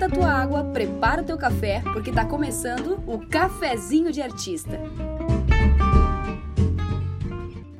esquenta 0.00 0.06
a 0.06 0.08
tua 0.08 0.28
água, 0.32 0.64
prepara 0.72 1.20
o 1.22 1.24
teu 1.24 1.36
café, 1.36 1.82
porque 1.92 2.10
tá 2.10 2.24
começando 2.24 3.02
o 3.06 3.26
Cafezinho 3.28 4.10
de 4.10 4.22
Artista. 4.22 4.78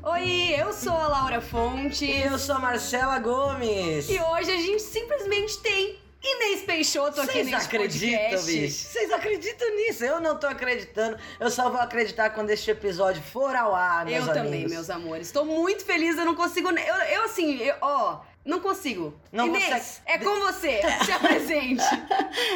Oi, 0.03 0.55
eu 0.59 0.73
sou 0.73 0.93
a 0.93 1.09
Laura 1.09 1.41
Fonte. 1.41 2.05
E 2.05 2.23
eu 2.23 2.39
sou 2.39 2.57
a 2.57 2.59
Marcela 2.59 3.19
Gomes. 3.19 4.09
E 4.11 4.21
hoje 4.21 4.51
a 4.51 4.57
gente 4.57 4.83
simplesmente 4.83 5.59
tem 5.61 5.99
Inês 6.23 6.63
Peixoto 6.63 7.21
aqui 7.23 7.33
Vocês 7.33 7.47
nesse 7.51 7.67
acreditam, 7.67 8.19
podcast. 8.21 8.53
bicho? 8.53 8.89
Vocês 8.89 9.11
acreditam 9.13 9.77
nisso? 9.77 10.05
Eu 10.05 10.21
não 10.21 10.37
tô 10.39 10.47
acreditando. 10.47 11.17
Eu 11.39 11.51
só 11.51 11.71
vou 11.71 11.81
acreditar 11.81 12.31
quando 12.31 12.51
este 12.51 12.71
episódio 12.71 13.23
for 13.23 13.57
ao 13.57 13.75
ar, 13.75 14.05
meus 14.05 14.27
Eu 14.27 14.33
amigos. 14.33 14.43
também, 14.51 14.69
meus 14.69 14.91
amores. 14.91 15.29
Estou 15.29 15.47
muito 15.47 15.85
feliz, 15.87 16.19
eu 16.19 16.27
não 16.27 16.35
consigo. 16.35 16.69
Eu, 16.69 16.77
eu 16.97 17.25
assim, 17.25 17.57
eu- 17.63 17.77
ó, 17.81 18.21
não 18.45 18.61
consigo. 18.61 19.15
Não 19.31 19.47
Inês, 19.49 19.65
consegue. 19.65 20.01
é 20.07 20.19
com 20.19 20.41
você. 20.41 20.81
Se 21.05 21.13
apresente. 21.13 21.85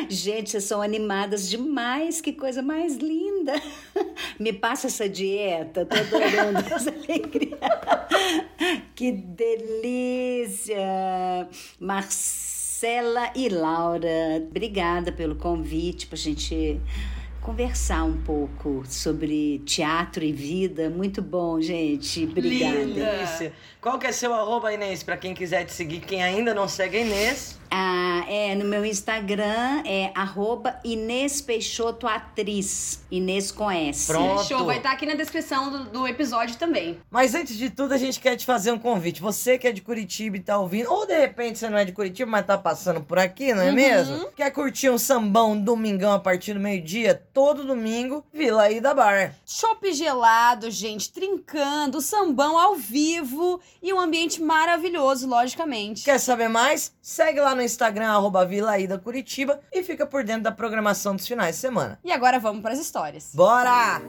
Gente, 0.08 0.50
vocês 0.50 0.64
são 0.64 0.80
animadas 0.80 1.48
demais, 1.48 2.20
que 2.20 2.32
coisa 2.32 2.62
mais 2.62 2.96
linda. 2.96 3.52
Me 4.40 4.52
passa 4.52 4.86
essa 4.86 5.08
dieta, 5.08 5.84
tô 5.84 5.96
adorando 5.96 6.58
essa 6.74 6.90
alegria. 6.90 7.58
Que 8.94 9.12
delícia! 9.12 10.78
Marcela 11.78 13.30
e 13.34 13.48
Laura, 13.48 14.42
obrigada 14.48 15.12
pelo 15.12 15.36
convite 15.36 16.06
pra 16.06 16.16
gente 16.16 16.80
conversar 17.44 18.04
um 18.04 18.16
pouco 18.22 18.82
sobre 18.86 19.58
teatro 19.66 20.24
e 20.24 20.32
vida. 20.32 20.88
Muito 20.88 21.20
bom, 21.20 21.60
gente. 21.60 22.24
Obrigada. 22.24 22.78
Linda. 22.78 23.52
Qual 23.84 23.98
que 23.98 24.06
é 24.06 24.12
seu 24.12 24.32
arroba, 24.32 24.72
Inês, 24.72 25.02
pra 25.02 25.14
quem 25.14 25.34
quiser 25.34 25.66
te 25.66 25.72
seguir? 25.74 26.00
Quem 26.00 26.22
ainda 26.22 26.54
não 26.54 26.66
segue 26.66 26.96
a 26.96 27.00
Inês. 27.02 27.58
Ah, 27.70 28.24
é, 28.28 28.54
no 28.54 28.64
meu 28.64 28.84
Instagram 28.86 29.82
é 29.84 30.10
arroba 30.14 30.78
Inês 30.84 31.40
Peixoto 31.42 32.06
Atriz. 32.06 33.02
Inês 33.10 33.50
com 33.50 33.68
S. 33.68 34.06
Pronto. 34.06 34.44
Show, 34.44 34.64
vai 34.64 34.76
estar 34.76 34.92
aqui 34.92 35.04
na 35.04 35.14
descrição 35.14 35.70
do, 35.70 35.84
do 35.86 36.08
episódio 36.08 36.56
também. 36.56 36.98
Mas 37.10 37.34
antes 37.34 37.58
de 37.58 37.68
tudo, 37.70 37.92
a 37.92 37.98
gente 37.98 38.20
quer 38.20 38.36
te 38.36 38.46
fazer 38.46 38.70
um 38.70 38.78
convite. 38.78 39.20
Você 39.20 39.58
que 39.58 39.66
é 39.66 39.72
de 39.72 39.82
Curitiba 39.82 40.36
e 40.36 40.40
tá 40.40 40.56
ouvindo, 40.56 40.88
ou 40.90 41.04
de 41.04 41.18
repente 41.18 41.58
você 41.58 41.68
não 41.68 41.76
é 41.76 41.84
de 41.84 41.90
Curitiba, 41.92 42.30
mas 42.30 42.46
tá 42.46 42.56
passando 42.56 43.00
por 43.02 43.18
aqui, 43.18 43.52
não 43.52 43.62
é 43.62 43.68
Uhum. 43.68 43.74
mesmo? 43.74 44.28
Quer 44.36 44.50
curtir 44.52 44.88
um 44.88 44.96
sambão 44.98 45.52
um 45.52 45.60
domingão 45.60 46.12
a 46.12 46.18
partir 46.20 46.54
do 46.54 46.60
meio-dia? 46.60 47.20
Todo 47.34 47.64
domingo, 47.66 48.24
Vila 48.32 48.62
aí 48.62 48.80
da 48.80 48.94
Bar. 48.94 49.34
Chopp 49.44 49.92
gelado, 49.92 50.70
gente, 50.70 51.12
trincando, 51.12 52.00
sambão 52.00 52.56
ao 52.56 52.76
vivo 52.76 53.60
e 53.82 53.92
um 53.92 54.00
ambiente 54.00 54.42
maravilhoso, 54.42 55.28
logicamente. 55.28 56.04
Quer 56.04 56.18
saber 56.18 56.48
mais? 56.48 56.92
Segue 57.00 57.40
lá 57.40 57.54
no 57.54 57.62
Instagram, 57.62 58.08
arroba 58.08 58.48
Curitiba 59.02 59.60
e 59.72 59.82
fica 59.82 60.06
por 60.06 60.24
dentro 60.24 60.44
da 60.44 60.52
programação 60.52 61.14
dos 61.16 61.26
finais 61.26 61.56
de 61.56 61.60
semana. 61.60 61.98
E 62.04 62.12
agora 62.12 62.38
vamos 62.38 62.62
para 62.62 62.72
as 62.72 62.80
histórias. 62.80 63.30
Bora! 63.34 64.00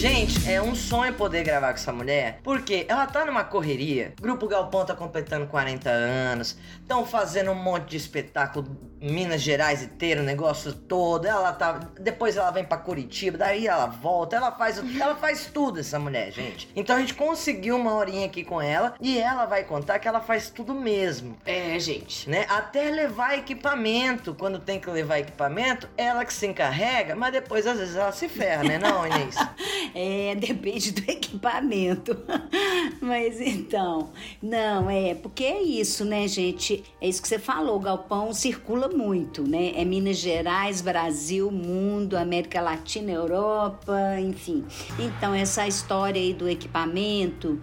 Gente, 0.00 0.50
é 0.50 0.62
um 0.62 0.74
sonho 0.74 1.12
poder 1.12 1.44
gravar 1.44 1.68
com 1.68 1.74
essa 1.74 1.92
mulher, 1.92 2.40
porque 2.42 2.86
ela 2.88 3.06
tá 3.06 3.22
numa 3.26 3.44
correria. 3.44 4.14
Grupo 4.18 4.48
Galpão 4.48 4.82
tá 4.82 4.94
completando 4.94 5.46
40 5.46 5.90
anos, 5.90 6.56
estão 6.80 7.04
fazendo 7.04 7.50
um 7.50 7.54
monte 7.54 7.90
de 7.90 7.96
espetáculo, 7.98 8.66
Minas 9.00 9.40
Gerais 9.40 9.82
inteiro, 9.82 10.20
o 10.20 10.24
negócio 10.24 10.72
todo. 10.72 11.26
Ela 11.26 11.52
tá, 11.52 11.80
depois 12.00 12.36
ela 12.36 12.50
vem 12.50 12.64
pra 12.64 12.76
Curitiba, 12.78 13.38
daí 13.38 13.66
ela 13.66 13.86
volta, 13.86 14.36
ela 14.36 14.52
faz, 14.52 14.78
ela 15.00 15.14
faz 15.16 15.46
tudo 15.46 15.80
essa 15.80 15.98
mulher, 15.98 16.30
gente. 16.32 16.68
Então 16.76 16.96
a 16.96 17.00
gente 17.00 17.14
conseguiu 17.14 17.76
uma 17.76 17.94
horinha 17.94 18.26
aqui 18.26 18.44
com 18.44 18.60
ela 18.60 18.94
e 19.00 19.18
ela 19.18 19.46
vai 19.46 19.64
contar 19.64 19.98
que 19.98 20.06
ela 20.08 20.20
faz 20.20 20.50
tudo 20.50 20.74
mesmo 20.74 21.36
É, 21.46 21.78
gente. 21.78 22.28
né? 22.28 22.46
Até 22.48 22.90
levar 22.90 23.38
equipamento. 23.38 24.34
Quando 24.34 24.58
tem 24.58 24.78
que 24.78 24.90
levar 24.90 25.18
equipamento, 25.20 25.88
ela 25.96 26.24
que 26.24 26.32
se 26.32 26.46
encarrega, 26.46 27.14
mas 27.16 27.32
depois 27.32 27.66
às 27.66 27.78
vezes 27.78 27.96
ela 27.96 28.12
se 28.12 28.28
ferra, 28.28 28.64
né, 28.64 28.78
não, 28.78 29.06
Inês? 29.06 29.36
É, 29.92 30.36
depende 30.36 30.92
do 30.92 31.10
equipamento. 31.10 32.16
Mas 33.00 33.40
então, 33.40 34.10
não, 34.40 34.88
é, 34.88 35.14
porque 35.16 35.42
é 35.42 35.60
isso, 35.60 36.04
né, 36.04 36.28
gente? 36.28 36.84
É 37.00 37.08
isso 37.08 37.20
que 37.20 37.26
você 37.26 37.38
falou, 37.40 37.76
o 37.76 37.80
galpão 37.80 38.32
circula 38.32 38.88
muito, 38.90 39.42
né? 39.42 39.72
É 39.74 39.84
Minas 39.84 40.18
Gerais, 40.18 40.80
Brasil, 40.80 41.50
mundo, 41.50 42.16
América 42.16 42.60
Latina, 42.60 43.10
Europa, 43.10 43.96
enfim. 44.20 44.64
Então, 44.98 45.34
essa 45.34 45.66
história 45.66 46.20
aí 46.20 46.34
do 46.34 46.48
equipamento, 46.48 47.60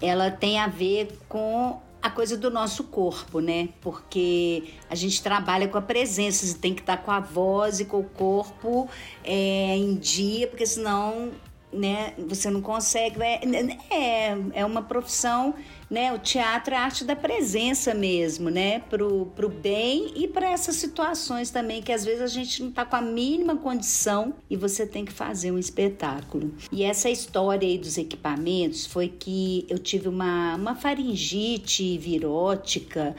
ela 0.00 0.30
tem 0.30 0.58
a 0.58 0.66
ver 0.66 1.18
com 1.28 1.80
a 2.02 2.10
coisa 2.10 2.36
do 2.36 2.50
nosso 2.50 2.84
corpo, 2.84 3.38
né? 3.38 3.68
Porque 3.80 4.64
a 4.90 4.94
gente 4.94 5.22
trabalha 5.22 5.68
com 5.68 5.78
a 5.78 5.82
presença, 5.82 6.44
você 6.44 6.58
tem 6.58 6.74
que 6.74 6.80
estar 6.80 6.96
com 6.96 7.12
a 7.12 7.20
voz 7.20 7.78
e 7.78 7.84
com 7.84 8.00
o 8.00 8.04
corpo 8.04 8.88
é, 9.22 9.76
em 9.76 9.94
dia, 9.94 10.48
porque 10.48 10.66
senão 10.66 11.30
né, 11.72 12.14
você 12.18 12.50
não 12.50 12.60
consegue. 12.60 13.22
É, 13.22 13.40
é, 13.90 14.36
é 14.54 14.64
uma 14.64 14.82
profissão, 14.82 15.54
né? 15.90 16.12
O 16.12 16.18
teatro 16.18 16.74
é 16.74 16.76
a 16.76 16.82
arte 16.82 17.04
da 17.04 17.16
presença 17.16 17.94
mesmo, 17.94 18.50
né? 18.50 18.80
Pro, 18.80 19.26
pro 19.34 19.48
bem 19.48 20.12
e 20.16 20.28
para 20.28 20.50
essas 20.50 20.76
situações 20.76 21.50
também, 21.50 21.82
que 21.82 21.92
às 21.92 22.04
vezes 22.04 22.20
a 22.20 22.26
gente 22.26 22.62
não 22.62 22.70
tá 22.70 22.84
com 22.84 22.96
a 22.96 23.02
mínima 23.02 23.56
condição 23.56 24.34
e 24.50 24.56
você 24.56 24.86
tem 24.86 25.04
que 25.04 25.12
fazer 25.12 25.50
um 25.50 25.58
espetáculo. 25.58 26.52
E 26.70 26.82
essa 26.82 27.08
história 27.08 27.66
aí 27.66 27.78
dos 27.78 27.96
equipamentos 27.98 28.86
foi 28.86 29.08
que 29.08 29.66
eu 29.68 29.78
tive 29.78 30.08
uma, 30.08 30.56
uma 30.56 30.74
faringite 30.74 31.98
virótica 31.98 33.14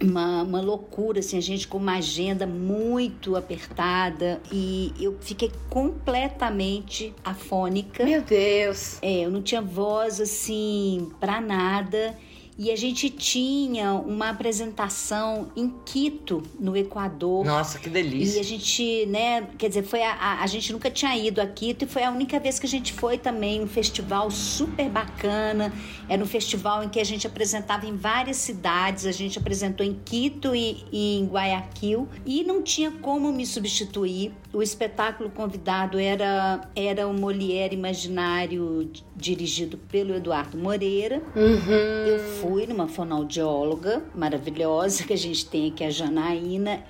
uma, 0.00 0.42
uma 0.42 0.60
loucura, 0.60 1.20
assim, 1.20 1.36
a 1.36 1.40
gente 1.40 1.66
com 1.66 1.78
uma 1.78 1.96
agenda 1.96 2.46
muito 2.46 3.36
apertada 3.36 4.40
e 4.52 4.92
eu 5.00 5.16
fiquei 5.20 5.50
completamente 5.68 7.14
afônica. 7.24 8.04
Meu 8.04 8.22
Deus. 8.22 8.98
É, 9.02 9.20
eu 9.24 9.30
não 9.30 9.42
tinha 9.42 9.60
voz 9.60 10.20
assim 10.20 11.10
pra 11.18 11.40
nada. 11.40 12.16
E 12.58 12.72
a 12.72 12.76
gente 12.76 13.08
tinha 13.08 13.92
uma 13.92 14.30
apresentação 14.30 15.48
em 15.54 15.72
Quito, 15.84 16.42
no 16.58 16.76
Equador. 16.76 17.44
Nossa, 17.44 17.78
que 17.78 17.88
E 17.88 17.92
delícia. 17.92 18.40
a 18.40 18.42
gente, 18.44 19.06
né, 19.06 19.46
quer 19.56 19.68
dizer, 19.68 19.84
foi 19.84 20.02
a, 20.02 20.12
a, 20.12 20.42
a 20.42 20.46
gente 20.48 20.72
nunca 20.72 20.90
tinha 20.90 21.16
ido 21.16 21.40
a 21.40 21.46
Quito 21.46 21.84
e 21.84 21.86
foi 21.86 22.02
a 22.02 22.10
única 22.10 22.40
vez 22.40 22.58
que 22.58 22.66
a 22.66 22.68
gente 22.68 22.92
foi 22.92 23.16
também, 23.16 23.62
um 23.62 23.68
festival 23.68 24.28
super 24.32 24.90
bacana. 24.90 25.72
Era 26.08 26.20
um 26.20 26.26
festival 26.26 26.82
em 26.82 26.88
que 26.88 26.98
a 26.98 27.04
gente 27.04 27.28
apresentava 27.28 27.86
em 27.86 27.94
várias 27.94 28.38
cidades, 28.38 29.06
a 29.06 29.12
gente 29.12 29.38
apresentou 29.38 29.86
em 29.86 29.94
Quito 30.04 30.52
e, 30.52 30.84
e 30.90 31.18
em 31.20 31.26
Guayaquil 31.26 32.08
e 32.26 32.42
não 32.42 32.60
tinha 32.60 32.90
como 32.90 33.30
me 33.30 33.46
substituir. 33.46 34.32
O 34.52 34.62
espetáculo 34.62 35.28
convidado 35.28 35.98
era, 35.98 36.62
era 36.74 37.06
o 37.06 37.12
Molière 37.12 37.74
Imaginário, 37.74 38.90
dirigido 39.14 39.76
pelo 39.76 40.14
Eduardo 40.14 40.56
Moreira. 40.56 41.22
Eu 41.36 42.18
fui 42.40 42.66
numa 42.66 42.88
fonoaudióloga 42.88 44.02
maravilhosa 44.14 45.04
que 45.04 45.12
a 45.12 45.18
gente 45.18 45.44
tem 45.44 45.68
aqui, 45.68 45.84
a 45.84 45.90
Janaína, 45.90 46.82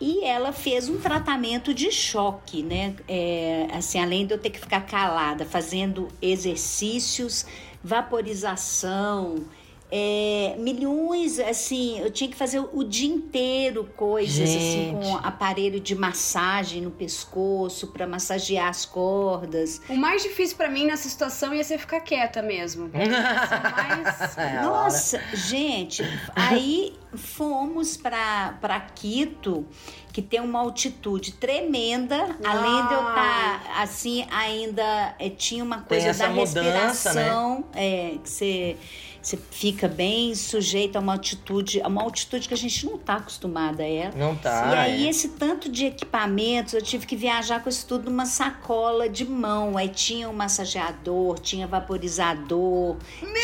e 0.00 0.24
ela 0.24 0.50
fez 0.50 0.88
um 0.88 0.98
tratamento 0.98 1.74
de 1.74 1.92
choque, 1.92 2.62
né? 2.62 2.94
É, 3.06 3.68
assim, 3.72 3.98
além 3.98 4.26
de 4.26 4.32
eu 4.32 4.38
ter 4.38 4.50
que 4.50 4.58
ficar 4.58 4.80
calada, 4.80 5.44
fazendo 5.44 6.08
exercícios, 6.22 7.44
vaporização, 7.82 9.44
é, 9.90 10.56
milhões, 10.58 11.38
assim, 11.38 12.00
eu 12.00 12.10
tinha 12.10 12.28
que 12.28 12.36
fazer 12.36 12.58
o 12.58 12.82
dia 12.82 13.08
inteiro 13.08 13.88
coisas 13.96 14.48
assim, 14.48 14.90
Gente. 14.90 15.06
com 15.06 15.16
aparelho 15.18 15.78
de 15.78 15.94
massagem 15.94 16.82
no 16.82 16.90
pescoço 16.90 17.88
para 17.88 18.06
massagear 18.06 18.68
as 18.68 18.84
cordas. 18.84 19.80
O 19.88 19.96
mais 19.96 20.22
difícil 20.22 20.56
pra 20.56 20.68
mim 20.68 20.86
nessa 20.86 21.08
situação 21.08 21.54
ia 21.54 21.62
ser 21.62 21.78
ficar 21.78 22.00
quieta 22.00 22.42
mesmo. 22.42 22.90
Mas. 22.92 24.38
É, 24.38 24.60
Laura. 24.62 24.62
Nossa, 24.62 25.20
gente, 25.32 26.02
aí 26.34 26.94
fomos 27.14 27.96
para 27.96 28.80
Quito, 28.94 29.66
que 30.12 30.22
tem 30.22 30.40
uma 30.40 30.60
altitude 30.60 31.32
tremenda, 31.32 32.36
além 32.44 32.86
de 32.88 32.94
eu 32.94 33.08
estar 33.08 33.80
assim, 33.80 34.26
ainda 34.30 35.14
eh, 35.18 35.30
tinha 35.30 35.62
uma 35.62 35.82
coisa 35.82 36.08
essa 36.08 36.24
da 36.24 36.30
mudança, 36.30 36.64
né? 36.64 37.22
respiração, 37.22 37.64
é, 37.74 38.16
que 38.22 38.28
você 38.30 38.76
você 39.24 39.38
fica 39.50 39.88
bem 39.88 40.34
sujeito 40.34 40.96
a 40.96 41.00
uma 41.00 41.14
altitude, 41.14 41.80
a 41.80 41.88
uma 41.88 42.02
altitude 42.02 42.46
que 42.46 42.54
a 42.54 42.56
gente 42.56 42.84
não 42.84 42.96
está 42.96 43.14
acostumada 43.14 43.82
a 43.82 43.86
ela. 43.86 44.14
Não 44.14 44.36
tá. 44.36 44.70
E 44.70 44.78
aí, 44.78 45.06
é. 45.06 45.10
esse 45.10 45.30
tanto 45.30 45.70
de 45.70 45.86
equipamentos, 45.86 46.74
eu 46.74 46.82
tive 46.82 47.06
que 47.06 47.16
viajar 47.16 47.62
com 47.62 47.68
isso 47.68 47.86
tudo 47.86 48.10
numa 48.10 48.26
sacola 48.26 49.08
de 49.08 49.24
mão. 49.24 49.78
Aí 49.78 49.88
tinha 49.88 50.28
um 50.28 50.32
massageador, 50.32 51.38
tinha 51.38 51.66
vaporizador, 51.66 52.96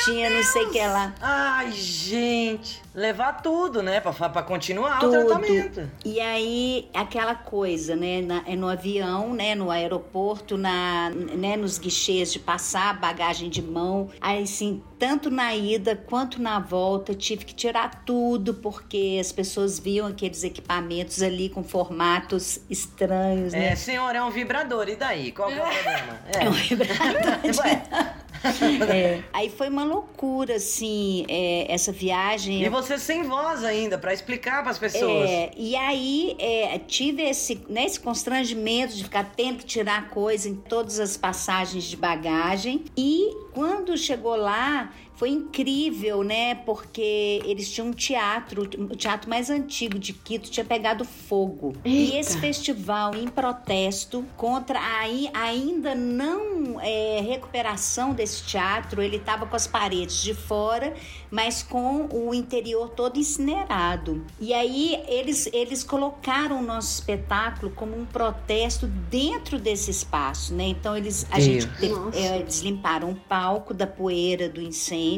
tinha 0.05 0.29
não 0.29 0.43
sei 0.43 0.65
o 0.65 0.71
que 0.71 0.87
lá. 0.87 1.15
Ai, 1.21 1.73
gente. 1.73 2.83
Levar 2.95 3.41
tudo, 3.43 3.83
né? 3.83 4.01
Pra, 4.01 4.13
pra 4.13 4.43
continuar 4.43 4.99
Tudo. 4.99 5.17
o 5.21 5.27
tratamento. 5.27 5.89
E 6.05 6.19
aí, 6.21 6.89
aquela 6.95 7.35
coisa, 7.35 7.95
né? 7.95 8.21
na- 8.21 8.43
é 8.47 8.57
no 8.57 8.69
avião, 8.69 9.33
né? 9.33 9.55
No 9.55 9.71
aeroporto, 9.71 10.57
na, 10.59 11.11
né, 11.11 11.57
nos 11.57 11.79
guichês 11.79 12.33
de 12.33 12.39
passar 12.39 12.99
bagagem 12.99 13.49
de 13.49 13.63
mão. 13.63 14.11
Aí, 14.21 14.43
assim, 14.43 14.83
tanto 14.99 15.31
na 15.31 15.55
ida 15.55 15.95
quanto 15.97 16.43
na 16.43 16.59
volta, 16.59 17.15
tive 17.15 17.45
que 17.45 17.55
tirar 17.55 18.03
tudo, 18.05 18.55
porque 18.55 19.19
as 19.21 19.31
pessoas 19.33 19.79
viam 19.79 20.07
aqueles 20.07 20.43
equipamentos 20.45 21.23
ali 21.23 21.49
com 21.49 21.63
formatos 21.63 22.61
estranhos, 22.69 23.55
É, 23.55 23.59
né? 23.71 23.77
senhor, 23.77 24.15
é 24.15 24.23
um 24.23 24.31
vibrador, 24.31 24.89
e 24.89 24.97
daí? 24.97 25.33
Qual 25.33 25.49
que 25.49 25.55
é 25.59 25.63
o 25.63 25.67
problema? 25.71 26.21
É 26.39 26.49
um 26.49 26.53
vibrador 26.53 27.41
É. 28.89 29.23
Aí 29.35 29.51
foi 29.51 29.69
uma 29.69 29.85
loucura, 29.85 30.55
assim, 30.57 31.27
é, 31.29 31.67
essa 31.71 31.93
viagem. 31.93 32.63
E 32.65 32.69
você 32.71 32.80
sem 32.83 33.23
voz 33.23 33.65
ainda, 33.65 33.99
pra 33.99 34.13
explicar 34.13 34.63
pras 34.63 34.79
pessoas. 34.79 35.29
É, 35.29 35.51
e 35.57 35.77
aí 35.77 36.37
é, 36.39 36.79
tive 36.79 37.23
esse, 37.23 37.61
né, 37.69 37.85
esse 37.85 38.01
constrangimento 38.01 38.95
de 38.95 39.05
ficar 39.05 39.33
tendo 39.37 39.59
que 39.59 39.65
tirar 39.65 40.11
coisa 40.11 40.49
em 40.49 40.55
todas 40.55 40.99
as 40.99 41.17
passagens 41.17 41.85
de 41.85 41.97
bagagem. 41.97 42.85
E 42.97 43.37
quando 43.53 43.97
chegou 43.97 44.37
lá, 44.37 44.93
foi 45.21 45.29
incrível, 45.29 46.23
né? 46.23 46.55
Porque 46.55 47.43
eles 47.45 47.71
tinham 47.71 47.89
um 47.89 47.93
teatro, 47.93 48.63
o 48.63 48.97
teatro 48.97 49.29
mais 49.29 49.51
antigo 49.51 49.99
de 49.99 50.15
Quito 50.15 50.51
tinha 50.51 50.65
pegado 50.65 51.05
fogo. 51.05 51.75
E 51.85 52.05
Eita. 52.07 52.17
esse 52.21 52.39
festival 52.39 53.15
em 53.15 53.29
protesto 53.29 54.25
contra 54.35 54.79
a 54.79 55.01
ai- 55.01 55.31
ainda 55.35 55.95
não 55.95 56.81
é, 56.81 57.21
recuperação 57.21 58.15
desse 58.15 58.43
teatro, 58.45 59.03
ele 59.03 59.17
estava 59.17 59.45
com 59.45 59.55
as 59.55 59.67
paredes 59.67 60.23
de 60.23 60.33
fora, 60.33 60.95
mas 61.31 61.63
com 61.63 62.09
o 62.11 62.33
interior 62.33 62.89
todo 62.89 63.19
incinerado. 63.19 64.25
E 64.41 64.55
aí 64.55 65.03
eles, 65.07 65.47
eles 65.53 65.85
colocaram 65.85 66.61
o 66.61 66.63
nosso 66.63 66.95
espetáculo 66.95 67.71
como 67.73 67.95
um 67.95 68.07
protesto 68.07 68.87
dentro 68.87 69.59
desse 69.59 69.91
espaço, 69.91 70.55
né? 70.55 70.65
Então 70.69 70.97
eles 70.97 71.27
a 71.31 71.37
Deus. 71.39 71.45
gente 71.47 71.69
é, 72.15 72.39
eles 72.39 72.61
limparam 72.63 73.11
o 73.11 73.15
palco 73.15 73.75
da 73.75 73.87
poeira 73.87 74.49
do 74.49 74.63
incêndio, 74.63 75.10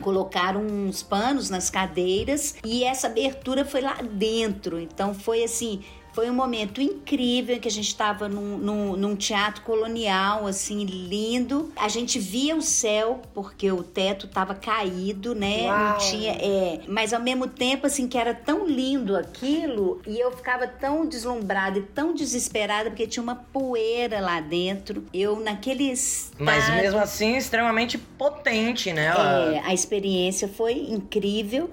colocaram 0.00 0.60
uns 0.60 1.02
panos 1.02 1.50
nas 1.50 1.70
cadeiras 1.70 2.54
e 2.64 2.84
essa 2.84 3.06
abertura 3.06 3.64
foi 3.64 3.80
lá 3.80 3.94
dentro. 4.02 4.78
Então 4.78 5.14
foi 5.14 5.42
assim. 5.44 5.80
Foi 6.12 6.30
um 6.30 6.34
momento 6.34 6.80
incrível 6.80 7.56
em 7.56 7.60
que 7.60 7.68
a 7.68 7.70
gente 7.70 7.88
estava 7.88 8.28
num, 8.28 8.58
num, 8.58 8.96
num 8.96 9.16
teatro 9.16 9.62
colonial, 9.62 10.46
assim, 10.46 10.84
lindo. 10.84 11.72
A 11.76 11.88
gente 11.88 12.18
via 12.18 12.56
o 12.56 12.62
céu, 12.62 13.22
porque 13.34 13.70
o 13.70 13.82
teto 13.82 14.26
estava 14.26 14.54
caído, 14.54 15.34
né? 15.34 15.66
Uau. 15.66 15.78
Não 15.78 15.98
tinha. 15.98 16.32
É, 16.32 16.80
mas 16.88 17.12
ao 17.12 17.20
mesmo 17.20 17.46
tempo, 17.46 17.86
assim, 17.86 18.08
que 18.08 18.18
era 18.18 18.34
tão 18.34 18.66
lindo 18.66 19.16
aquilo, 19.16 20.00
e 20.06 20.18
eu 20.18 20.30
ficava 20.32 20.66
tão 20.66 21.06
deslumbrada 21.06 21.78
e 21.78 21.82
tão 21.82 22.14
desesperada, 22.14 22.90
porque 22.90 23.06
tinha 23.06 23.22
uma 23.22 23.36
poeira 23.36 24.20
lá 24.20 24.40
dentro. 24.40 25.04
Eu, 25.12 25.38
naqueles. 25.40 26.32
Mas 26.38 26.68
mesmo 26.70 26.98
assim, 26.98 27.36
extremamente 27.36 27.98
potente, 27.98 28.92
né? 28.92 29.06
É, 29.08 29.60
a 29.64 29.72
experiência 29.72 30.48
foi 30.48 30.74
incrível, 30.74 31.70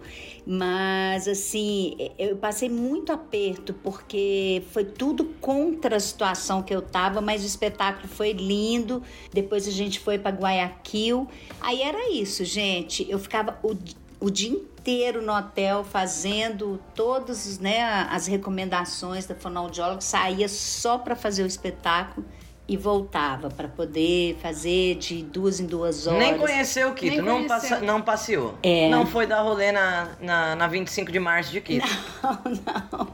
mas 0.50 1.28
assim, 1.28 1.98
eu 2.18 2.38
passei 2.38 2.70
muito 2.70 3.12
aperto 3.12 3.74
porque 3.74 4.64
foi 4.72 4.86
tudo 4.86 5.26
contra 5.42 5.98
a 5.98 6.00
situação 6.00 6.64
que 6.64 6.74
eu 6.74 6.82
tava, 6.82 7.20
mas 7.20 7.44
o 7.44 7.46
espetáculo 7.46 8.08
foi 8.08 8.32
lindo. 8.32 9.04
Depois 9.34 9.68
a 9.68 9.72
gente 9.72 10.00
foi 10.00 10.18
para 10.18 10.34
Guayaquil. 10.34 11.28
Aí 11.60 11.82
era 11.82 12.10
isso, 12.14 12.46
gente. 12.46 13.06
Eu 13.10 13.20
ficava 13.20 13.60
o, 13.62 13.76
o 14.22 14.30
dia 14.30 14.52
inteiro 14.52 15.22
no 15.22 15.34
hotel 15.34 15.84
fazendo 15.84 16.80
todas 16.96 17.60
né, 17.60 17.82
as 18.10 18.26
recomendações 18.26 19.26
da 19.26 19.36
fonoaudióloga, 19.36 20.00
saía 20.00 20.48
só 20.48 20.98
para 20.98 21.14
fazer 21.14 21.44
o 21.44 21.48
espetáculo 21.48 22.26
e 22.68 22.76
voltava 22.76 23.50
para 23.50 23.68
poder 23.68 24.38
fazer 24.42 24.96
de 24.96 25.24
duas 25.24 25.60
em 25.60 25.66
duas 25.66 26.06
horas. 26.06 26.20
Nem 26.20 26.38
conheceu 26.38 26.94
Quito, 26.94 27.16
Nem 27.16 27.22
não, 27.22 27.48
passa, 27.48 27.80
não 27.80 28.02
passeou. 28.02 28.56
É. 28.62 28.90
Não 28.90 29.06
foi 29.06 29.26
dar 29.26 29.42
rolê 29.42 29.72
na, 29.72 30.10
na, 30.20 30.56
na 30.56 30.68
25 30.68 31.12
de 31.12 31.20
março 31.20 31.52
de 31.52 31.62
Quito. 31.62 31.88
Não, 32.22 32.40
não. 32.92 33.08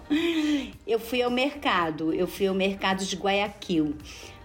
Eu 0.87 0.99
fui 0.99 1.21
ao 1.21 1.29
mercado, 1.29 2.11
eu 2.13 2.25
fui 2.25 2.47
ao 2.47 2.55
mercado 2.55 3.05
de 3.05 3.15
Guayaquil. 3.15 3.95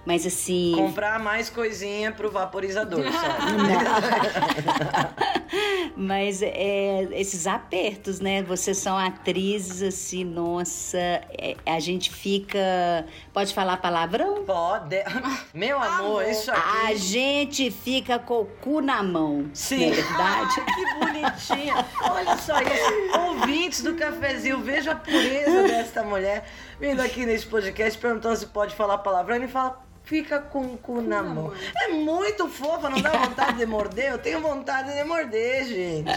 Mas 0.04 0.26
assim. 0.26 0.72
Comprar 0.74 1.18
mais 1.18 1.50
coisinha 1.50 2.12
pro 2.12 2.30
vaporizador, 2.30 3.04
só. 3.04 3.10
Mas 5.96 6.42
é, 6.42 7.08
esses 7.12 7.46
apertos, 7.46 8.20
né? 8.20 8.42
Vocês 8.42 8.78
são 8.78 8.96
atrizes, 8.96 9.82
assim, 9.82 10.24
nossa. 10.24 10.98
é, 10.98 11.56
a 11.66 11.80
gente 11.80 12.10
fica. 12.12 12.58
Pode 13.32 13.52
falar 13.54 13.76
palavrão? 13.78 14.44
Pode. 14.44 14.96
Meu 15.52 15.76
amor, 15.80 16.22
Amor. 16.22 16.28
isso 16.28 16.50
A 16.50 16.54
aqui. 16.88 16.96
gente 16.98 17.70
fica 17.70 18.18
com 18.18 18.40
o 18.42 18.44
cu 18.46 18.80
na 18.80 19.02
mão. 19.02 19.50
Sim. 19.52 19.86
Não 19.86 19.92
é 19.92 19.96
verdade? 19.96 20.54
que 20.64 20.94
bonitinha. 20.94 21.86
Olha 22.02 22.36
só 22.36 22.60
isso. 22.60 23.18
Ouvintes 23.18 23.82
do 23.82 23.94
cafezinho, 23.94 24.60
veja 24.60 24.92
a 24.92 24.96
pureza 24.96 25.62
desta 25.64 26.02
mulher 26.02 26.44
vindo 26.80 27.00
aqui 27.00 27.26
nesse 27.26 27.46
podcast 27.46 27.98
perguntando 27.98 28.36
se 28.36 28.46
pode 28.46 28.74
falar 28.74 28.98
palavrão 28.98 29.42
e 29.42 29.48
fala. 29.48 29.82
Fica 30.08 30.38
com 30.38 30.60
o 30.62 30.78
cu 30.78 31.02
na 31.02 31.22
mão. 31.22 31.52
É 31.82 31.88
muito 31.88 32.48
fofa, 32.48 32.88
não 32.88 32.98
dá 33.02 33.10
vontade 33.10 33.58
de 33.58 33.66
morder? 33.66 34.12
Eu 34.12 34.18
tenho 34.18 34.40
vontade 34.40 34.90
de 34.90 35.04
morder, 35.04 35.66
gente. 35.66 36.10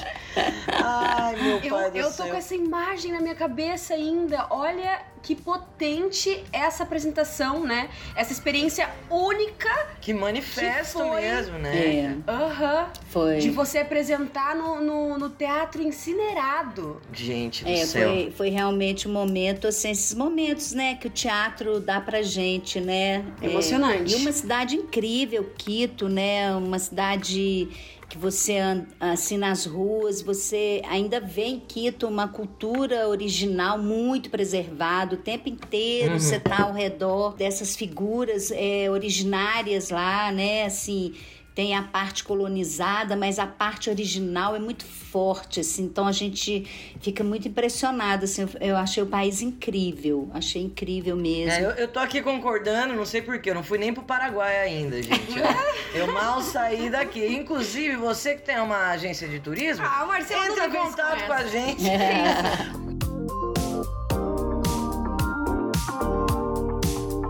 Ai, 0.82 1.36
meu 1.36 1.58
Eu, 1.58 1.70
pai 1.76 1.92
do 1.92 1.98
eu 1.98 2.06
tô 2.06 2.12
céu. 2.24 2.28
com 2.30 2.36
essa 2.36 2.56
imagem 2.56 3.12
na 3.12 3.20
minha 3.20 3.36
cabeça 3.36 3.94
ainda. 3.94 4.48
Olha 4.50 5.02
que 5.24 5.36
potente 5.36 6.44
essa 6.52 6.84
apresentação, 6.84 7.64
né? 7.66 7.90
Essa 8.16 8.32
experiência 8.34 8.90
única. 9.10 9.70
Que 10.02 10.14
manifesto 10.14 10.98
Que 11.00 11.04
foi- 11.10 11.22
mesmo, 11.22 11.58
né? 11.60 11.96
É, 12.28 12.32
Aham. 12.32 12.90
foi. 13.10 13.38
De 13.38 13.50
você 13.50 13.80
apresentar 13.80 14.56
no, 14.56 14.82
no, 14.82 15.18
no 15.18 15.30
teatro 15.30 15.82
incinerado. 15.82 17.02
Gente 17.14 17.64
do 17.64 17.70
É, 17.70 17.86
céu. 17.86 18.10
foi, 18.10 18.32
foi 18.32 18.50
realmente 18.50 19.08
um 19.08 19.12
momento, 19.14 19.68
assim, 19.68 19.92
esses 19.92 20.14
momentos, 20.14 20.74
né, 20.74 20.96
que 20.96 21.08
o 21.08 21.10
teatro 21.10 21.80
dá 21.80 22.00
pra 22.02 22.22
gente, 22.22 22.80
né? 22.80 23.24
É, 23.42 23.46
Emocionante. 23.48 24.14
e 24.14 24.16
uma 24.16 24.32
cidade 24.32 24.76
incrível, 24.76 25.52
Quito, 25.58 26.08
né? 26.10 26.54
Uma 26.56 26.80
cidade 26.80 27.70
que 28.12 28.18
você 28.18 28.58
assim 29.00 29.38
nas 29.38 29.66
ruas, 29.66 30.22
você 30.22 30.82
ainda 30.86 31.22
vê 31.22 31.46
em 31.46 31.60
Quito 31.62 32.06
uma 32.10 32.28
cultura 32.28 33.08
original 33.08 33.78
muito 33.78 34.30
preservada, 34.30 35.16
o 35.16 35.18
tempo 35.18 35.48
inteiro 35.48 36.14
Uhum. 36.14 36.20
você 36.20 36.38
tá 36.38 36.64
ao 36.64 36.74
redor 36.74 37.36
dessas 37.36 37.74
figuras 37.74 38.52
é, 38.52 38.90
originárias 38.92 39.90
lá, 39.92 40.30
né? 40.30 40.66
Assim, 40.66 41.14
tem 41.54 41.76
a 41.76 41.84
parte 41.84 42.24
colonizada, 42.24 43.16
mas 43.16 43.38
a 43.38 43.46
parte 43.46 43.90
original 43.90 44.56
é 44.56 44.60
muito 44.60 44.86
forte, 44.86 45.60
assim. 45.60 45.84
Então 45.84 46.08
a 46.08 46.12
gente 46.12 46.66
fica 47.02 47.24
muito 47.24 47.48
impressionada, 47.48 48.24
assim. 48.24 48.44
Eu, 48.44 48.50
eu 48.70 48.78
achei 48.78 49.04
o 49.04 49.06
país 49.06 49.42
incrível, 49.42 50.30
achei 50.34 50.62
incrível 50.62 51.16
mesmo. 51.16 51.52
É, 51.52 51.66
eu, 51.66 51.72
eu 51.72 51.88
tô 51.88 52.00
aqui 52.00 52.22
concordando, 52.22 52.94
não 52.94 53.06
sei 53.06 53.22
porquê, 53.22 53.50
eu 53.50 53.56
não 53.56 53.64
fui 53.64 53.78
nem 53.78 53.94
pro 53.94 54.04
Paraguai 54.04 54.62
ainda, 54.62 55.02
gente. 55.04 55.34
eu 55.94 56.08
mal 56.08 56.42
saí 56.42 56.90
daqui. 56.90 57.26
Inclusive, 57.28 57.98
você 57.98 58.36
que 58.36 58.44
tem 58.44 58.58
uma 58.60 58.90
agência 58.92 59.28
de 59.28 59.40
turismo, 59.40 59.86
Ah, 59.86 60.06
Marcelo, 60.06 60.46
entra 60.46 60.68
em 60.68 60.72
contato 60.72 61.26
com 61.26 61.34
a 61.34 61.44
gente. 61.44 61.84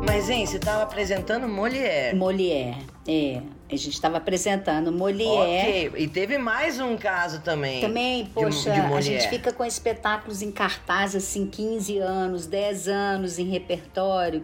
Mas, 0.06 0.30
hein, 0.30 0.46
você 0.46 0.60
tava 0.60 0.84
apresentando 0.84 1.48
Molière. 1.48 2.16
Molière, 2.16 2.78
é. 3.08 3.42
A 3.72 3.76
gente 3.78 3.94
estava 3.94 4.18
apresentando 4.18 4.92
Molière. 4.92 5.88
Ok, 5.90 5.92
e 6.04 6.08
teve 6.08 6.38
mais 6.38 6.78
um 6.80 6.98
caso 6.98 7.40
também. 7.40 7.80
Também, 7.80 8.24
de- 8.26 8.30
poxa, 8.32 8.70
de 8.72 8.80
a 8.80 8.84
Molière. 8.84 9.02
gente 9.22 9.30
fica 9.30 9.54
com 9.54 9.64
espetáculos 9.64 10.42
em 10.42 10.52
cartaz, 10.52 11.16
assim, 11.16 11.46
15 11.48 11.98
anos, 12.00 12.46
10 12.46 12.90
anos 12.90 13.40
em 13.40 13.46
repertório. 13.46 14.44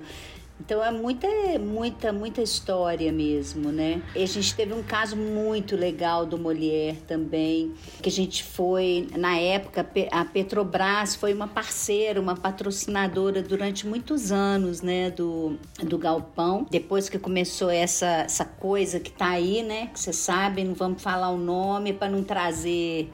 Então 0.59 0.83
é 0.83 0.91
muita, 0.91 1.27
muita, 1.59 2.11
muita 2.11 2.41
história 2.41 3.11
mesmo, 3.11 3.71
né? 3.71 4.01
E 4.15 4.23
a 4.23 4.25
gente 4.25 4.55
teve 4.55 4.73
um 4.73 4.83
caso 4.83 5.15
muito 5.15 5.75
legal 5.75 6.25
do 6.25 6.37
Molière 6.37 6.97
também, 7.07 7.73
que 8.01 8.09
a 8.09 8.11
gente 8.11 8.43
foi, 8.43 9.07
na 9.15 9.37
época, 9.37 9.87
a 10.11 10.25
Petrobras 10.25 11.15
foi 11.15 11.33
uma 11.33 11.47
parceira, 11.47 12.19
uma 12.19 12.35
patrocinadora 12.35 13.41
durante 13.41 13.85
muitos 13.85 14.31
anos, 14.31 14.81
né, 14.81 15.11
do, 15.11 15.57
do 15.83 15.97
Galpão. 15.97 16.65
Depois 16.69 17.07
que 17.07 17.19
começou 17.19 17.69
essa, 17.69 18.07
essa 18.07 18.45
coisa 18.45 18.99
que 18.99 19.11
tá 19.11 19.29
aí, 19.29 19.61
né, 19.61 19.87
que 19.93 19.99
você 19.99 20.11
sabe, 20.11 20.63
não 20.63 20.73
vamos 20.73 21.01
falar 21.01 21.29
o 21.29 21.37
nome 21.37 21.93
para 21.93 22.09
não 22.09 22.23
trazer 22.23 23.11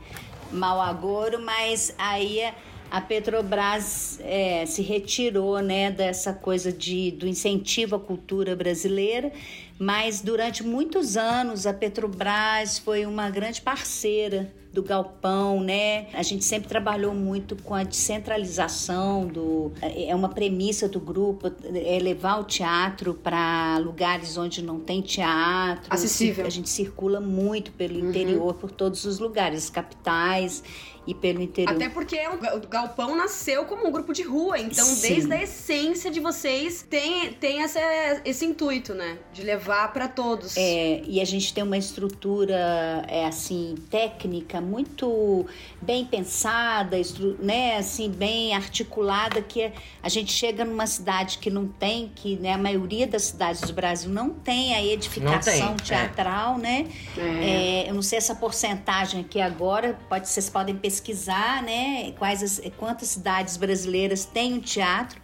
mau 0.51 0.79
agouro, 0.79 1.41
mas 1.41 1.93
aí 1.97 2.53
a 2.93 3.01
Petrobras 3.01 4.19
é, 4.21 4.67
se 4.67 4.83
retirou 4.83 5.59
né, 5.63 5.89
dessa 5.89 6.31
coisa 6.31 6.71
de, 6.71 7.09
do 7.09 7.27
incentivo 7.27 7.95
à 7.95 7.99
cultura 7.99 8.55
brasileira, 8.55 9.31
Mas 9.79 10.21
durante 10.21 10.61
muitos 10.61 11.17
anos 11.17 11.65
a 11.65 11.73
Petrobras 11.73 12.77
foi 12.77 13.07
uma 13.07 13.31
grande 13.31 13.63
parceira 13.63 14.53
do 14.73 14.81
galpão, 14.81 15.61
né? 15.61 16.07
A 16.13 16.23
gente 16.23 16.43
sempre 16.43 16.67
trabalhou 16.67 17.13
muito 17.13 17.55
com 17.57 17.75
a 17.75 17.83
descentralização 17.83 19.27
do 19.27 19.71
é 19.81 20.15
uma 20.15 20.29
premissa 20.29 20.89
do 20.89 20.99
grupo 20.99 21.51
é 21.75 21.99
levar 21.99 22.39
o 22.39 22.43
teatro 22.43 23.13
para 23.13 23.77
lugares 23.77 24.35
onde 24.35 24.63
não 24.63 24.79
tem 24.79 24.99
teatro. 25.01 25.93
Acessível. 25.93 26.45
A 26.45 26.49
gente 26.49 26.69
circula 26.69 27.19
muito 27.21 27.71
pelo 27.73 27.99
interior, 27.99 28.47
uhum. 28.47 28.53
por 28.53 28.71
todos 28.71 29.05
os 29.05 29.19
lugares, 29.19 29.69
capitais 29.69 30.63
e 31.05 31.13
pelo 31.13 31.41
interior. 31.41 31.75
Até 31.75 31.89
porque 31.89 32.17
o 32.27 32.67
Galpão 32.67 33.15
nasceu 33.15 33.65
como 33.65 33.87
um 33.87 33.91
grupo 33.91 34.13
de 34.13 34.23
rua, 34.23 34.57
então 34.57 34.85
Sim. 34.85 35.09
desde 35.09 35.33
a 35.33 35.43
essência 35.43 36.09
de 36.09 36.19
vocês 36.19 36.81
tem, 36.89 37.33
tem 37.33 37.61
essa, 37.61 37.79
esse 38.23 38.45
intuito, 38.45 38.93
né? 38.93 39.17
De 39.33 39.43
levar 39.43 39.91
para 39.91 40.07
todos. 40.07 40.55
É, 40.55 41.01
e 41.05 41.19
a 41.19 41.25
gente 41.25 41.53
tem 41.53 41.63
uma 41.63 41.77
estrutura, 41.77 43.05
é 43.07 43.25
assim, 43.25 43.75
técnica 43.89 44.61
muito 44.63 45.45
bem 45.81 46.05
pensada, 46.05 46.97
né? 47.39 47.77
Assim, 47.77 48.09
bem 48.09 48.53
articulada, 48.55 49.41
que 49.41 49.71
a 50.01 50.09
gente 50.09 50.31
chega 50.31 50.65
numa 50.65 50.87
cidade 50.87 51.37
que 51.37 51.49
não 51.49 51.67
tem, 51.67 52.11
que 52.15 52.37
né, 52.37 52.53
a 52.53 52.57
maioria 52.57 53.05
das 53.05 53.23
cidades 53.23 53.61
do 53.61 53.73
Brasil 53.73 54.09
não 54.09 54.31
tem 54.31 54.73
a 54.73 54.83
edificação 54.83 55.75
tem, 55.75 55.95
é. 55.95 56.05
teatral, 56.05 56.55
é. 56.55 56.57
né? 56.57 56.87
É. 57.17 57.89
eu 57.89 57.93
não 57.93 58.01
sei 58.01 58.17
essa 58.17 58.35
porcentagem 58.35 59.21
aqui 59.21 59.39
agora, 59.39 59.97
pode, 60.09 60.27
vocês 60.27 60.49
podem 60.49 60.75
pesquisar 60.75 61.03
pesquisar, 61.03 61.61
né, 61.63 62.11
quais 62.17 62.41
as, 62.43 62.61
quantas 62.77 63.09
cidades 63.09 63.57
brasileiras 63.57 64.25
têm 64.25 64.53
um 64.53 64.59
teatro, 64.59 65.19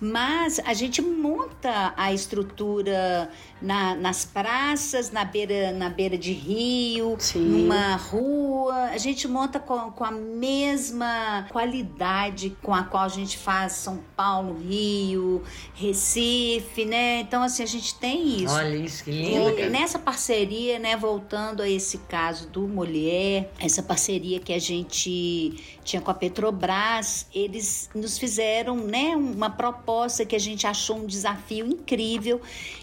mas 0.00 0.60
a 0.64 0.74
gente 0.74 1.00
monta 1.00 1.94
a 1.96 2.12
estrutura 2.12 3.30
na, 3.62 3.94
nas 3.94 4.24
praças, 4.24 5.10
na 5.10 5.24
beira, 5.24 5.72
na 5.72 5.88
beira 5.88 6.16
de 6.18 6.32
rio, 6.32 7.16
Sim. 7.18 7.40
numa 7.40 7.96
rua. 7.96 8.90
A 8.92 8.98
gente 8.98 9.26
monta 9.28 9.58
com, 9.58 9.90
com 9.92 10.04
a 10.04 10.10
mesma 10.10 11.46
qualidade 11.50 12.56
com 12.62 12.74
a 12.74 12.84
qual 12.84 13.04
a 13.04 13.08
gente 13.08 13.38
faz 13.38 13.72
São 13.72 14.00
Paulo, 14.16 14.58
Rio, 14.58 15.42
Recife, 15.74 16.84
né? 16.84 17.20
Então, 17.20 17.42
assim, 17.42 17.62
a 17.62 17.66
gente 17.66 17.94
tem 17.94 18.42
isso. 18.42 18.54
Olha 18.54 18.76
isso, 18.76 19.04
que 19.04 19.10
lindo. 19.10 19.58
E 19.58 19.68
nessa 19.68 19.98
parceria, 19.98 20.78
né, 20.78 20.96
voltando 20.96 21.62
a 21.62 21.68
esse 21.68 21.98
caso 21.98 22.48
do 22.48 22.66
Mulher, 22.66 23.50
essa 23.58 23.82
parceria 23.82 24.40
que 24.40 24.52
a 24.52 24.58
gente 24.58 25.78
tinha 25.84 26.00
com 26.00 26.10
a 26.10 26.14
Petrobras, 26.14 27.26
eles 27.34 27.90
nos 27.94 28.18
fizeram, 28.18 28.76
né, 28.76 29.16
uma 29.16 29.50
proposta 29.50 29.92
proposta 29.92 30.24
que 30.24 30.34
a 30.34 30.38
gente 30.38 30.66
achou 30.66 30.96
um 30.96 31.06
desafio 31.06 31.66
incrível 31.66 32.40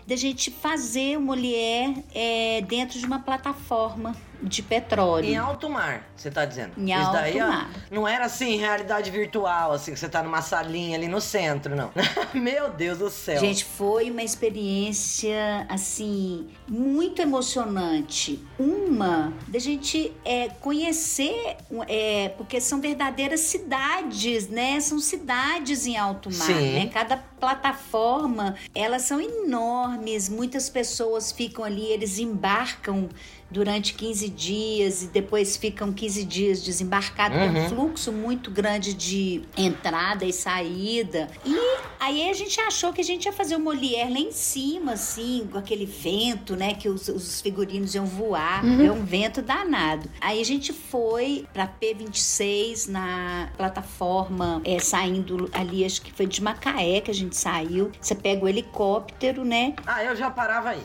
da 0.09 0.15
gente 0.15 0.49
fazer 0.49 1.17
o 1.17 1.21
Mulher 1.21 1.93
é, 2.15 2.61
dentro 2.61 2.97
de 2.97 3.05
uma 3.05 3.19
plataforma 3.19 4.15
de 4.41 4.62
petróleo. 4.62 5.25
Em 5.25 5.38
alto 5.38 5.69
mar, 5.69 6.08
você 6.15 6.31
tá 6.31 6.46
dizendo? 6.46 6.72
Em 6.77 6.91
Isso 6.91 7.00
alto 7.01 7.13
daí, 7.13 7.38
mar. 7.39 7.69
Ó, 7.74 7.96
não 7.96 8.08
era 8.08 8.25
assim, 8.25 8.58
realidade 8.58 9.12
virtual, 9.12 9.72
assim, 9.74 9.93
que 9.93 10.00
você 10.00 10.10
tá 10.10 10.24
numa 10.24 10.41
salinha 10.41 10.98
ali 10.98 11.08
no 11.08 11.19
centro, 11.19 11.75
não. 11.75 11.91
Meu 12.34 12.69
Deus 12.72 13.00
do 13.00 13.10
céu. 13.10 13.39
Gente, 13.39 13.65
foi 13.65 14.10
uma 14.10 14.24
experiência, 14.24 15.65
assim, 15.69 16.48
muito 16.67 17.22
emocionante. 17.22 18.43
Uma, 18.58 19.34
da 19.48 19.60
gente 19.60 20.13
é, 20.24 20.50
conhecer, 20.50 21.58
é, 21.88 22.29
porque 22.29 22.62
são 22.62 22.79
verdadeiras 22.79 23.41
cidades, 23.41 24.48
né? 24.48 24.79
São 24.79 25.00
cidades 25.00 25.86
em 25.86 25.98
alto 25.98 26.29
mar, 26.31 26.46
Sim. 26.46 26.74
né? 26.74 26.89
Cada 26.93 27.17
plataforma, 27.17 28.55
elas 28.75 29.03
são 29.03 29.19
enormes, 29.22 30.29
muitas 30.29 30.69
pessoas 30.69 31.31
ficam 31.31 31.63
ali, 31.63 31.86
eles 31.86 32.19
embarcam 32.19 33.10
durante 33.49 33.93
15 33.93 34.29
dias 34.29 35.03
e 35.03 35.07
depois 35.07 35.57
ficam 35.57 35.91
15 35.91 36.23
dias 36.23 36.61
desembarcados. 36.61 37.37
Uhum. 37.37 37.53
Tem 37.53 37.63
um 37.63 37.69
fluxo 37.69 38.11
muito 38.11 38.51
grande 38.51 38.93
de 38.93 39.41
entrada 39.57 40.25
e 40.25 40.33
saída. 40.33 41.27
E 41.45 41.57
aí 41.99 42.29
a 42.29 42.33
gente 42.33 42.59
achou 42.61 42.93
que 42.93 43.01
a 43.01 43.03
gente 43.03 43.25
ia 43.25 43.33
fazer 43.33 43.55
o 43.55 43.59
Molière 43.59 44.11
lá 44.11 44.19
em 44.19 44.31
cima, 44.31 44.93
assim, 44.93 45.47
com 45.51 45.57
aquele 45.57 45.85
vento, 45.85 46.55
né? 46.55 46.73
Que 46.73 46.89
os, 46.89 47.07
os 47.07 47.41
figurinos 47.41 47.95
iam 47.95 48.05
voar. 48.05 48.63
Uhum. 48.63 48.85
É 48.85 48.91
um 48.91 49.03
vento 49.03 49.41
danado. 49.41 50.09
Aí 50.21 50.39
a 50.39 50.45
gente 50.45 50.71
foi 50.73 51.45
pra 51.53 51.67
P26 51.67 52.87
na 52.87 53.49
plataforma, 53.57 54.61
é, 54.63 54.79
saindo 54.79 55.49
ali, 55.53 55.85
acho 55.85 56.01
que 56.01 56.11
foi 56.11 56.25
de 56.25 56.41
Macaé 56.41 57.01
que 57.01 57.11
a 57.11 57.13
gente 57.13 57.35
saiu. 57.35 57.91
Você 57.99 58.15
pega 58.15 58.45
o 58.45 58.47
helicóptero, 58.47 59.43
né? 59.43 59.73
Ah, 59.85 60.03
eu 60.03 60.15
já 60.15 60.29
parava 60.29 60.69
aí. 60.69 60.83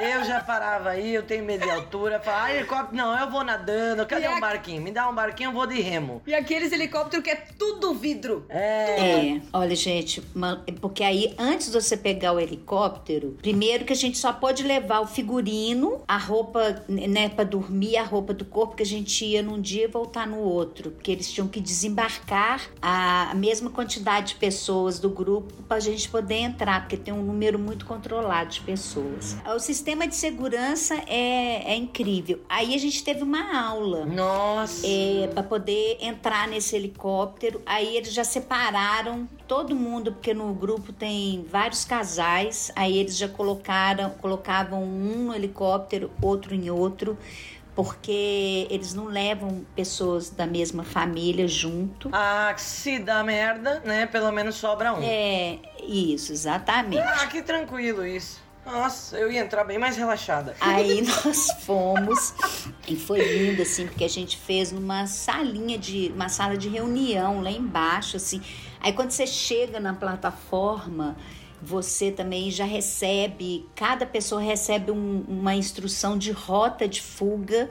eu 0.00 0.24
já 0.24 0.40
parava 0.40 0.90
aí, 0.90 1.14
eu 1.14 1.22
tenho 1.22 1.44
medo 1.44 1.68
altura. 1.78 2.20
Fala, 2.20 2.44
ah, 2.44 2.54
helicóptero, 2.54 2.96
não, 2.96 3.18
eu 3.18 3.30
vou 3.30 3.44
nadando. 3.44 4.06
Cadê 4.06 4.26
e 4.26 4.28
um 4.28 4.36
a... 4.36 4.40
barquinho? 4.40 4.82
Me 4.82 4.90
dá 4.90 5.08
um 5.08 5.14
barquinho, 5.14 5.48
eu 5.48 5.54
vou 5.54 5.66
de 5.66 5.80
remo. 5.80 6.22
E 6.26 6.34
aqueles 6.34 6.72
helicópteros 6.72 7.24
que 7.24 7.30
é 7.30 7.36
tudo 7.58 7.94
vidro. 7.94 8.44
É. 8.48 9.34
é. 9.34 9.40
Olha, 9.52 9.74
gente, 9.74 10.20
porque 10.80 11.02
aí 11.02 11.34
antes 11.38 11.70
de 11.70 11.80
você 11.80 11.96
pegar 11.96 12.32
o 12.32 12.40
helicóptero, 12.40 13.36
primeiro 13.40 13.84
que 13.84 13.92
a 13.92 13.96
gente 13.96 14.18
só 14.18 14.32
pode 14.32 14.62
levar 14.62 15.00
o 15.00 15.06
figurino, 15.06 16.02
a 16.06 16.18
roupa, 16.18 16.82
né, 16.88 17.28
pra 17.28 17.44
dormir, 17.44 17.96
a 17.96 18.04
roupa 18.04 18.34
do 18.34 18.44
corpo, 18.44 18.76
que 18.76 18.82
a 18.82 18.86
gente 18.86 19.24
ia 19.24 19.42
num 19.42 19.60
dia 19.60 19.84
e 19.84 19.88
voltar 19.88 20.26
no 20.26 20.38
outro. 20.38 20.90
Porque 20.90 21.10
eles 21.10 21.30
tinham 21.30 21.48
que 21.48 21.60
desembarcar 21.60 22.68
a 22.80 23.32
mesma 23.34 23.70
quantidade 23.70 24.28
de 24.28 24.34
pessoas 24.36 24.98
do 24.98 25.08
grupo 25.08 25.52
pra 25.68 25.80
gente 25.80 26.08
poder 26.08 26.36
entrar, 26.36 26.80
porque 26.80 26.96
tem 26.96 27.12
um 27.12 27.22
número 27.22 27.58
muito 27.58 27.86
controlado 27.86 28.50
de 28.50 28.60
pessoas. 28.60 29.36
O 29.54 29.58
sistema 29.58 30.06
de 30.06 30.14
segurança 30.14 30.94
é 31.06 31.67
é 31.68 31.76
incrível. 31.76 32.40
Aí 32.48 32.74
a 32.74 32.78
gente 32.78 33.04
teve 33.04 33.22
uma 33.22 33.68
aula. 33.68 34.06
Nossa! 34.06 34.86
É, 34.86 35.28
para 35.28 35.42
poder 35.42 35.98
entrar 36.00 36.48
nesse 36.48 36.74
helicóptero. 36.74 37.60
Aí 37.66 37.94
eles 37.94 38.14
já 38.14 38.24
separaram 38.24 39.28
todo 39.46 39.76
mundo, 39.76 40.12
porque 40.12 40.32
no 40.32 40.54
grupo 40.54 40.94
tem 40.94 41.44
vários 41.46 41.84
casais. 41.84 42.72
Aí 42.74 42.96
eles 42.96 43.18
já 43.18 43.28
colocaram, 43.28 44.08
colocavam 44.12 44.82
um 44.82 45.26
no 45.26 45.34
helicóptero, 45.34 46.10
outro 46.22 46.54
em 46.54 46.70
outro 46.70 47.18
porque 47.74 48.66
eles 48.70 48.92
não 48.92 49.04
levam 49.04 49.64
pessoas 49.76 50.30
da 50.30 50.44
mesma 50.48 50.82
família 50.82 51.46
junto. 51.46 52.10
Ah, 52.12 52.52
se 52.56 52.98
dá 52.98 53.22
merda, 53.22 53.80
né? 53.84 54.04
Pelo 54.06 54.32
menos 54.32 54.56
sobra 54.56 54.94
um. 54.94 55.00
É, 55.00 55.60
isso, 55.86 56.32
exatamente. 56.32 56.98
Ah, 56.98 57.28
que 57.28 57.40
tranquilo 57.40 58.04
isso. 58.04 58.42
Nossa, 58.70 59.16
eu 59.16 59.32
ia 59.32 59.40
entrar 59.40 59.64
bem 59.64 59.78
mais 59.78 59.96
relaxada. 59.96 60.54
Aí 60.60 61.00
nós 61.24 61.46
fomos 61.64 62.34
e 62.86 62.96
foi 62.96 63.20
lindo 63.20 63.62
assim, 63.62 63.86
porque 63.86 64.04
a 64.04 64.08
gente 64.08 64.36
fez 64.36 64.70
numa 64.70 65.06
salinha 65.06 65.78
de 65.78 66.12
uma 66.14 66.28
sala 66.28 66.54
de 66.54 66.68
reunião 66.68 67.40
lá 67.40 67.50
embaixo 67.50 68.18
assim. 68.18 68.42
Aí 68.78 68.92
quando 68.92 69.10
você 69.10 69.26
chega 69.26 69.80
na 69.80 69.94
plataforma, 69.94 71.16
você 71.62 72.12
também 72.12 72.50
já 72.50 72.66
recebe, 72.66 73.66
cada 73.74 74.04
pessoa 74.04 74.40
recebe 74.40 74.90
um, 74.90 75.24
uma 75.26 75.54
instrução 75.54 76.18
de 76.18 76.30
rota 76.30 76.86
de 76.86 77.00
fuga 77.00 77.70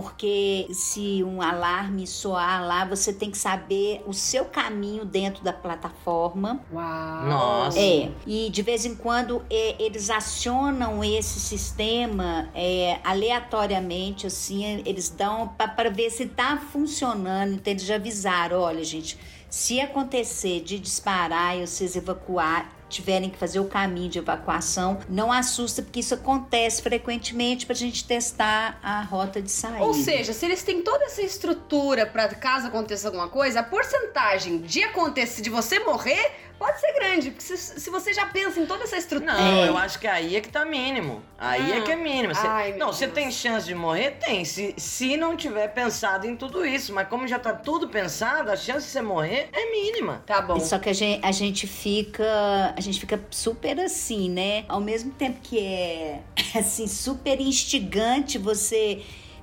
porque 0.00 0.66
se 0.72 1.22
um 1.22 1.42
alarme 1.42 2.06
soar 2.06 2.66
lá, 2.66 2.86
você 2.86 3.12
tem 3.12 3.30
que 3.30 3.36
saber 3.36 4.02
o 4.06 4.14
seu 4.14 4.46
caminho 4.46 5.04
dentro 5.04 5.44
da 5.44 5.52
plataforma. 5.52 6.58
Uau! 6.72 7.26
Nossa! 7.26 7.78
É, 7.78 8.10
e 8.26 8.48
de 8.48 8.62
vez 8.62 8.86
em 8.86 8.94
quando 8.94 9.44
é, 9.50 9.76
eles 9.78 10.08
acionam 10.08 11.04
esse 11.04 11.38
sistema 11.38 12.48
é, 12.54 12.98
aleatoriamente, 13.04 14.26
assim, 14.26 14.82
eles 14.86 15.10
dão 15.10 15.48
para 15.48 15.90
ver 15.90 16.08
se 16.08 16.22
está 16.22 16.56
funcionando. 16.56 17.52
Então 17.52 17.70
eles 17.70 17.84
já 17.84 17.96
avisaram: 17.96 18.58
olha, 18.58 18.82
gente, 18.82 19.18
se 19.50 19.82
acontecer 19.82 20.62
de 20.62 20.78
disparar 20.78 21.58
e 21.58 21.66
vocês 21.66 21.94
evacuar, 21.94 22.72
tiverem 22.90 23.30
que 23.30 23.38
fazer 23.38 23.60
o 23.60 23.64
caminho 23.64 24.10
de 24.10 24.18
evacuação, 24.18 24.98
não 25.08 25.32
assusta, 25.32 25.82
porque 25.82 26.00
isso 26.00 26.14
acontece 26.14 26.82
frequentemente 26.82 27.64
para 27.64 27.74
a 27.74 27.78
gente 27.78 28.04
testar 28.04 28.78
a 28.82 29.02
rota 29.02 29.40
de 29.40 29.50
saída. 29.50 29.84
Ou 29.84 29.94
seja, 29.94 30.32
se 30.32 30.44
eles 30.44 30.62
têm 30.62 30.82
toda 30.82 31.04
essa 31.04 31.22
estrutura 31.22 32.06
para 32.06 32.28
caso 32.34 32.66
aconteça 32.66 33.08
alguma 33.08 33.28
coisa, 33.28 33.60
a 33.60 33.62
porcentagem 33.62 34.58
de 34.58 34.82
acontecer, 34.82 35.42
de 35.42 35.50
você 35.50 35.78
morrer, 35.80 36.49
pode 36.60 36.78
ser 36.78 36.92
grande. 36.92 37.30
Porque 37.30 37.42
se, 37.42 37.56
se, 37.56 37.90
você 37.90 38.12
já 38.12 38.26
pensa 38.26 38.60
em 38.60 38.66
toda 38.66 38.84
essa 38.84 38.98
estrutura. 38.98 39.32
Não, 39.32 39.64
é. 39.64 39.68
eu 39.68 39.78
acho 39.78 39.98
que 39.98 40.06
aí 40.06 40.36
é 40.36 40.40
que 40.42 40.50
tá 40.50 40.62
mínimo. 40.66 41.22
Aí 41.38 41.72
é 41.72 41.80
que 41.80 41.90
é 41.90 41.96
mínimo. 41.96 42.34
Você, 42.34 42.46
Ai, 42.46 42.74
não, 42.74 42.88
você 42.88 43.08
tem 43.08 43.32
chance 43.32 43.66
de 43.66 43.74
morrer? 43.74 44.18
Tem. 44.20 44.44
Se, 44.44 44.74
se 44.76 45.16
não 45.16 45.34
tiver 45.34 45.68
pensado 45.68 46.26
em 46.26 46.36
tudo 46.36 46.64
isso. 46.64 46.92
Mas 46.92 47.08
como 47.08 47.26
já 47.26 47.38
tá 47.38 47.54
tudo 47.54 47.88
pensado, 47.88 48.50
a 48.50 48.56
chance 48.56 48.84
de 48.84 48.92
você 48.92 49.00
morrer 49.00 49.48
é 49.52 49.70
mínima. 49.70 50.22
Tá 50.26 50.42
bom. 50.42 50.60
Só 50.60 50.78
que 50.78 50.90
a 50.90 50.92
gente, 50.92 51.24
a 51.24 51.32
gente 51.32 51.66
fica. 51.66 52.74
A 52.76 52.80
gente 52.80 53.00
fica 53.00 53.18
super 53.30 53.80
assim, 53.80 54.28
né? 54.28 54.66
Ao 54.68 54.80
mesmo 54.80 55.12
tempo 55.12 55.40
que 55.42 55.58
é 55.58 56.20
assim, 56.54 56.86
super 56.86 57.40
instigante 57.40 58.36
você 58.36 59.02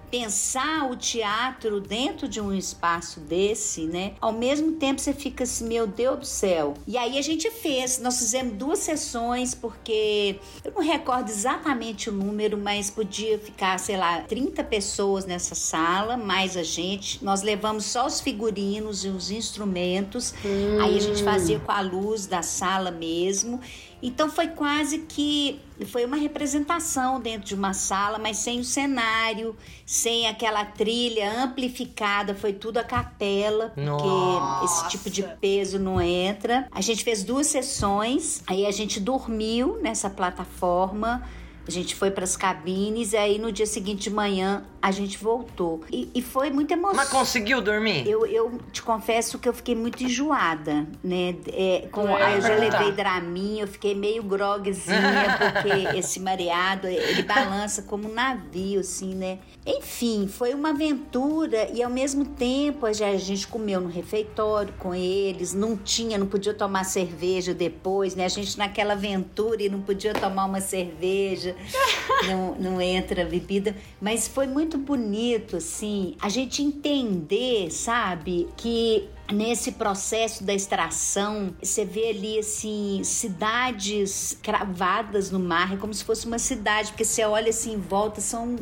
pensar 0.10 0.90
o 0.90 0.96
teatro 0.96 1.80
dentro 1.80 2.28
de 2.28 2.40
um 2.40 2.54
espaço 2.54 3.20
desse, 3.20 3.86
né? 3.86 4.14
Ao 4.20 4.32
mesmo 4.32 4.74
tempo 4.74 5.02
você 5.02 5.14
fica 5.14 5.44
assim, 5.44 5.68
meu 5.68 5.88
Deus 5.88 6.20
do 6.20 6.26
céu. 6.26 6.74
E 6.88 6.98
aí 6.98 7.18
a 7.18 7.22
gente 7.22 7.50
fez, 7.52 8.00
nós 8.00 8.18
fizemos 8.18 8.54
duas 8.54 8.80
sessões, 8.80 9.54
porque 9.54 10.40
eu 10.64 10.72
não 10.72 10.82
recordo 10.82 11.30
exatamente 11.30 12.10
o 12.10 12.14
número, 12.14 12.58
mas 12.58 12.90
podia 12.90 13.38
ficar, 13.38 13.80
sei 13.80 13.98
lá, 13.98 14.22
30 14.22 14.64
pessoas 14.64 15.26
nessa 15.26 15.56
sala, 15.56 16.18
mais 16.18 16.56
a 16.56 16.64
gente. 16.64 17.24
Nós 17.24 17.42
levamos 17.42 17.86
só 17.86 18.06
os 18.06 18.22
figurinos 18.22 19.04
e 19.06 19.10
os 19.10 19.32
instrumentos. 19.32 20.34
Hum. 20.46 20.82
Aí 20.82 20.98
a 20.98 21.02
gente 21.02 21.24
fazia 21.24 21.60
com 21.60 21.72
a 21.72 21.82
luz 21.82 22.26
da 22.26 22.42
sala 22.42 22.92
mesmo. 22.92 23.60
Então 24.01 24.30
foi 24.30 24.48
quase 24.48 25.00
que 25.00 25.60
foi 25.88 26.06
uma 26.06 26.18
representação 26.18 27.20
dentro 27.20 27.48
de 27.48 27.56
uma 27.56 27.74
sala, 27.74 28.18
mas 28.18 28.38
sem 28.38 28.60
o 28.60 28.63
cenário, 28.63 29.56
sem 29.86 30.27
aquela 30.27 30.66
trilha 30.66 31.44
amplificada, 31.44 32.34
foi 32.34 32.54
tudo 32.54 32.77
a 32.77 32.84
capela, 32.84 33.70
porque 33.70 33.82
Nossa. 33.82 34.66
esse 34.66 34.89
tipo 34.89 35.10
de 35.10 35.24
peso 35.39 35.80
não 35.80 36.01
entra. 36.01 36.68
A 36.72 36.82
gente 36.82 37.04
fez 37.04 37.24
duas 37.24 37.48
sessões, 37.48 38.42
aí 38.48 38.66
a 38.66 38.72
gente 38.72 39.00
dormiu 39.00 39.80
nessa 39.82 40.10
plataforma 40.10 41.24
a 41.67 41.71
gente 41.71 41.95
foi 41.95 42.09
para 42.09 42.24
as 42.24 42.38
cabines 42.38 43.12
e 43.12 43.17
aí 43.17 43.38
no 43.38 43.51
dia 43.51 43.65
seguinte 43.65 44.03
de 44.03 44.09
manhã 44.09 44.63
a 44.81 44.91
gente 44.91 45.17
voltou. 45.17 45.81
E, 45.91 46.09
e 46.15 46.21
foi 46.21 46.50
muito 46.50 46.71
emocionante. 46.71 47.09
Mas 47.09 47.09
conseguiu 47.09 47.62
dormir? 47.62 48.07
Eu, 48.07 48.25
eu 48.25 48.57
te 48.71 48.81
confesso 48.81 49.38
que 49.38 49.50
eu 49.50 49.53
fiquei 49.53 49.75
muito 49.75 50.01
enjoada, 50.01 50.88
né? 51.03 51.36
É, 51.51 51.89
com, 51.91 52.07
é, 52.07 52.24
aí 52.24 52.36
eu 52.36 52.41
já 52.41 52.55
levei 52.55 52.91
Dramin, 52.93 53.59
eu 53.59 53.67
fiquei 53.67 53.93
meio 53.93 54.24
grogzinha, 54.24 54.97
porque 55.38 55.97
esse 55.97 56.21
mareado, 56.21 56.88
ele 56.88 57.24
balança 57.24 57.81
como 57.81 58.09
um 58.09 58.13
navio, 58.13 58.79
assim, 58.79 59.13
né? 59.13 59.39
Enfim, 59.65 60.27
foi 60.27 60.53
uma 60.53 60.69
aventura 60.69 61.69
e 61.74 61.83
ao 61.83 61.89
mesmo 61.89 62.24
tempo 62.24 62.86
a 62.86 62.93
gente 62.93 63.45
comeu 63.47 63.81
no 63.81 63.89
refeitório 63.89 64.74
com 64.79 64.95
eles, 64.95 65.53
não 65.53 65.75
tinha, 65.75 66.17
não 66.17 66.27
podia 66.27 66.53
tomar 66.53 66.86
cerveja 66.86 67.53
depois, 67.53 68.15
né? 68.15 68.24
A 68.24 68.29
gente 68.29 68.57
naquela 68.57 68.93
aventura 68.93 69.62
e 69.62 69.67
não 69.67 69.81
podia 69.81 70.13
tomar 70.13 70.45
uma 70.45 70.62
cerveja 70.62 71.57
não, 72.28 72.56
não 72.56 72.82
entra 72.82 73.26
bebida. 73.26 73.76
Mas 74.02 74.28
foi 74.28 74.48
muito 74.48 74.78
bonito, 74.78 75.58
assim, 75.58 76.16
a 76.22 76.30
gente 76.30 76.62
entender, 76.62 77.72
sabe, 77.72 78.48
que 78.58 79.10
nesse 79.32 79.74
processo 79.74 80.44
da 80.44 80.54
extração, 80.54 81.54
você 81.62 81.84
vê 81.84 82.10
ali 82.10 82.40
assim 82.40 83.02
cidades 83.04 84.38
cravadas 84.42 85.32
no 85.32 85.40
mar, 85.40 85.74
é 85.74 85.78
como 85.78 85.94
se 85.94 86.04
fosse 86.04 86.26
uma 86.26 86.40
cidade, 86.40 86.92
porque 86.92 87.04
você 87.04 87.26
olha 87.26 87.50
assim 87.50 87.74
em 87.74 87.80
volta, 87.80 88.22
são 88.22 88.56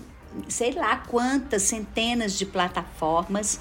sei 0.47 0.71
lá 0.71 0.97
quantas 0.97 1.63
centenas 1.63 2.37
de 2.37 2.45
plataformas 2.45 3.59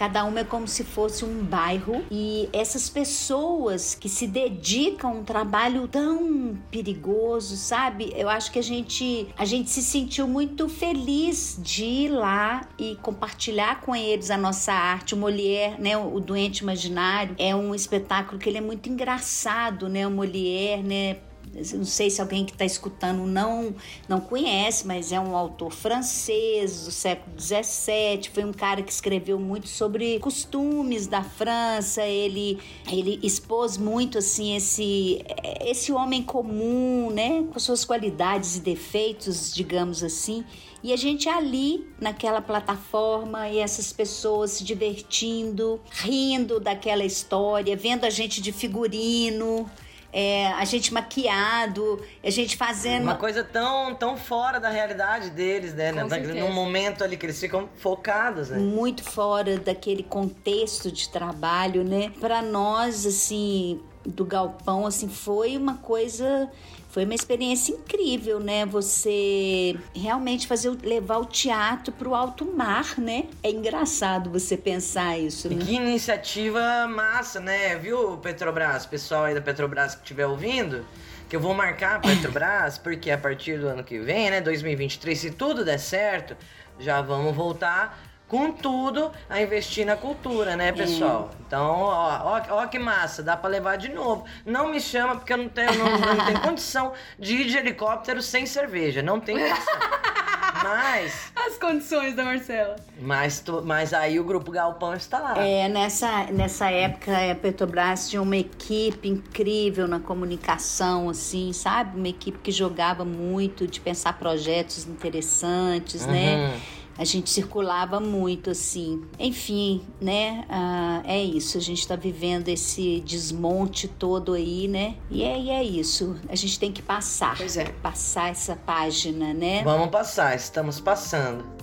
Cada 0.00 0.24
uma 0.24 0.40
é 0.40 0.44
como 0.44 0.66
se 0.66 0.82
fosse 0.82 1.26
um 1.26 1.44
bairro 1.44 2.02
e 2.10 2.48
essas 2.54 2.88
pessoas 2.88 3.94
que 3.94 4.08
se 4.08 4.26
dedicam 4.26 5.10
a 5.10 5.12
um 5.12 5.22
trabalho 5.22 5.86
tão 5.86 6.56
perigoso, 6.70 7.54
sabe? 7.54 8.10
Eu 8.16 8.30
acho 8.30 8.50
que 8.50 8.58
a 8.58 8.62
gente 8.62 9.28
a 9.36 9.44
gente 9.44 9.68
se 9.68 9.82
sentiu 9.82 10.26
muito 10.26 10.70
feliz 10.70 11.60
de 11.62 11.84
ir 11.84 12.08
lá 12.08 12.66
e 12.78 12.96
compartilhar 13.02 13.82
com 13.82 13.94
eles 13.94 14.30
a 14.30 14.38
nossa 14.38 14.72
arte. 14.72 15.14
O 15.14 15.18
Molière, 15.18 15.78
né, 15.78 15.98
o 15.98 16.18
Doente 16.18 16.62
Imaginário, 16.62 17.36
é 17.38 17.54
um 17.54 17.74
espetáculo 17.74 18.38
que 18.38 18.48
ele 18.48 18.56
é 18.56 18.62
muito 18.62 18.88
engraçado, 18.88 19.86
né? 19.86 20.06
O 20.06 20.10
Molière, 20.10 20.82
né, 20.82 21.18
não 21.52 21.84
sei 21.84 22.10
se 22.10 22.20
alguém 22.20 22.44
que 22.44 22.52
está 22.52 22.64
escutando 22.64 23.26
não 23.26 23.74
não 24.08 24.20
conhece, 24.20 24.86
mas 24.86 25.10
é 25.10 25.18
um 25.18 25.36
autor 25.36 25.72
francês 25.72 26.84
do 26.84 26.92
século 26.92 27.38
XVII. 27.38 28.30
Foi 28.32 28.44
um 28.44 28.52
cara 28.52 28.82
que 28.82 28.92
escreveu 28.92 29.38
muito 29.38 29.68
sobre 29.68 30.18
costumes 30.20 31.06
da 31.06 31.22
França. 31.22 32.02
Ele 32.02 32.58
ele 32.90 33.18
expôs 33.22 33.76
muito 33.76 34.18
assim 34.18 34.54
esse 34.54 35.24
esse 35.60 35.92
homem 35.92 36.22
comum, 36.22 37.10
né, 37.10 37.44
com 37.52 37.58
suas 37.58 37.84
qualidades 37.84 38.56
e 38.56 38.60
defeitos, 38.60 39.52
digamos 39.52 40.02
assim. 40.02 40.44
E 40.82 40.92
a 40.92 40.96
gente 40.96 41.28
ali 41.28 41.86
naquela 42.00 42.40
plataforma 42.40 43.48
e 43.48 43.58
essas 43.58 43.92
pessoas 43.92 44.52
se 44.52 44.64
divertindo, 44.64 45.78
rindo 45.90 46.58
daquela 46.58 47.04
história, 47.04 47.76
vendo 47.76 48.04
a 48.04 48.10
gente 48.10 48.40
de 48.40 48.50
figurino 48.50 49.70
é, 50.12 50.48
a 50.48 50.64
gente 50.64 50.92
maquiado, 50.92 52.02
a 52.22 52.30
gente 52.30 52.56
fazendo. 52.56 53.04
Uma 53.04 53.16
coisa 53.16 53.44
tão, 53.44 53.94
tão 53.94 54.16
fora 54.16 54.58
da 54.58 54.68
realidade 54.68 55.30
deles, 55.30 55.74
né? 55.74 55.92
Com 55.92 56.08
Num 56.34 56.52
momento 56.52 57.04
ali 57.04 57.16
que 57.16 57.26
eles 57.26 57.38
ficam 57.38 57.68
focados, 57.76 58.50
né? 58.50 58.58
Muito 58.58 59.04
fora 59.04 59.58
daquele 59.58 60.02
contexto 60.02 60.90
de 60.90 61.08
trabalho, 61.08 61.84
né? 61.84 62.12
Para 62.20 62.42
nós, 62.42 63.06
assim, 63.06 63.80
do 64.04 64.24
galpão, 64.24 64.86
assim, 64.86 65.08
foi 65.08 65.56
uma 65.56 65.76
coisa 65.78 66.50
foi 66.90 67.04
uma 67.04 67.14
experiência 67.14 67.72
incrível, 67.72 68.40
né? 68.40 68.66
Você 68.66 69.76
realmente 69.94 70.46
fazer 70.46 70.70
levar 70.82 71.18
o 71.18 71.24
teatro 71.24 71.92
para 71.92 72.08
o 72.08 72.14
alto 72.14 72.44
mar, 72.44 72.98
né? 72.98 73.26
É 73.42 73.50
engraçado 73.50 74.28
você 74.28 74.56
pensar 74.56 75.16
isso, 75.18 75.48
né? 75.48 75.64
Que 75.64 75.74
iniciativa 75.74 76.88
massa, 76.88 77.38
né? 77.38 77.76
Viu, 77.76 78.16
Petrobras? 78.18 78.86
Pessoal 78.86 79.24
aí 79.24 79.34
da 79.34 79.40
Petrobras 79.40 79.94
que 79.94 80.02
estiver 80.02 80.26
ouvindo, 80.26 80.84
que 81.28 81.36
eu 81.36 81.40
vou 81.40 81.54
marcar 81.54 81.96
a 81.96 82.00
Petrobras, 82.00 82.76
porque 82.82 83.10
a 83.10 83.18
partir 83.18 83.60
do 83.60 83.68
ano 83.68 83.84
que 83.84 84.00
vem, 84.00 84.30
né, 84.30 84.40
2023, 84.40 85.16
se 85.16 85.30
tudo 85.30 85.64
der 85.64 85.78
certo, 85.78 86.36
já 86.80 87.00
vamos 87.00 87.36
voltar 87.36 88.09
com 88.30 88.52
tudo 88.52 89.10
a 89.28 89.42
investir 89.42 89.84
na 89.84 89.96
cultura, 89.96 90.56
né, 90.56 90.70
pessoal? 90.70 91.30
É. 91.32 91.42
Então, 91.48 91.80
ó, 91.80 92.20
ó, 92.22 92.42
ó, 92.50 92.66
que 92.68 92.78
massa, 92.78 93.24
dá 93.24 93.36
para 93.36 93.50
levar 93.50 93.76
de 93.76 93.88
novo. 93.88 94.24
Não 94.46 94.70
me 94.70 94.80
chama 94.80 95.16
porque 95.16 95.32
eu 95.32 95.36
não 95.36 95.48
tenho, 95.48 95.74
não, 95.76 95.98
não 95.98 96.24
tenho 96.24 96.40
condição 96.40 96.92
de 97.18 97.34
ir 97.34 97.46
de 97.46 97.58
helicóptero 97.58 98.22
sem 98.22 98.46
cerveja, 98.46 99.02
não 99.02 99.18
tem 99.18 99.36
condição. 99.36 99.74
Mas. 100.62 101.32
As 101.34 101.56
condições 101.56 102.14
da 102.14 102.24
Marcela. 102.24 102.76
Mas, 103.00 103.40
tu, 103.40 103.62
mas 103.64 103.94
aí 103.94 104.20
o 104.20 104.24
Grupo 104.24 104.50
Galpão 104.50 104.94
está 104.94 105.18
lá. 105.18 105.38
É, 105.38 105.68
nessa, 105.68 106.24
nessa 106.24 106.70
época 106.70 107.12
a 107.30 107.34
Petrobras 107.34 108.10
tinha 108.10 108.20
uma 108.20 108.36
equipe 108.36 109.08
incrível 109.08 109.88
na 109.88 109.98
comunicação, 109.98 111.08
assim, 111.08 111.52
sabe? 111.52 111.96
Uma 111.96 112.08
equipe 112.08 112.38
que 112.38 112.52
jogava 112.52 113.04
muito 113.04 113.66
de 113.66 113.80
pensar 113.80 114.18
projetos 114.18 114.86
interessantes, 114.86 116.04
né? 116.04 116.34
uhum. 116.34 116.48
né? 116.48 116.60
A 117.00 117.04
gente 117.04 117.30
circulava 117.30 117.98
muito 117.98 118.50
assim. 118.50 119.02
Enfim, 119.18 119.80
né? 119.98 120.44
Ah, 120.50 121.00
é 121.06 121.18
isso. 121.18 121.56
A 121.56 121.60
gente 121.60 121.80
está 121.80 121.96
vivendo 121.96 122.48
esse 122.48 123.00
desmonte 123.00 123.88
todo 123.88 124.34
aí, 124.34 124.68
né? 124.68 124.96
E 125.10 125.22
é, 125.22 125.40
e 125.40 125.48
é 125.48 125.64
isso. 125.64 126.14
A 126.28 126.36
gente 126.36 126.60
tem 126.60 126.70
que 126.70 126.82
passar. 126.82 127.38
Pois 127.38 127.56
é. 127.56 127.64
Passar 127.82 128.28
essa 128.28 128.54
página, 128.54 129.32
né? 129.32 129.64
Vamos 129.64 129.88
passar, 129.88 130.36
estamos 130.36 130.78
passando. 130.78 131.59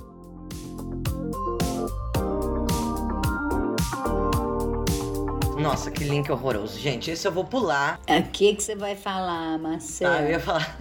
Nossa, 5.67 5.91
que 5.91 6.03
link 6.03 6.31
horroroso. 6.31 6.79
Gente, 6.79 7.11
esse 7.11 7.27
eu 7.27 7.31
vou 7.31 7.43
pular. 7.43 7.99
O 8.07 8.23
que, 8.31 8.55
que 8.55 8.63
você 8.63 8.75
vai 8.75 8.95
falar, 8.95 9.57
Marcelo? 9.57 10.13
Ah, 10.13 10.21
eu 10.21 10.29
ia 10.29 10.39
falar. 10.39 10.77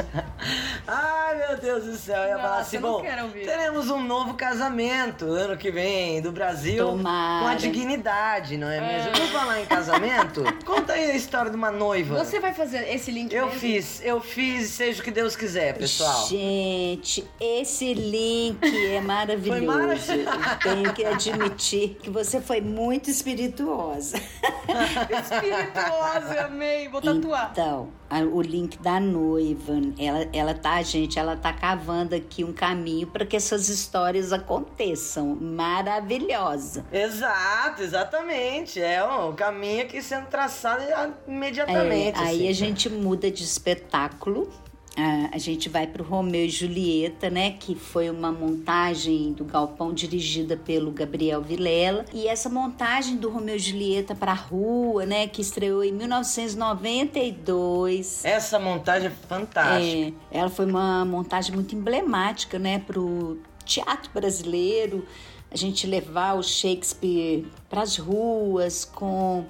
Ai, 0.86 1.36
meu 1.46 1.58
Deus 1.58 1.84
do 1.84 1.96
céu. 1.96 2.16
Eu 2.22 2.28
ia 2.28 2.34
Nossa, 2.36 2.48
falar 2.48 2.58
assim: 2.60 2.80
bom, 2.80 3.02
teremos 3.44 3.90
um 3.90 4.02
novo 4.02 4.34
casamento 4.34 5.26
ano 5.26 5.56
que 5.56 5.70
vem 5.70 6.22
do 6.22 6.32
Brasil 6.32 6.86
Tomara. 6.86 7.44
com 7.44 7.50
a 7.50 7.54
dignidade, 7.54 8.56
não 8.56 8.68
é 8.68 8.80
mesmo? 8.80 9.10
É. 9.10 9.12
Vamos 9.12 9.30
falar 9.30 9.60
em 9.60 9.66
casamento? 9.66 10.42
Conta 10.64 10.94
aí 10.94 11.10
a 11.10 11.16
história 11.16 11.50
de 11.50 11.56
uma 11.56 11.70
noiva. 11.70 12.24
Você 12.24 12.40
vai 12.40 12.54
fazer 12.54 12.88
esse 12.92 13.10
link 13.10 13.32
Eu 13.32 13.46
mesmo? 13.46 13.60
fiz, 13.60 14.00
eu 14.02 14.20
fiz, 14.20 14.70
seja 14.70 15.00
o 15.00 15.04
que 15.04 15.10
Deus 15.10 15.36
quiser, 15.36 15.76
pessoal. 15.76 16.26
Gente, 16.28 17.28
esse 17.38 17.92
link 17.92 18.58
é 18.64 19.00
maravilhoso. 19.00 19.58
Foi 19.58 19.66
maravilhoso. 19.66 20.38
Tenho 20.62 20.92
que 20.94 21.04
admitir 21.04 21.98
que 22.02 22.08
você 22.08 22.40
foi 22.40 22.60
muito 22.60 23.10
espirituosa 23.10 23.97
espirituosa. 23.98 24.16
espirituosa, 25.20 26.46
amei. 26.46 26.88
Vou 26.88 27.00
tatuar. 27.00 27.50
Então, 27.52 27.88
a, 28.08 28.20
o 28.20 28.40
link 28.40 28.78
da 28.78 29.00
noiva, 29.00 29.74
ela, 29.98 30.28
ela 30.32 30.54
tá, 30.54 30.80
gente, 30.82 31.18
ela 31.18 31.36
tá 31.36 31.52
cavando 31.52 32.14
aqui 32.14 32.44
um 32.44 32.52
caminho 32.52 33.06
para 33.06 33.26
que 33.26 33.36
essas 33.36 33.68
histórias 33.68 34.32
aconteçam. 34.32 35.36
Maravilhosa. 35.36 36.84
Exato, 36.92 37.82
exatamente. 37.82 38.80
É 38.80 39.04
um 39.04 39.34
caminho 39.34 39.86
que 39.86 40.00
sendo 40.02 40.26
traçado 40.26 40.82
imediatamente. 41.26 42.18
É, 42.18 42.22
aí 42.22 42.36
assim. 42.36 42.48
a 42.48 42.52
gente 42.52 42.88
muda 42.88 43.30
de 43.30 43.42
espetáculo 43.42 44.50
a, 44.98 45.36
a 45.36 45.38
gente 45.38 45.68
vai 45.68 45.86
para 45.86 46.02
o 46.02 46.04
Romeu 46.04 46.44
e 46.44 46.48
Julieta, 46.48 47.30
né, 47.30 47.52
que 47.52 47.76
foi 47.76 48.10
uma 48.10 48.32
montagem 48.32 49.32
do 49.32 49.44
Galpão 49.44 49.94
dirigida 49.94 50.56
pelo 50.56 50.90
Gabriel 50.90 51.40
Vilela. 51.40 52.04
E 52.12 52.26
essa 52.26 52.48
montagem 52.48 53.16
do 53.16 53.30
Romeu 53.30 53.54
e 53.54 53.60
Julieta 53.60 54.16
para 54.16 54.32
a 54.32 54.34
rua, 54.34 55.06
né, 55.06 55.28
que 55.28 55.40
estreou 55.40 55.84
em 55.84 55.92
1992. 55.92 58.24
Essa 58.24 58.58
montagem 58.58 59.06
é 59.06 59.12
fantástica. 59.28 60.12
É, 60.32 60.32
ela 60.32 60.50
foi 60.50 60.66
uma 60.66 61.04
montagem 61.04 61.54
muito 61.54 61.76
emblemática, 61.76 62.58
né, 62.58 62.80
pro 62.80 63.38
teatro 63.64 64.10
brasileiro, 64.12 65.06
a 65.50 65.56
gente 65.56 65.86
levar 65.86 66.34
o 66.34 66.42
Shakespeare 66.42 67.46
para 67.70 67.80
as 67.82 67.96
ruas 67.96 68.84
com 68.84 69.46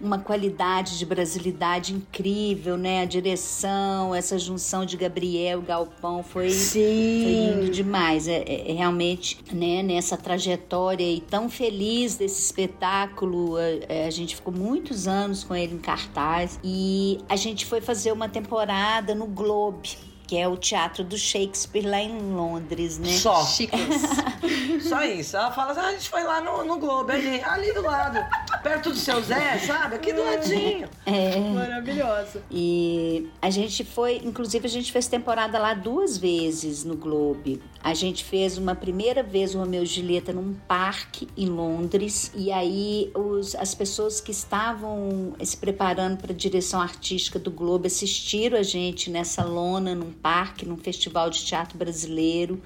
uma 0.00 0.18
qualidade 0.18 0.98
de 0.98 1.04
brasilidade 1.04 1.94
incrível, 1.94 2.76
né? 2.76 3.02
A 3.02 3.04
direção, 3.04 4.14
essa 4.14 4.38
junção 4.38 4.84
de 4.84 4.96
Gabriel 4.96 5.60
e 5.60 5.62
Galpão 5.62 6.22
foi, 6.22 6.50
foi 6.50 6.80
lindo 6.80 7.70
demais. 7.70 8.26
É, 8.26 8.38
é, 8.38 8.70
é, 8.70 8.72
realmente, 8.72 9.38
né, 9.52 9.82
nessa 9.82 10.16
trajetória 10.16 11.04
e 11.04 11.20
tão 11.20 11.50
feliz 11.50 12.16
desse 12.16 12.40
espetáculo, 12.40 13.56
a, 13.56 13.62
é, 13.88 14.06
a 14.06 14.10
gente 14.10 14.36
ficou 14.36 14.52
muitos 14.52 15.06
anos 15.06 15.44
com 15.44 15.54
ele 15.54 15.74
em 15.74 15.78
cartaz 15.78 16.58
e 16.64 17.18
a 17.28 17.36
gente 17.36 17.66
foi 17.66 17.80
fazer 17.80 18.12
uma 18.12 18.28
temporada 18.28 19.14
no 19.14 19.26
Globe 19.26 20.10
que 20.30 20.38
é 20.38 20.46
o 20.46 20.56
teatro 20.56 21.02
do 21.02 21.18
Shakespeare 21.18 21.84
lá 21.84 21.98
em 21.98 22.16
Londres, 22.32 23.00
né? 23.00 23.10
Só. 23.10 23.42
Só 24.80 25.02
isso. 25.02 25.36
Ela 25.36 25.50
fala 25.50 25.72
assim, 25.72 25.80
ah, 25.80 25.86
a 25.86 25.90
gente 25.90 26.08
foi 26.08 26.22
lá 26.22 26.40
no, 26.40 26.62
no 26.62 26.78
Globo, 26.78 27.10
ali, 27.10 27.42
ali 27.42 27.72
do 27.74 27.82
lado, 27.82 28.24
perto 28.62 28.90
do 28.90 28.96
seu 28.96 29.20
Zé, 29.22 29.58
sabe? 29.58 29.96
Aqui 29.96 30.12
do 30.12 30.22
ladinho. 30.22 30.88
É. 31.06 31.38
Maravilhosa. 31.38 32.42
E 32.50 33.28
a 33.40 33.50
gente 33.50 33.84
foi, 33.84 34.16
inclusive 34.24 34.66
a 34.66 34.70
gente 34.70 34.92
fez 34.92 35.06
temporada 35.06 35.58
lá 35.58 35.74
duas 35.74 36.16
vezes 36.16 36.84
no 36.84 36.96
Globo. 36.96 37.60
A 37.82 37.94
gente 37.94 38.24
fez 38.24 38.58
uma 38.58 38.74
primeira 38.74 39.22
vez 39.22 39.54
o 39.54 39.58
Romeu 39.58 39.82
e 39.82 39.86
Julieta 39.86 40.32
num 40.32 40.54
parque 40.68 41.26
em 41.36 41.46
Londres 41.46 42.30
e 42.34 42.52
aí 42.52 43.10
os, 43.14 43.54
as 43.54 43.74
pessoas 43.74 44.20
que 44.20 44.30
estavam 44.30 45.34
se 45.42 45.56
preparando 45.56 46.18
para 46.18 46.32
a 46.32 46.36
direção 46.36 46.80
artística 46.80 47.38
do 47.38 47.50
Globo 47.50 47.86
assistiram 47.86 48.58
a 48.58 48.62
gente 48.62 49.10
nessa 49.10 49.42
lona 49.42 49.94
num 49.94 50.12
parque, 50.12 50.66
num 50.66 50.76
festival 50.76 51.30
de 51.30 51.44
teatro 51.44 51.78
brasileiro 51.78 52.60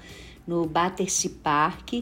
no 0.47 0.65
Battersea 0.65 1.31
Park 1.43 1.93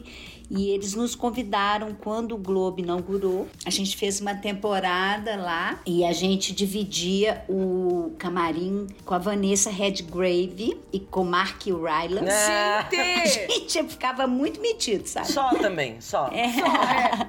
e 0.50 0.70
eles 0.70 0.94
nos 0.94 1.14
convidaram 1.14 1.94
quando 1.94 2.34
o 2.34 2.38
Globo 2.38 2.80
inaugurou. 2.80 3.48
A 3.64 3.70
gente 3.70 3.96
fez 3.96 4.20
uma 4.20 4.34
temporada 4.34 5.36
lá 5.36 5.80
e 5.86 6.04
a 6.04 6.12
gente 6.12 6.52
dividia 6.52 7.44
o 7.48 8.12
camarim 8.18 8.86
com 9.04 9.14
a 9.14 9.18
Vanessa 9.18 9.70
Redgrave 9.70 10.78
e 10.92 11.00
com 11.00 11.24
Mark 11.24 11.64
Rylance. 11.64 12.50
Ah. 12.50 12.88
A 12.94 13.26
gente 13.26 13.82
ficava 13.90 14.26
muito 14.26 14.60
metido, 14.60 15.06
sabe? 15.06 15.32
Só 15.32 15.50
também, 15.54 16.00
só. 16.00 16.28
É. 16.28 16.52
Só, 16.52 16.66
é. 16.66 17.28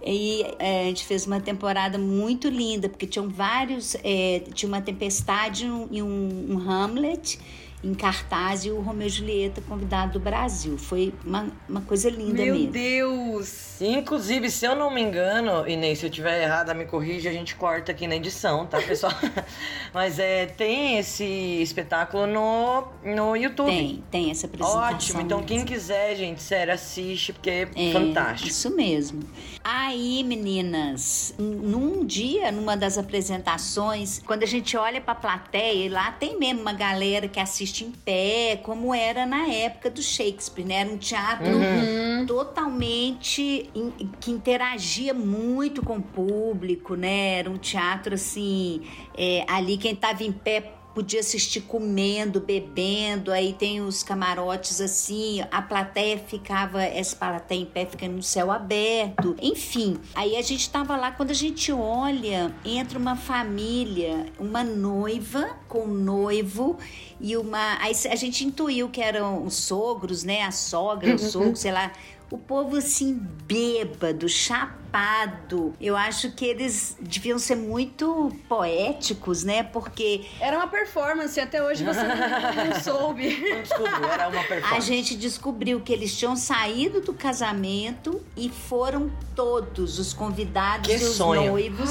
E 0.10 0.42
é, 0.58 0.82
a 0.82 0.84
gente 0.84 1.04
fez 1.04 1.26
uma 1.26 1.40
temporada 1.40 1.98
muito 1.98 2.48
linda, 2.48 2.88
porque 2.88 3.06
tinham 3.06 3.28
vários. 3.28 3.94
É, 4.02 4.42
tinha 4.54 4.68
uma 4.68 4.80
tempestade 4.80 5.66
e 5.90 6.02
um, 6.02 6.46
um 6.48 6.70
Hamlet 6.70 7.38
em 7.82 7.94
cartaz 7.94 8.64
e 8.64 8.70
o 8.70 8.80
Romeu 8.80 9.06
e 9.06 9.10
Julieta 9.10 9.60
convidado 9.60 10.14
do 10.14 10.20
Brasil. 10.20 10.76
Foi 10.76 11.14
uma, 11.24 11.46
uma 11.68 11.80
coisa 11.80 12.10
linda 12.10 12.42
Meu 12.42 12.54
mesmo. 12.54 12.72
Deus! 12.72 13.80
Inclusive, 13.80 14.50
se 14.50 14.66
eu 14.66 14.74
não 14.74 14.90
me 14.90 15.00
engano, 15.00 15.68
Inês, 15.68 16.00
se 16.00 16.06
eu 16.06 16.10
tiver 16.10 16.42
errada, 16.42 16.74
me 16.74 16.84
corrija, 16.84 17.30
a 17.30 17.32
gente 17.32 17.54
corta 17.54 17.92
aqui 17.92 18.08
na 18.08 18.16
edição, 18.16 18.66
tá, 18.66 18.80
pessoal? 18.80 19.12
Mas 19.94 20.18
é, 20.18 20.46
tem 20.46 20.98
esse 20.98 21.24
espetáculo 21.24 22.26
no, 22.26 22.88
no 23.04 23.36
YouTube. 23.36 23.70
Tem, 23.70 24.04
tem 24.10 24.30
essa 24.30 24.46
apresentação. 24.46 24.80
Ótimo, 24.80 25.20
então 25.20 25.42
quem 25.42 25.58
mesmo. 25.58 25.70
quiser, 25.70 26.16
gente, 26.16 26.42
sério, 26.42 26.74
assiste, 26.74 27.32
porque 27.32 27.50
é, 27.50 27.68
É, 27.76 27.92
fantástico. 27.92 28.48
Isso 28.48 28.74
mesmo. 28.74 29.22
Aí, 29.62 30.24
meninas, 30.24 31.34
num 31.38 32.04
dia, 32.04 32.50
numa 32.50 32.76
das 32.76 32.98
apresentações, 32.98 34.20
quando 34.26 34.42
a 34.42 34.46
gente 34.46 34.76
olha 34.76 35.00
pra 35.00 35.14
plateia, 35.14 35.86
e 35.86 35.88
lá 35.88 36.10
tem 36.12 36.38
mesmo 36.38 36.62
uma 36.62 36.72
galera 36.72 37.28
que 37.28 37.38
assiste 37.38 37.67
em 37.84 37.90
pé, 37.90 38.58
como 38.62 38.94
era 38.94 39.24
na 39.26 39.46
época 39.48 39.90
do 39.90 40.02
Shakespeare, 40.02 40.66
né? 40.66 40.74
Era 40.80 40.90
um 40.90 40.96
teatro 40.98 41.58
Uhum. 41.58 42.26
totalmente 42.26 43.70
in- 43.74 43.92
que 44.20 44.30
interagia 44.30 45.12
muito 45.14 45.82
com 45.82 45.96
o 45.96 46.02
público, 46.02 46.94
né? 46.94 47.38
Era 47.38 47.50
um 47.50 47.58
teatro 47.58 48.14
assim, 48.14 48.82
é, 49.16 49.44
ali 49.48 49.76
quem 49.76 49.94
tava 49.94 50.22
em 50.24 50.32
pé 50.32 50.74
podia 50.94 51.20
assistir 51.20 51.60
comendo, 51.62 52.40
bebendo, 52.40 53.30
aí 53.30 53.52
tem 53.52 53.80
os 53.80 54.02
camarotes 54.02 54.80
assim, 54.80 55.40
a 55.50 55.62
plateia 55.62 56.18
ficava, 56.18 56.82
essa 56.82 57.14
plateia 57.14 57.60
em 57.60 57.66
pé 57.66 57.86
fica 57.86 58.08
no 58.08 58.22
céu 58.22 58.50
aberto, 58.50 59.36
enfim. 59.40 59.98
Aí 60.14 60.36
a 60.36 60.42
gente 60.42 60.68
tava 60.68 60.96
lá, 60.96 61.12
quando 61.12 61.30
a 61.30 61.34
gente 61.34 61.70
olha, 61.72 62.52
entra 62.64 62.98
uma 62.98 63.16
família, 63.16 64.26
uma 64.38 64.64
noiva 64.64 65.56
com 65.68 65.84
um 65.84 65.94
noivo 65.94 66.78
e 67.20 67.36
uma. 67.36 67.78
Aí 67.80 67.92
a 68.10 68.16
gente 68.16 68.44
intuiu 68.44 68.88
que 68.88 69.00
eram 69.00 69.44
os 69.44 69.54
sogros, 69.54 70.24
né? 70.24 70.42
A 70.42 70.50
sogra, 70.50 71.14
o 71.14 71.18
sogro, 71.18 71.56
sei 71.56 71.72
lá. 71.72 71.92
O 72.30 72.36
povo 72.36 72.76
assim, 72.76 73.14
bêbado, 73.46 74.28
chapado. 74.28 75.74
Eu 75.80 75.96
acho 75.96 76.30
que 76.32 76.44
eles 76.44 76.96
deviam 77.00 77.38
ser 77.38 77.56
muito 77.56 78.30
poéticos, 78.48 79.44
né? 79.44 79.62
Porque 79.62 80.24
Era 80.40 80.56
uma 80.58 80.66
performance, 80.68 81.38
até 81.40 81.62
hoje 81.62 81.84
você 81.84 82.02
não, 82.02 82.16
não 82.16 82.80
soube. 82.82 83.28
Não 83.38 83.62
descobriu, 83.62 84.08
era 84.10 84.28
uma 84.28 84.40
a 84.40 84.44
performance. 84.44 84.86
gente 84.86 85.16
descobriu 85.16 85.80
que 85.80 85.92
eles 85.92 86.16
tinham 86.16 86.36
saído 86.36 87.00
do 87.00 87.12
casamento 87.14 88.20
e 88.36 88.48
foram 88.50 89.10
todos 89.34 89.98
os 89.98 90.12
convidados 90.12 90.86
Que 90.86 90.94
e 91.02 91.04
os 91.08 91.16
sonho. 91.16 91.46
noivos 91.50 91.90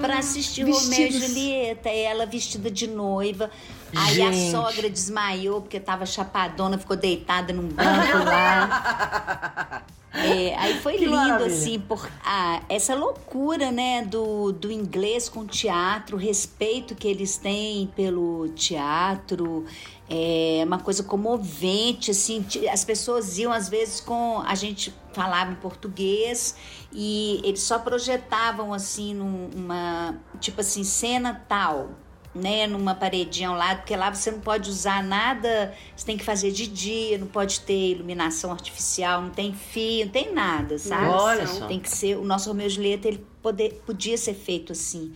para 0.00 0.18
assistir 0.18 0.62
Romeu 0.62 0.72
e. 0.76 1.26
Julieta. 1.28 1.88
Ela 1.88 2.26
vestida 2.26 2.70
de 2.70 2.86
noiva. 2.86 3.50
Aí 3.94 4.22
a 4.22 4.30
Gente. 4.32 4.50
sogra 4.50 4.88
desmaiou 4.90 5.60
porque 5.62 5.80
tava 5.80 6.06
chapadona, 6.06 6.78
ficou 6.78 6.96
deitada 6.96 7.52
num 7.52 7.68
banco 7.68 8.24
lá. 8.24 9.82
É, 10.12 10.56
aí 10.56 10.80
foi 10.80 10.94
Que 10.94 11.04
lindo, 11.04 11.14
maravilha. 11.16 11.46
assim, 11.54 11.78
por 11.78 12.10
ah, 12.24 12.60
essa 12.68 12.96
loucura, 12.96 13.70
né, 13.70 14.04
do, 14.04 14.50
do 14.50 14.70
inglês 14.70 15.28
com 15.28 15.40
o 15.40 15.46
teatro, 15.46 16.16
o 16.16 16.20
respeito 16.20 16.96
que 16.96 17.06
eles 17.06 17.36
têm 17.36 17.86
pelo 17.94 18.48
teatro, 18.48 19.64
é 20.08 20.64
uma 20.66 20.80
coisa 20.80 21.04
comovente, 21.04 22.10
assim, 22.10 22.44
as 22.72 22.84
pessoas 22.84 23.38
iam 23.38 23.52
às 23.52 23.68
vezes 23.68 24.00
com, 24.00 24.42
a 24.44 24.56
gente 24.56 24.92
falava 25.12 25.52
em 25.52 25.56
português 25.56 26.56
e 26.92 27.40
eles 27.44 27.62
só 27.62 27.78
projetavam, 27.78 28.74
assim, 28.74 29.14
num- 29.14 29.48
uma, 29.54 30.16
tipo 30.40 30.60
assim, 30.60 30.82
cena 30.82 31.40
tal, 31.48 31.90
né, 32.34 32.66
numa 32.66 32.94
paredinha 32.94 33.48
ao 33.48 33.56
lado, 33.56 33.78
porque 33.78 33.96
lá 33.96 34.12
você 34.12 34.30
não 34.30 34.40
pode 34.40 34.70
usar 34.70 35.02
nada, 35.02 35.74
você 35.96 36.06
tem 36.06 36.16
que 36.16 36.24
fazer 36.24 36.52
de 36.52 36.66
dia, 36.66 37.18
não 37.18 37.26
pode 37.26 37.60
ter 37.60 37.92
iluminação 37.92 38.52
artificial, 38.52 39.22
não 39.22 39.30
tem 39.30 39.52
fio, 39.52 40.04
não 40.04 40.12
tem 40.12 40.32
nada, 40.32 40.78
sabe? 40.78 41.06
Olha 41.06 41.46
só. 41.46 41.66
Tem 41.66 41.80
que 41.80 41.90
ser, 41.90 42.16
o 42.16 42.24
nosso 42.24 42.48
Romeu 42.48 42.66
e 42.66 42.70
Julieta, 42.70 43.08
ele 43.08 43.26
poder, 43.42 43.82
podia 43.84 44.16
ser 44.16 44.34
feito 44.34 44.72
assim. 44.72 45.12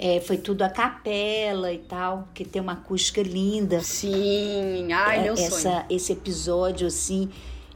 É, 0.00 0.20
foi 0.20 0.36
tudo 0.36 0.62
a 0.62 0.68
capela 0.68 1.72
e 1.72 1.78
tal, 1.78 2.28
que 2.32 2.44
tem 2.44 2.62
uma 2.62 2.74
acústica 2.74 3.20
linda. 3.22 3.80
Sim, 3.80 4.92
ai, 4.92 5.18
É, 5.18 5.22
meu 5.22 5.36
sonho. 5.36 5.48
essa, 5.48 5.86
esse 5.90 6.12
episódio, 6.12 6.86
assim, 6.86 7.28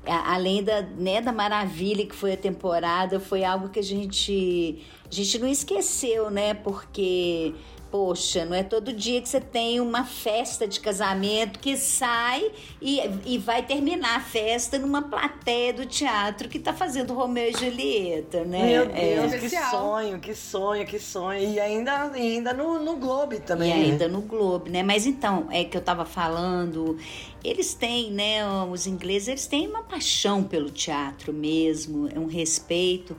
além 0.07 0.63
da, 0.63 0.83
né, 0.83 1.21
da 1.21 1.33
maravilha 1.33 2.07
que 2.07 2.15
foi 2.15 2.35
a 2.35 2.37
temporada, 2.37 3.19
foi 3.19 3.43
algo 3.43 3.71
que 3.71 3.79
a 3.81 3.83
gente, 3.83 4.85
a 5.11 5.13
gente 5.13 5.39
não 5.39 5.49
esqueceu, 5.49 6.31
né? 6.31 6.55
Porque, 6.55 7.55
poxa, 7.93 8.47
não 8.47 8.57
é 8.57 8.63
todo 8.63 8.91
dia 8.91 9.21
que 9.21 9.29
você 9.29 9.39
tem 9.39 9.79
uma 9.79 10.03
festa 10.03 10.67
de 10.67 10.81
casamento 10.81 11.59
que 11.59 11.77
sai 11.77 12.51
e, 12.81 13.01
e 13.27 13.37
vai 13.37 13.63
terminar 13.63 14.17
a 14.17 14.21
festa 14.21 14.79
numa 14.79 15.03
plateia 15.03 15.75
do 15.75 15.85
teatro 15.85 16.49
que 16.49 16.59
tá 16.59 16.73
fazendo 16.73 17.13
Romeu 17.13 17.51
e 17.51 17.53
Julieta, 17.53 18.45
né? 18.45 18.63
Meu 18.65 18.83
É. 18.85 19.17
Deus, 19.17 19.31
que 19.33 19.37
Especial. 19.45 19.71
sonho, 19.71 20.19
que 20.19 20.35
sonho, 20.35 20.87
que 20.87 20.99
sonho. 20.99 21.39
E 21.39 21.61
ainda, 21.61 22.13
e 22.17 22.37
ainda 22.37 22.55
no, 22.55 22.83
no 22.83 22.97
Globo 22.97 23.39
também. 23.41 23.71
E 23.71 23.75
né? 23.75 23.85
ainda 23.93 24.09
no 24.09 24.23
Globo, 24.23 24.71
né? 24.71 24.83
Mas 24.83 25.05
então, 25.05 25.49
é 25.51 25.63
que 25.63 25.77
eu 25.77 25.83
tava 25.83 26.07
falando, 26.07 26.97
eles 27.45 27.75
têm, 27.75 28.11
né, 28.11 28.39
os 28.71 28.87
ingleses, 28.87 29.29
eles 29.29 29.47
têm 29.47 29.69
uma 29.69 29.83
paixão 29.83 30.43
pelo 30.43 30.71
teatro 30.71 31.31
mesmo, 31.31 32.09
é 32.09 32.19
um 32.19 32.27
respeito. 32.27 33.15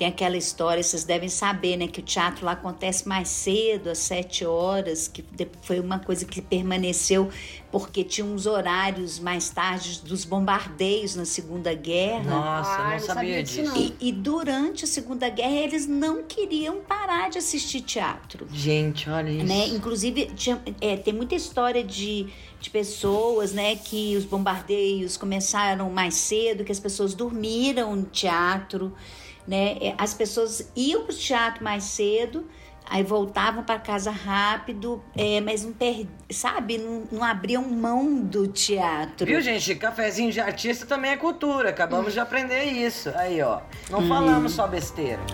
Tem 0.00 0.08
aquela 0.08 0.38
história, 0.38 0.82
vocês 0.82 1.04
devem 1.04 1.28
saber, 1.28 1.76
né, 1.76 1.86
que 1.86 2.00
o 2.00 2.02
teatro 2.02 2.46
lá 2.46 2.52
acontece 2.52 3.06
mais 3.06 3.28
cedo, 3.28 3.90
às 3.90 3.98
sete 3.98 4.46
horas, 4.46 5.06
que 5.06 5.22
foi 5.60 5.78
uma 5.78 5.98
coisa 5.98 6.24
que 6.24 6.40
permaneceu 6.40 7.28
porque 7.70 8.02
tinha 8.02 8.24
uns 8.26 8.46
horários 8.46 9.18
mais 9.18 9.50
tarde 9.50 10.00
dos 10.02 10.24
bombardeios 10.24 11.14
na 11.16 11.26
Segunda 11.26 11.74
Guerra. 11.74 12.24
Nossa, 12.30 12.70
Ah, 12.70 12.90
não, 12.92 12.98
sabia, 12.98 13.14
sabia 13.14 13.42
disso, 13.42 13.60
disso. 13.60 13.74
não. 13.74 13.76
E, 13.78 13.94
e 14.08 14.10
durante 14.10 14.84
a 14.84 14.88
Segunda 14.88 15.28
Guerra 15.28 15.52
eles 15.64 15.86
não 15.86 16.22
queriam 16.22 16.76
parar 16.80 17.28
de 17.28 17.36
assistir 17.36 17.82
teatro 17.82 18.48
Gente, 18.54 19.10
olha 19.10 19.28
isso. 19.30 19.44
né? 19.44 19.66
Inclusive, 19.68 20.30
tinha- 20.34 20.62
é, 20.80 20.96
tem 20.96 21.12
muita 21.12 21.34
história 21.34 21.84
de, 21.84 22.26
de 22.58 22.70
pessoas, 22.70 23.52
né, 23.52 23.76
que 23.76 24.16
os 24.16 24.24
bombardeios 24.24 25.18
começaram 25.18 25.90
mais 25.90 26.14
cedo, 26.14 26.64
que 26.64 26.72
as 26.72 26.80
pessoas 26.80 27.12
dormiram 27.12 27.94
no 27.94 28.04
teatro, 28.04 28.94
né? 29.50 29.76
É, 29.80 29.94
As 29.98 30.14
pessoas 30.14 30.70
iam 30.76 31.02
para 31.02 31.12
o 31.12 31.16
teatro 31.16 31.64
mais 31.64 31.82
cedo, 31.82 32.46
aí 32.88 33.02
voltavam 33.02 33.64
para 33.64 33.80
casa 33.80 34.12
rápido, 34.12 35.02
é, 35.16 35.40
mas 35.40 35.64
não 35.64 35.72
per... 35.72 36.06
sabe, 36.30 36.78
não, 36.78 37.02
não 37.10 37.24
abriam 37.24 37.64
mão 37.64 38.20
do 38.20 38.46
teatro. 38.46 39.26
Viu, 39.26 39.40
gente? 39.40 39.74
Cafezinho 39.74 40.30
de 40.30 40.40
artista 40.40 40.86
também 40.86 41.10
é 41.10 41.16
cultura. 41.16 41.70
Acabamos 41.70 42.12
de 42.12 42.20
aprender 42.20 42.62
isso. 42.62 43.10
Aí, 43.16 43.42
ó. 43.42 43.60
Não 43.90 44.06
falamos 44.06 44.52
só 44.52 44.68
besteira. 44.68 45.20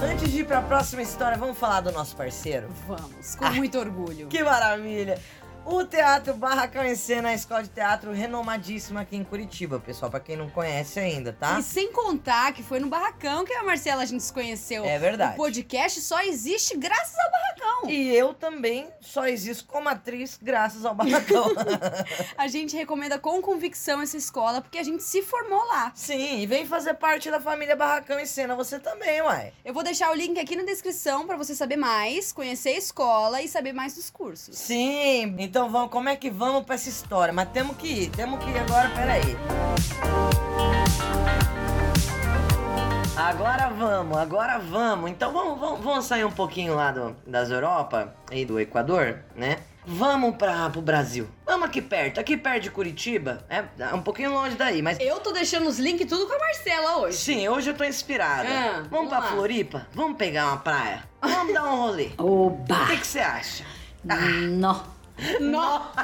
Antes 0.00 0.30
de 0.30 0.40
ir 0.40 0.46
pra 0.46 0.60
próxima 0.60 1.00
história, 1.02 1.38
vamos 1.38 1.58
falar 1.58 1.80
do 1.80 1.90
nosso 1.90 2.14
parceiro? 2.14 2.68
Vamos, 2.86 3.34
com 3.34 3.46
muito 3.52 3.78
orgulho. 3.78 4.28
Que 4.28 4.44
maravilha! 4.44 5.18
O 5.70 5.84
Teatro 5.84 6.32
Barracão 6.32 6.82
em 6.82 6.96
Cena, 6.96 7.28
a 7.28 7.34
escola 7.34 7.62
de 7.62 7.68
teatro 7.68 8.10
renomadíssima 8.10 9.02
aqui 9.02 9.16
em 9.16 9.22
Curitiba, 9.22 9.78
pessoal, 9.78 10.10
pra 10.10 10.18
quem 10.18 10.34
não 10.34 10.48
conhece 10.48 10.98
ainda, 10.98 11.30
tá? 11.30 11.60
E 11.60 11.62
sem 11.62 11.92
contar 11.92 12.54
que 12.54 12.62
foi 12.62 12.80
no 12.80 12.88
Barracão 12.88 13.44
que 13.44 13.52
a 13.52 13.62
Marcela 13.62 14.02
a 14.02 14.06
gente 14.06 14.22
se 14.22 14.32
conheceu. 14.32 14.82
É 14.86 14.98
verdade. 14.98 15.34
O 15.34 15.36
podcast 15.36 16.00
só 16.00 16.22
existe 16.22 16.74
graças 16.74 17.14
ao 17.18 17.30
Barracão. 17.30 17.90
E 17.90 18.16
eu 18.16 18.32
também 18.32 18.88
só 18.98 19.26
existo 19.26 19.66
como 19.66 19.90
atriz 19.90 20.38
graças 20.40 20.86
ao 20.86 20.94
Barracão. 20.94 21.44
A 22.38 22.48
gente 22.48 22.74
recomenda 22.74 23.18
com 23.18 23.42
convicção 23.42 24.00
essa 24.00 24.16
escola 24.16 24.60
porque 24.60 24.78
a 24.78 24.82
gente 24.82 25.02
se 25.02 25.22
formou 25.22 25.62
lá. 25.66 25.92
Sim, 25.94 26.40
e 26.40 26.46
vem 26.46 26.66
fazer 26.66 26.94
parte 26.94 27.30
da 27.30 27.40
família 27.40 27.76
Barracão 27.76 28.18
em 28.18 28.26
Cena, 28.26 28.54
você 28.54 28.78
também, 28.78 29.20
uai. 29.22 29.52
Eu 29.64 29.74
vou 29.74 29.82
deixar 29.82 30.10
o 30.10 30.14
link 30.14 30.38
aqui 30.38 30.56
na 30.56 30.62
descrição 30.62 31.26
pra 31.26 31.36
você 31.36 31.54
saber 31.54 31.76
mais, 31.76 32.32
conhecer 32.32 32.70
a 32.70 32.78
escola 32.78 33.42
e 33.42 33.48
saber 33.48 33.72
mais 33.72 33.94
dos 33.94 34.08
cursos. 34.08 34.56
Sim, 34.56 35.34
então 35.38 35.57
vamos, 35.66 35.90
como 35.90 36.08
é 36.08 36.16
que 36.16 36.30
vamos 36.30 36.64
pra 36.64 36.74
essa 36.74 36.88
história? 36.88 37.32
Mas 37.32 37.48
temos 37.50 37.76
que 37.76 37.86
ir, 38.04 38.10
temos 38.10 38.42
que 38.44 38.50
ir 38.50 38.58
agora, 38.58 38.88
peraí. 38.90 39.36
Agora 43.16 43.68
vamos, 43.68 44.16
agora 44.16 44.58
vamos. 44.58 45.10
Então 45.10 45.32
vamos, 45.32 45.58
vamos, 45.58 45.80
vamos 45.80 46.04
sair 46.04 46.24
um 46.24 46.30
pouquinho 46.30 46.74
lá 46.76 46.92
do, 46.92 47.16
das 47.26 47.50
Europa 47.50 48.14
e 48.30 48.44
do 48.44 48.60
Equador, 48.60 49.18
né? 49.34 49.58
Vamos 49.84 50.36
para 50.36 50.68
pro 50.68 50.82
Brasil. 50.82 51.26
Vamos 51.46 51.66
aqui 51.66 51.80
perto, 51.80 52.20
aqui 52.20 52.36
perto 52.36 52.64
de 52.64 52.70
Curitiba. 52.70 53.42
É 53.48 53.94
um 53.94 54.02
pouquinho 54.02 54.32
longe 54.34 54.54
daí, 54.54 54.82
mas 54.82 55.00
Eu 55.00 55.18
tô 55.18 55.32
deixando 55.32 55.66
os 55.66 55.78
links 55.78 56.06
tudo 56.06 56.26
com 56.26 56.34
a 56.34 56.38
Marcela 56.38 56.98
hoje. 56.98 57.16
sim, 57.16 57.48
hoje 57.48 57.70
eu 57.70 57.74
tô 57.74 57.84
inspirada. 57.84 58.46
Ah, 58.48 58.72
vamos 58.72 58.88
vamos 58.90 59.08
pra 59.08 59.18
lá. 59.18 59.26
Floripa? 59.28 59.86
Vamos 59.94 60.18
pegar 60.18 60.46
uma 60.48 60.58
praia? 60.58 61.04
Vamos 61.22 61.54
dar 61.54 61.64
um 61.64 61.76
rolê. 61.76 62.10
Oba! 62.18 62.82
O 62.84 62.86
que 62.88 63.06
você 63.06 63.20
acha? 63.20 63.64
Nó! 64.04 64.97
Nó. 65.40 65.82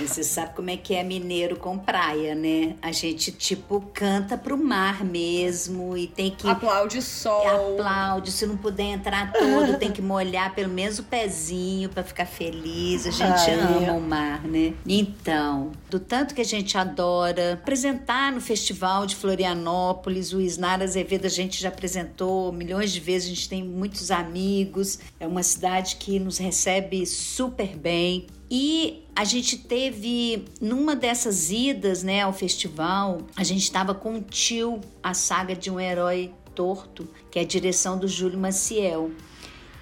Você 0.00 0.22
sabe 0.22 0.54
como 0.54 0.70
é 0.70 0.76
que 0.76 0.94
é 0.94 1.02
mineiro 1.02 1.56
com 1.56 1.76
praia, 1.76 2.34
né? 2.34 2.76
A 2.80 2.92
gente, 2.92 3.32
tipo, 3.32 3.82
canta 3.92 4.38
pro 4.38 4.56
mar 4.56 5.04
mesmo 5.04 5.96
e 5.96 6.06
tem 6.06 6.30
que. 6.30 6.48
Aplaude 6.48 6.98
o 6.98 7.02
sol. 7.02 7.74
Aplaude, 7.74 8.30
se 8.30 8.46
não 8.46 8.56
puder 8.56 8.84
entrar 8.84 9.32
todo, 9.32 9.76
tem 9.76 9.90
que 9.90 10.00
molhar 10.00 10.54
pelo 10.54 10.72
menos 10.72 10.98
o 10.98 11.02
pezinho 11.02 11.88
pra 11.88 12.02
ficar 12.02 12.26
feliz. 12.26 13.06
A 13.06 13.10
gente 13.10 13.50
Ai. 13.50 13.84
ama 13.84 13.92
o 13.92 14.00
mar, 14.00 14.42
né? 14.44 14.72
Então, 14.86 15.72
do 15.90 15.98
tanto 15.98 16.34
que 16.34 16.40
a 16.40 16.44
gente 16.44 16.76
adora 16.76 17.54
apresentar 17.54 18.32
no 18.32 18.40
Festival 18.40 19.06
de 19.06 19.16
Florianópolis, 19.16 20.32
o 20.32 20.40
Isnar 20.40 20.82
Azevedo 20.82 21.26
a 21.26 21.30
gente 21.30 21.60
já 21.60 21.68
apresentou 21.68 22.52
milhões 22.52 22.92
de 22.92 23.00
vezes, 23.00 23.26
a 23.26 23.34
gente 23.34 23.48
tem 23.48 23.62
muitos 23.64 24.10
amigos, 24.10 24.98
é 25.18 25.26
uma 25.26 25.42
cidade 25.42 25.96
que 25.96 26.18
nos 26.18 26.38
recebe 26.38 27.06
super 27.06 27.76
bem. 27.76 28.26
E 28.50 29.04
a 29.14 29.24
gente 29.24 29.58
teve, 29.58 30.44
numa 30.60 30.94
dessas 30.94 31.50
idas 31.50 32.02
né, 32.02 32.22
ao 32.22 32.32
festival, 32.32 33.22
a 33.36 33.44
gente 33.44 33.62
estava 33.62 33.94
com 33.94 34.16
o 34.16 34.22
tio, 34.22 34.80
a 35.02 35.12
saga 35.12 35.54
de 35.54 35.70
um 35.70 35.78
herói 35.78 36.32
torto, 36.54 37.08
que 37.30 37.38
é 37.38 37.42
a 37.42 37.46
direção 37.46 37.98
do 37.98 38.08
Júlio 38.08 38.38
Maciel. 38.38 39.10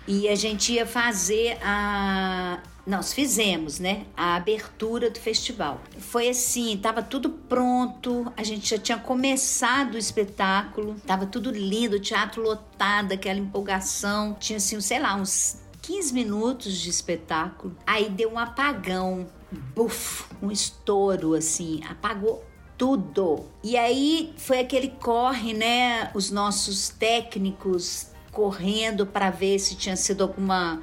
E 0.07 0.29
a 0.29 0.35
gente 0.35 0.73
ia 0.73 0.87
fazer 0.87 1.59
a. 1.63 2.61
Nós 2.87 3.13
fizemos, 3.13 3.81
né? 3.81 4.07
A 4.17 4.37
abertura 4.37 5.11
do 5.11 5.19
festival. 5.19 5.81
Foi 5.99 6.29
assim, 6.29 6.77
tava 6.77 7.03
tudo 7.03 7.31
pronto, 7.31 8.33
a 8.37 8.45
gente 8.45 8.71
já 8.71 8.79
tinha 8.79 8.97
começado 8.97 9.95
o 9.95 9.99
espetáculo, 9.99 10.95
tava 11.05 11.27
tudo 11.27 11.51
lindo, 11.51 11.99
teatro 11.99 12.43
lotado, 12.43 13.13
aquela 13.13 13.41
empolgação. 13.41 14.35
Tinha 14.39 14.59
assim, 14.59 14.81
sei 14.81 15.01
lá, 15.01 15.17
uns 15.17 15.57
15 15.83 16.15
minutos 16.15 16.77
de 16.77 16.89
espetáculo. 16.89 17.77
Aí 17.85 18.09
deu 18.09 18.33
um 18.33 18.39
apagão, 18.39 19.27
buf, 19.75 20.25
um 20.41 20.53
estouro 20.53 21.35
assim, 21.35 21.81
apagou 21.89 22.45
tudo. 22.79 23.47
E 23.65 23.77
aí 23.77 24.33
foi 24.37 24.61
aquele 24.61 24.91
corre, 24.91 25.55
né? 25.55 26.11
Os 26.15 26.31
nossos 26.31 26.89
técnicos 26.89 28.09
correndo 28.31 29.07
para 29.07 29.31
ver 29.31 29.59
se 29.59 29.75
tinha 29.75 29.97
sido 29.97 30.23
alguma 30.23 30.83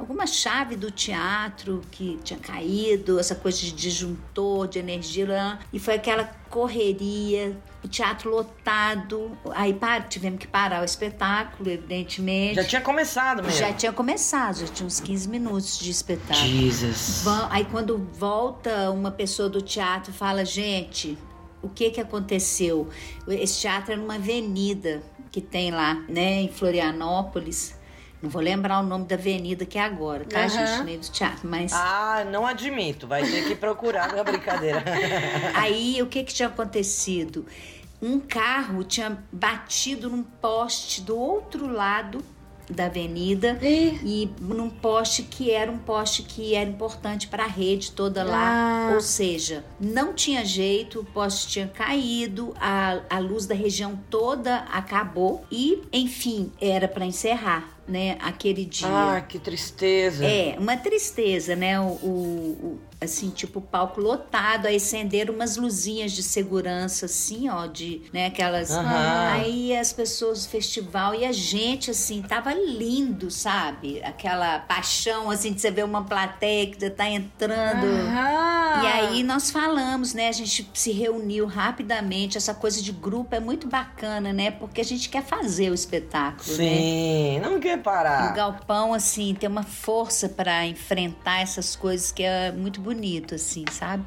alguma 0.00 0.26
chave 0.26 0.76
do 0.76 0.90
teatro 0.90 1.82
que 1.90 2.18
tinha 2.24 2.38
caído, 2.38 3.20
essa 3.20 3.34
coisa 3.34 3.58
de 3.58 3.70
disjuntor, 3.70 4.66
de 4.66 4.78
energia, 4.78 5.58
e 5.70 5.78
foi 5.78 5.94
aquela 5.94 6.24
correria, 6.48 7.56
o 7.84 7.88
teatro 7.88 8.30
lotado. 8.30 9.36
Aí 9.54 9.74
par, 9.74 10.08
tivemos 10.08 10.40
que 10.40 10.46
parar 10.46 10.80
o 10.80 10.84
espetáculo, 10.84 11.68
evidentemente. 11.68 12.54
Já 12.54 12.64
tinha 12.64 12.80
começado 12.80 13.42
mesmo. 13.42 13.58
Já 13.58 13.72
tinha 13.74 13.92
começado, 13.92 14.60
já 14.60 14.66
tinha 14.66 14.86
uns 14.86 15.00
15 15.00 15.28
minutos 15.28 15.78
de 15.78 15.90
espetáculo. 15.90 16.48
Jesus. 16.48 17.24
Aí 17.50 17.66
quando 17.66 17.98
volta 18.14 18.90
uma 18.90 19.10
pessoa 19.10 19.50
do 19.50 19.60
teatro 19.60 20.12
fala, 20.14 20.46
gente, 20.46 21.18
o 21.62 21.68
que 21.68 21.90
que 21.90 22.00
aconteceu? 22.00 22.88
Esse 23.28 23.60
teatro 23.60 23.92
é 23.92 23.96
numa 23.96 24.14
avenida 24.14 25.02
que 25.30 25.42
tem 25.42 25.70
lá, 25.70 25.94
né, 26.08 26.40
em 26.40 26.48
Florianópolis. 26.48 27.78
Não 28.22 28.28
vou 28.28 28.42
lembrar 28.42 28.80
o 28.80 28.82
nome 28.82 29.06
da 29.06 29.14
avenida 29.14 29.64
que 29.64 29.78
é 29.78 29.82
agora, 29.82 30.24
tá, 30.24 30.40
Aham. 30.40 30.48
gente? 30.48 30.84
Nem 30.84 30.98
do 30.98 31.08
teatro, 31.08 31.48
mas 31.48 31.72
Ah, 31.72 32.24
não 32.30 32.46
admito. 32.46 33.06
Vai 33.06 33.22
ter 33.22 33.46
que 33.46 33.54
procurar 33.54 34.10
minha 34.12 34.22
brincadeira. 34.22 34.84
aí 35.54 36.02
o 36.02 36.06
que 36.06 36.22
que 36.24 36.34
tinha 36.34 36.48
acontecido? 36.48 37.46
Um 38.02 38.20
carro 38.20 38.84
tinha 38.84 39.18
batido 39.32 40.10
num 40.10 40.22
poste 40.22 41.00
do 41.00 41.18
outro 41.18 41.66
lado 41.66 42.22
da 42.70 42.86
avenida 42.86 43.58
e 43.62 44.30
num 44.40 44.70
poste 44.70 45.22
que 45.24 45.50
era 45.50 45.70
um 45.70 45.78
poste 45.78 46.22
que 46.22 46.54
era 46.54 46.68
importante 46.68 47.26
para 47.28 47.44
a 47.44 47.48
rede 47.48 47.90
toda 47.92 48.22
lá. 48.24 48.88
Ah. 48.90 48.94
Ou 48.94 49.00
seja, 49.00 49.64
não 49.80 50.12
tinha 50.12 50.44
jeito, 50.44 51.00
o 51.00 51.04
poste 51.04 51.48
tinha 51.48 51.66
caído, 51.68 52.54
a, 52.60 53.00
a 53.10 53.18
luz 53.18 53.46
da 53.46 53.54
região 53.54 53.98
toda 54.08 54.56
acabou 54.72 55.44
e, 55.50 55.82
enfim, 55.92 56.50
era 56.60 56.86
para 56.88 57.04
encerrar, 57.04 57.76
né, 57.86 58.16
aquele 58.20 58.64
dia. 58.64 58.88
ah, 58.88 59.20
que 59.20 59.38
tristeza. 59.38 60.24
É, 60.24 60.56
uma 60.58 60.76
tristeza, 60.76 61.54
né? 61.56 61.78
O- 61.80 61.84
o- 61.84 62.80
assim, 63.00 63.30
tipo, 63.30 63.58
o 63.58 63.62
palco 63.62 64.00
lotado, 64.00 64.66
aí 64.66 64.76
acenderam 64.76 65.34
umas 65.34 65.56
luzinhas 65.56 66.12
de 66.12 66.22
segurança, 66.22 67.06
assim, 67.06 67.48
ó, 67.48 67.66
de, 67.66 68.02
né, 68.12 68.26
aquelas. 68.26 68.70
Aí 68.70 69.74
as 69.76 69.92
pessoas 69.92 70.44
do 70.44 70.50
festival 70.50 71.14
e 71.14 71.24
a 71.24 71.32
gente, 71.32 71.90
assim, 71.90 72.20
tava 72.22 72.52
lindo, 72.52 73.30
sabe? 73.30 74.02
Aquela 74.04 74.58
paixão, 74.60 75.30
assim, 75.30 75.52
de 75.52 75.60
você 75.60 75.70
ver 75.70 75.84
uma 75.84 76.04
plateia 76.04 76.66
que 76.66 76.90
tá 76.90 77.08
entrando. 77.08 77.86
E 78.82 78.86
aí 78.86 79.22
nós 79.22 79.50
falamos, 79.50 80.12
né? 80.14 80.28
A 80.28 80.32
gente 80.32 80.68
se 80.74 80.92
reuniu 80.92 81.46
rapidamente. 81.46 82.36
Essa 82.36 82.54
coisa 82.54 82.82
de 82.82 82.92
grupo 82.92 83.34
é 83.34 83.40
muito 83.40 83.66
bacana, 83.66 84.32
né? 84.32 84.50
Porque 84.50 84.80
a 84.80 84.84
gente 84.84 85.08
quer 85.08 85.22
fazer 85.22 85.70
o 85.70 85.74
espetáculo, 85.74 86.48
né? 86.50 86.54
Sim, 86.64 87.40
não 87.40 87.58
quer 87.58 87.78
O 87.78 87.82
parar. 87.82 88.32
galpão, 88.34 88.92
assim, 88.94 89.34
tem 89.34 89.48
uma 89.48 89.62
força 89.62 90.28
para 90.28 90.66
enfrentar 90.66 91.40
essas 91.40 91.74
coisas 91.74 92.12
que 92.12 92.22
é 92.22 92.52
muito 92.52 92.80
bonito, 92.80 92.89
assim, 93.34 93.64
sabe? 93.70 94.04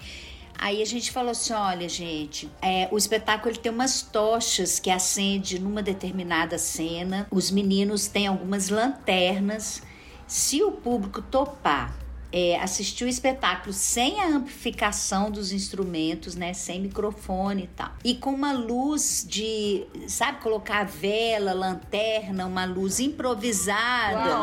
Aí 0.57 0.81
a 0.81 0.85
gente 0.85 1.11
falou 1.11 1.31
assim, 1.31 1.53
olha, 1.53 1.89
gente, 1.89 2.49
é, 2.61 2.87
o 2.91 2.97
espetáculo 2.97 3.51
ele 3.51 3.59
tem 3.59 3.71
umas 3.71 4.01
tochas 4.01 4.79
que 4.79 4.89
acende 4.89 5.59
numa 5.59 5.81
determinada 5.81 6.57
cena. 6.57 7.27
Os 7.31 7.51
meninos 7.51 8.07
têm 8.07 8.27
algumas 8.27 8.69
lanternas. 8.69 9.81
Se 10.27 10.63
o 10.63 10.71
público 10.71 11.21
topar 11.21 12.02
é, 12.33 12.59
assistir 12.59 13.03
o 13.03 13.07
espetáculo 13.07 13.71
sem 13.71 14.19
a 14.19 14.25
amplificação 14.25 15.29
dos 15.29 15.51
instrumentos, 15.51 16.33
né? 16.33 16.51
Sem 16.55 16.81
microfone 16.81 17.65
e 17.65 17.67
tal. 17.67 17.91
E 18.03 18.15
com 18.15 18.31
uma 18.31 18.51
luz 18.51 19.23
de, 19.29 19.85
sabe, 20.07 20.41
colocar 20.41 20.83
vela, 20.83 21.53
lanterna, 21.53 22.47
uma 22.47 22.65
luz 22.65 22.99
improvisada. 22.99 24.33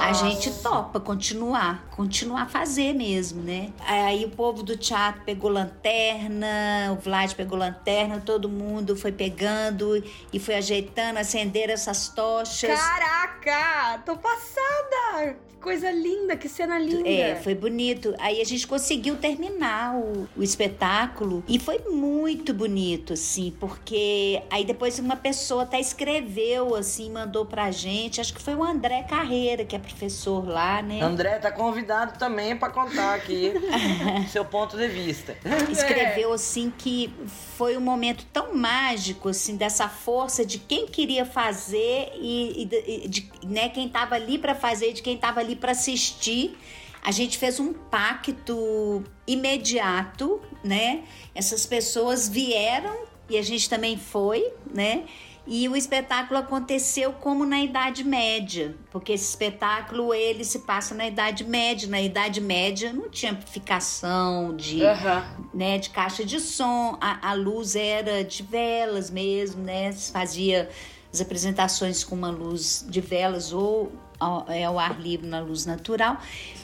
A 0.00 0.12
gente 0.14 0.50
topa 0.62 0.98
continuar, 0.98 1.86
continuar 1.90 2.42
a 2.42 2.46
fazer 2.46 2.94
mesmo, 2.94 3.42
né? 3.42 3.70
Aí 3.80 4.24
o 4.24 4.30
povo 4.30 4.62
do 4.62 4.74
teatro 4.76 5.20
pegou 5.26 5.50
lanterna, 5.50 6.90
o 6.92 6.96
Vlad 6.96 7.34
pegou 7.34 7.58
lanterna, 7.58 8.22
todo 8.24 8.48
mundo 8.48 8.96
foi 8.96 9.12
pegando 9.12 10.02
e 10.32 10.38
foi 10.38 10.54
ajeitando, 10.54 11.18
acender 11.18 11.68
essas 11.68 12.08
tochas. 12.08 12.80
Caraca, 12.80 13.98
tô 14.06 14.16
passada! 14.16 15.36
Que 15.48 15.56
coisa 15.56 15.90
linda, 15.90 16.36
que 16.36 16.48
cena 16.48 16.78
linda. 16.78 17.09
É, 17.12 17.36
foi 17.36 17.54
bonito. 17.54 18.14
Aí 18.18 18.40
a 18.40 18.44
gente 18.44 18.66
conseguiu 18.66 19.16
terminar 19.16 19.96
o, 19.96 20.28
o 20.36 20.42
espetáculo 20.42 21.42
e 21.48 21.58
foi 21.58 21.78
muito 21.90 22.52
bonito, 22.54 23.14
assim, 23.14 23.54
porque 23.58 24.42
aí 24.50 24.64
depois 24.64 24.98
uma 24.98 25.16
pessoa 25.16 25.62
até 25.62 25.80
escreveu, 25.80 26.74
assim, 26.74 27.10
mandou 27.10 27.44
pra 27.44 27.70
gente. 27.70 28.20
Acho 28.20 28.34
que 28.34 28.42
foi 28.42 28.54
o 28.54 28.62
André 28.62 29.02
Carreira, 29.02 29.64
que 29.64 29.74
é 29.74 29.78
professor 29.78 30.46
lá, 30.46 30.82
né? 30.82 31.00
André 31.00 31.38
tá 31.38 31.50
convidado 31.50 32.18
também 32.18 32.56
pra 32.56 32.70
contar 32.70 33.14
aqui 33.14 33.52
seu 34.30 34.44
ponto 34.44 34.76
de 34.76 34.88
vista. 34.88 35.36
Escreveu 35.70 36.32
assim 36.32 36.72
que 36.76 37.12
foi 37.56 37.76
um 37.76 37.80
momento 37.80 38.24
tão 38.32 38.54
mágico, 38.54 39.28
assim, 39.28 39.56
dessa 39.56 39.88
força 39.88 40.44
de 40.44 40.58
quem 40.58 40.86
queria 40.86 41.24
fazer 41.24 42.12
e, 42.14 42.62
e 42.62 43.08
de, 43.08 43.30
né, 43.44 43.68
quem 43.68 43.88
tava 43.88 44.14
ali 44.14 44.38
para 44.38 44.54
fazer, 44.54 44.92
de 44.92 45.02
quem 45.02 45.16
tava 45.16 45.40
ali 45.40 45.56
para 45.56 45.72
assistir. 45.72 46.56
A 47.02 47.10
gente 47.10 47.38
fez 47.38 47.58
um 47.58 47.72
pacto 47.72 49.02
imediato, 49.26 50.40
né? 50.62 51.04
Essas 51.34 51.64
pessoas 51.64 52.28
vieram 52.28 53.04
e 53.28 53.38
a 53.38 53.42
gente 53.42 53.68
também 53.68 53.96
foi, 53.96 54.52
né? 54.72 55.04
E 55.46 55.68
o 55.68 55.74
espetáculo 55.74 56.38
aconteceu 56.38 57.12
como 57.12 57.44
na 57.44 57.60
Idade 57.60 58.04
Média, 58.04 58.76
porque 58.90 59.12
esse 59.12 59.30
espetáculo 59.30 60.14
ele 60.14 60.44
se 60.44 60.60
passa 60.60 60.94
na 60.94 61.08
Idade 61.08 61.44
Média. 61.44 61.88
Na 61.88 62.00
Idade 62.00 62.40
Média 62.40 62.92
não 62.92 63.08
tinha 63.08 63.32
amplificação 63.32 64.54
de, 64.54 64.82
uhum. 64.82 65.46
né, 65.54 65.78
de 65.78 65.90
caixa 65.90 66.24
de 66.24 66.38
som, 66.38 66.96
a, 67.00 67.30
a 67.30 67.34
luz 67.34 67.74
era 67.74 68.22
de 68.22 68.42
velas 68.42 69.10
mesmo, 69.10 69.62
né? 69.62 69.90
Se 69.92 70.12
fazia 70.12 70.68
as 71.12 71.20
apresentações 71.20 72.04
com 72.04 72.14
uma 72.14 72.30
luz 72.30 72.84
de 72.88 73.00
velas 73.00 73.52
ou 73.52 73.92
ao, 74.20 74.44
é, 74.48 74.64
ao 74.64 74.78
ar 74.78 75.00
livre 75.00 75.26
na 75.26 75.40
luz 75.40 75.64
natural. 75.64 76.18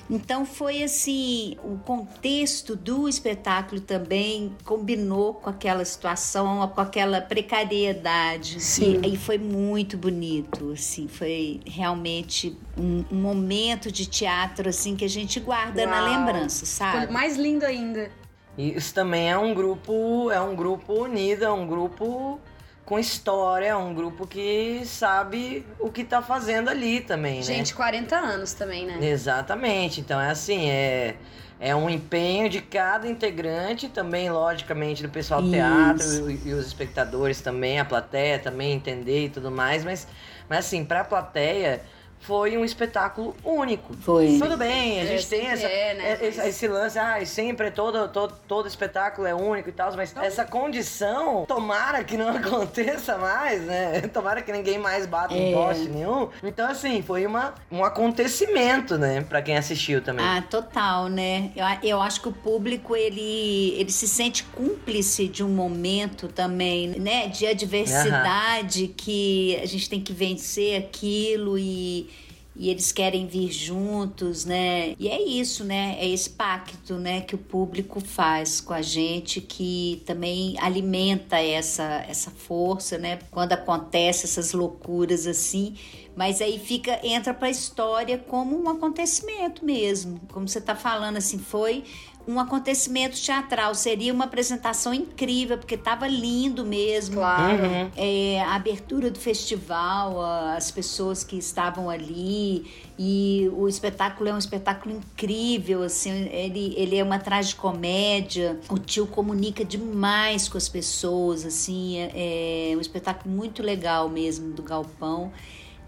Então 0.09 0.47
foi 0.47 0.85
assim, 0.85 1.57
o 1.65 1.79
contexto 1.79 2.77
do 2.77 3.09
espetáculo 3.09 3.81
também 3.81 4.55
combinou 4.65 5.35
com 5.35 5.51
aquela 5.51 5.85
situação, 5.85 6.69
com 6.69 6.81
aquela 6.81 7.21
precariedade. 7.21 8.61
Sim. 8.61 9.01
E, 9.03 9.15
e 9.15 9.17
foi 9.17 9.37
muito 9.37 9.97
bonito, 9.97 10.71
assim, 10.71 11.09
foi 11.09 11.61
realmente 11.67 12.57
um, 12.79 13.05
um, 13.11 13.21
momento 13.21 13.91
de 13.91 14.07
teatro 14.07 14.69
assim 14.69 14.95
que 14.95 15.05
a 15.05 15.09
gente 15.09 15.41
guarda 15.41 15.83
Uau. 15.83 15.91
na 15.91 16.01
lembrança, 16.01 16.65
sabe? 16.65 16.99
Foi 16.99 17.13
mais 17.13 17.37
lindo 17.37 17.65
ainda. 17.65 18.09
Isso 18.57 18.95
também 18.95 19.29
é 19.29 19.37
um 19.37 19.53
grupo, 19.53 20.31
é 20.31 20.41
um 20.41 20.55
grupo 20.55 20.95
unido, 20.95 21.45
é 21.45 21.51
um 21.51 21.67
grupo 21.67 22.41
com 22.87 22.99
história, 22.99 23.77
um 23.77 23.93
grupo 23.93 24.27
que 24.27 24.83
sabe 24.87 25.67
o 25.79 25.91
que 25.91 26.05
tá 26.05 26.23
fazendo 26.23 26.71
ali 26.71 27.01
também, 27.01 27.43
Gente, 27.43 27.49
né? 27.49 27.55
Gente, 27.57 27.75
40 27.75 28.17
anos 28.17 28.55
também, 28.55 28.87
né? 28.87 28.99
Exatamente. 29.03 30.01
Então 30.01 30.19
é 30.21 30.31
assim, 30.31 30.71
é 30.71 31.17
é 31.59 31.75
um 31.75 31.89
empenho 31.89 32.49
de 32.49 32.61
cada 32.61 33.09
integrante, 33.09 33.89
também, 33.89 34.31
logicamente, 34.31 35.03
do 35.03 35.09
pessoal 35.09 35.41
do 35.41 35.51
teatro 35.51 36.31
e, 36.31 36.49
e, 36.49 36.53
os 36.53 36.67
espectadores 36.67 37.41
também, 37.41 37.81
a 37.81 37.85
plateia 37.85 38.39
também 38.39 38.73
entender 38.73 39.25
e 39.25 39.29
tudo 39.31 39.51
mais, 39.51 39.83
mas, 39.83 40.07
mas 40.49 40.59
assim, 40.59 40.85
pra 40.85 41.03
plateia 41.03 41.81
foi 42.21 42.57
um 42.57 42.65
espetáculo 42.65 43.37
único. 43.45 43.95
Foi. 43.95 44.39
Tudo 44.39 44.57
bem, 44.57 45.01
a 45.01 45.05
é, 45.05 45.07
gente 45.07 45.27
tem 45.29 45.47
essa, 45.47 45.67
é, 45.67 45.95
né? 45.95 46.19
esse, 46.21 46.41
esse, 46.41 46.69
lance, 46.69 46.99
ah, 46.99 47.25
sempre 47.25 47.71
todo, 47.71 48.09
todo, 48.09 48.35
todo 48.49 48.67
espetáculo 48.67 49.27
é 49.27 49.35
único 49.35 49.69
e 49.69 49.73
tal, 49.73 49.95
mas 49.95 50.11
então, 50.11 50.23
essa 50.23 50.45
condição, 50.45 51.45
tomara 51.47 52.03
que 52.03 52.17
não 52.17 52.31
aconteça 52.37 53.17
mais, 53.17 53.63
né? 53.63 54.01
Tomara 54.13 54.43
que 54.43 54.51
ninguém 54.51 54.79
mais 54.79 55.07
bata 55.07 55.35
é. 55.35 55.51
em 55.51 55.55
poste 55.55 55.89
nenhum. 55.89 56.29
Então, 56.43 56.69
assim, 56.69 57.01
foi 57.01 57.25
uma, 57.25 57.55
um 57.71 57.85
acontecimento, 57.85 58.99
né? 58.99 59.23
Pra 59.23 59.41
quem 59.41 59.57
assistiu 59.57 60.03
também. 60.03 60.25
Ah, 60.25 60.43
total, 60.43 61.09
né? 61.09 61.53
Eu, 61.55 61.91
eu 61.91 62.03
acho 62.03 62.21
que 62.21 62.29
o 62.29 62.33
público, 62.33 62.97
ele, 62.97 63.75
ele 63.79 63.93
se 63.93 64.09
sente 64.09 64.43
cúmplice 64.45 65.29
de 65.29 65.45
um 65.45 65.49
momento 65.49 66.29
também, 66.29 66.89
né? 66.99 67.29
De 67.29 67.47
adversidade, 67.47 68.85
uhum. 68.85 68.95
que 68.97 69.61
a 69.63 69.67
gente 69.67 69.89
tem 69.89 70.01
que 70.01 70.13
vencer 70.13 70.77
aquilo 70.77 71.57
e 71.57 72.16
e 72.59 72.71
eles 72.71 72.91
querem 72.93 73.27
vir 73.27 73.51
juntos, 73.53 74.45
né? 74.45 74.95
E 74.99 75.09
é 75.09 75.23
isso, 75.23 75.65
né? 75.65 75.97
É 75.99 76.09
esse 76.09 76.31
pacto, 76.31 76.95
né, 76.95 77.21
que 77.21 77.35
o 77.35 77.39
público 77.39 78.01
faz 78.01 78.61
com 78.61 78.73
a 78.73 78.83
gente 78.83 79.41
que 79.41 80.03
também 80.07 80.57
alimenta 80.59 81.39
essa 81.39 82.05
essa 82.09 82.31
força, 82.31 82.99
né? 82.99 83.19
Quando 83.31 83.53
acontece 83.53 84.25
essas 84.25 84.53
loucuras 84.53 85.27
assim, 85.27 85.75
mas 86.17 86.41
aí 86.41 86.59
fica 86.59 86.99
entra 87.07 87.35
para 87.35 87.49
a 87.49 87.51
história 87.51 88.17
como 88.17 88.59
um 88.59 88.69
acontecimento 88.71 89.65
mesmo, 89.65 90.21
como 90.33 90.49
você 90.49 90.59
está 90.59 90.75
falando 90.75 91.17
assim, 91.19 91.39
foi 91.39 91.85
um 92.27 92.41
acontecimento 92.41 93.21
teatral, 93.21 93.75
seria 93.75 94.13
uma 94.13 94.25
apresentação 94.25 94.93
incrível, 94.93 95.57
porque 95.57 95.77
estava 95.77 96.09
lindo 96.09 96.65
mesmo. 96.65 97.17
Claro. 97.17 97.63
Uhum. 97.63 97.91
É, 97.97 98.41
a 98.41 98.57
abertura 98.57 99.11
do 99.11 99.19
festival, 99.19 100.21
as 100.57 100.71
pessoas 100.71 101.23
que 101.23 101.37
estavam 101.37 101.89
ali, 101.89 102.67
e 102.99 103.49
o 103.53 103.69
espetáculo 103.69 104.29
é 104.29 104.35
um 104.35 104.39
espetáculo 104.39 104.97
incrível, 104.97 105.83
assim, 105.83 106.11
ele, 106.33 106.75
ele 106.77 106.97
é 106.97 107.05
uma 107.05 107.19
tragicomédia, 107.19 108.59
o 108.69 108.79
tio 108.79 109.07
comunica 109.07 109.65
demais 109.65 110.49
com 110.49 110.59
as 110.59 110.69
pessoas, 110.69 111.47
assim, 111.47 111.99
é, 111.99 112.73
é 112.73 112.77
um 112.77 112.81
espetáculo 112.81 113.33
muito 113.33 113.63
legal 113.63 114.09
mesmo 114.09 114.53
do 114.53 114.63
Galpão 114.63 115.33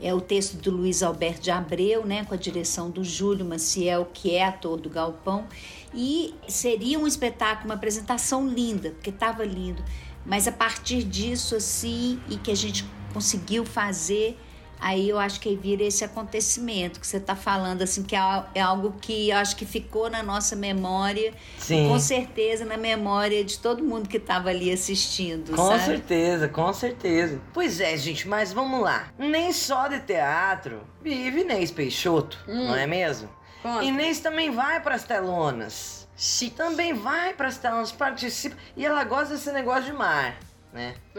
é 0.01 0.14
o 0.14 0.20
texto 0.20 0.55
do 0.57 0.70
Luiz 0.70 1.03
Alberto 1.03 1.42
de 1.42 1.51
Abreu, 1.51 2.07
né, 2.07 2.24
com 2.24 2.35
a 2.35 2.37
direção 2.37 2.88
do 2.90 3.03
Júlio 3.03 3.44
Maciel, 3.44 4.09
que 4.12 4.35
é 4.35 4.44
ator 4.44 4.79
do 4.79 4.88
Galpão. 4.88 5.46
E 5.94 6.35
seria 6.46 6.98
um 6.98 7.07
espetáculo, 7.07 7.66
uma 7.66 7.74
apresentação 7.74 8.46
linda, 8.46 8.90
porque 8.90 9.11
estava 9.11 9.44
lindo. 9.44 9.83
Mas 10.24 10.46
a 10.46 10.53
partir 10.53 11.05
disso, 11.05 11.57
assim, 11.57 12.20
e 12.29 12.37
que 12.37 12.51
a 12.51 12.55
gente 12.55 12.85
conseguiu 13.12 13.64
fazer, 13.64 14.38
aí 14.79 15.09
eu 15.09 15.18
acho 15.18 15.40
que 15.40 15.57
vira 15.57 15.83
esse 15.83 16.05
acontecimento 16.05 17.01
que 17.01 17.07
você 17.07 17.16
está 17.16 17.35
falando, 17.35 17.83
assim, 17.83 18.03
que 18.03 18.14
é, 18.14 18.44
é 18.55 18.61
algo 18.61 18.94
que 19.01 19.31
eu 19.31 19.37
acho 19.37 19.57
que 19.57 19.64
ficou 19.64 20.11
na 20.11 20.22
nossa 20.22 20.55
memória, 20.55 21.33
Sim. 21.59 21.88
com 21.88 21.98
certeza 21.98 22.64
na 22.64 22.77
memória 22.77 23.42
de 23.42 23.59
todo 23.59 23.83
mundo 23.83 24.09
que 24.09 24.18
estava 24.18 24.51
ali 24.51 24.70
assistindo. 24.70 25.57
Com 25.57 25.68
sabe? 25.68 25.85
certeza, 25.85 26.48
com 26.48 26.72
certeza. 26.72 27.40
Pois 27.53 27.81
é, 27.81 27.96
gente, 27.96 28.29
mas 28.29 28.53
vamos 28.53 28.81
lá. 28.83 29.12
Nem 29.18 29.53
só 29.53 29.88
de 29.88 30.01
teatro 30.01 30.83
vive 31.03 31.40
Inês 31.40 31.70
Peixoto, 31.70 32.38
hum. 32.46 32.68
não 32.68 32.77
é 32.77 32.87
mesmo? 32.87 33.38
Conta. 33.62 33.85
Inês 33.85 34.21
também 34.21 34.51
vai 34.51 34.81
para 34.81 34.94
as 34.94 35.05
telonas. 35.05 36.09
Chique. 36.16 36.57
Também 36.57 36.92
vai 36.92 37.33
para 37.35 37.49
as 37.49 37.59
telonas, 37.59 37.92
participa. 37.92 38.57
E 38.77 38.85
ela 38.85 39.05
gosta 39.05 39.35
desse 39.35 39.53
negócio 39.53 39.85
de 39.85 39.92
mar, 39.92 40.37
né? 40.73 40.94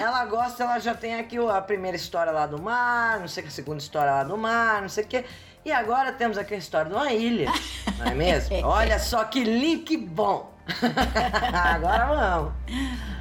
ela 0.00 0.24
gosta, 0.26 0.62
ela 0.62 0.78
já 0.78 0.94
tem 0.94 1.14
aqui 1.14 1.38
a 1.38 1.60
primeira 1.62 1.96
história 1.96 2.30
lá 2.30 2.46
do 2.46 2.60
mar, 2.60 3.18
não 3.18 3.28
sei 3.28 3.42
que 3.42 3.48
a 3.48 3.52
segunda 3.52 3.78
história 3.78 4.12
lá 4.12 4.24
do 4.24 4.36
mar, 4.36 4.82
não 4.82 4.88
sei 4.88 5.04
o 5.04 5.06
que. 5.06 5.24
E 5.64 5.70
agora 5.72 6.12
temos 6.12 6.36
aqui 6.36 6.54
a 6.54 6.58
história 6.58 6.90
de 6.90 6.96
uma 6.96 7.12
ilha, 7.12 7.50
não 8.04 8.12
é 8.12 8.14
mesmo? 8.14 8.56
Olha 8.64 8.98
só 8.98 9.24
que 9.24 9.42
link 9.42 9.96
bom! 9.96 10.52
agora 11.52 12.06
vamos! 12.06 12.52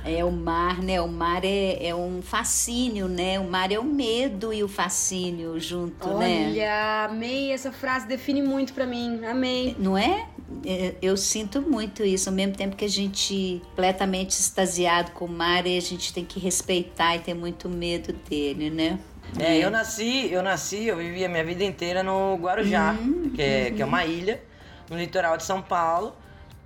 É 0.04 0.24
o 0.24 0.32
mar, 0.32 0.80
né? 0.82 1.00
O 1.00 1.08
mar 1.08 1.44
é, 1.44 1.88
é 1.88 1.96
um 1.96 2.22
fascínio, 2.22 3.08
né? 3.08 3.40
O 3.40 3.44
mar 3.44 3.72
é 3.72 3.80
o 3.80 3.84
medo 3.84 4.52
e 4.54 4.64
o 4.64 4.68
fascínio 4.68 5.60
junto, 5.60 6.10
Olha, 6.10 6.18
né? 6.20 6.48
Olha, 6.50 7.06
amei 7.06 7.52
essa 7.52 7.72
frase, 7.72 8.08
define 8.08 8.42
muito 8.42 8.74
para 8.74 8.86
mim, 8.86 9.24
amei. 9.26 9.76
Não 9.78 9.98
é? 9.98 10.28
é? 10.66 10.96
Eu 11.02 11.16
sinto 11.16 11.62
muito 11.62 12.04
isso, 12.04 12.30
ao 12.30 12.36
mesmo 12.36 12.56
tempo 12.56 12.76
que 12.76 12.86
a 12.86 12.90
gente 12.90 13.62
completamente 13.70 14.32
extasiado 14.32 15.12
com 15.12 15.26
o 15.26 15.30
mar 15.30 15.66
e 15.68 15.78
a 15.78 15.82
gente 15.82 16.14
tem 16.14 16.26
que 16.26 16.40
respeitar 16.40 17.16
e 17.16 17.20
ter 17.20 17.36
muito 17.36 17.70
medo 17.70 18.14
dele, 18.28 18.70
né? 18.70 19.00
É, 19.40 19.58
eu 19.58 19.70
nasci, 19.70 20.32
eu 20.32 20.44
nasci, 20.44 20.88
eu 20.88 20.98
vivi 20.98 21.24
a 21.24 21.30
minha 21.30 21.44
vida 21.44 21.64
inteira 21.64 22.04
no 22.04 22.36
Guarujá, 22.36 22.98
uhum, 23.00 23.32
que, 23.34 23.42
é, 23.42 23.68
uhum. 23.70 23.76
que 23.76 23.82
é 23.82 23.86
uma 23.86 24.06
ilha 24.06 24.42
no 24.92 24.98
litoral 24.98 25.38
de 25.38 25.44
São 25.44 25.62
Paulo. 25.62 26.14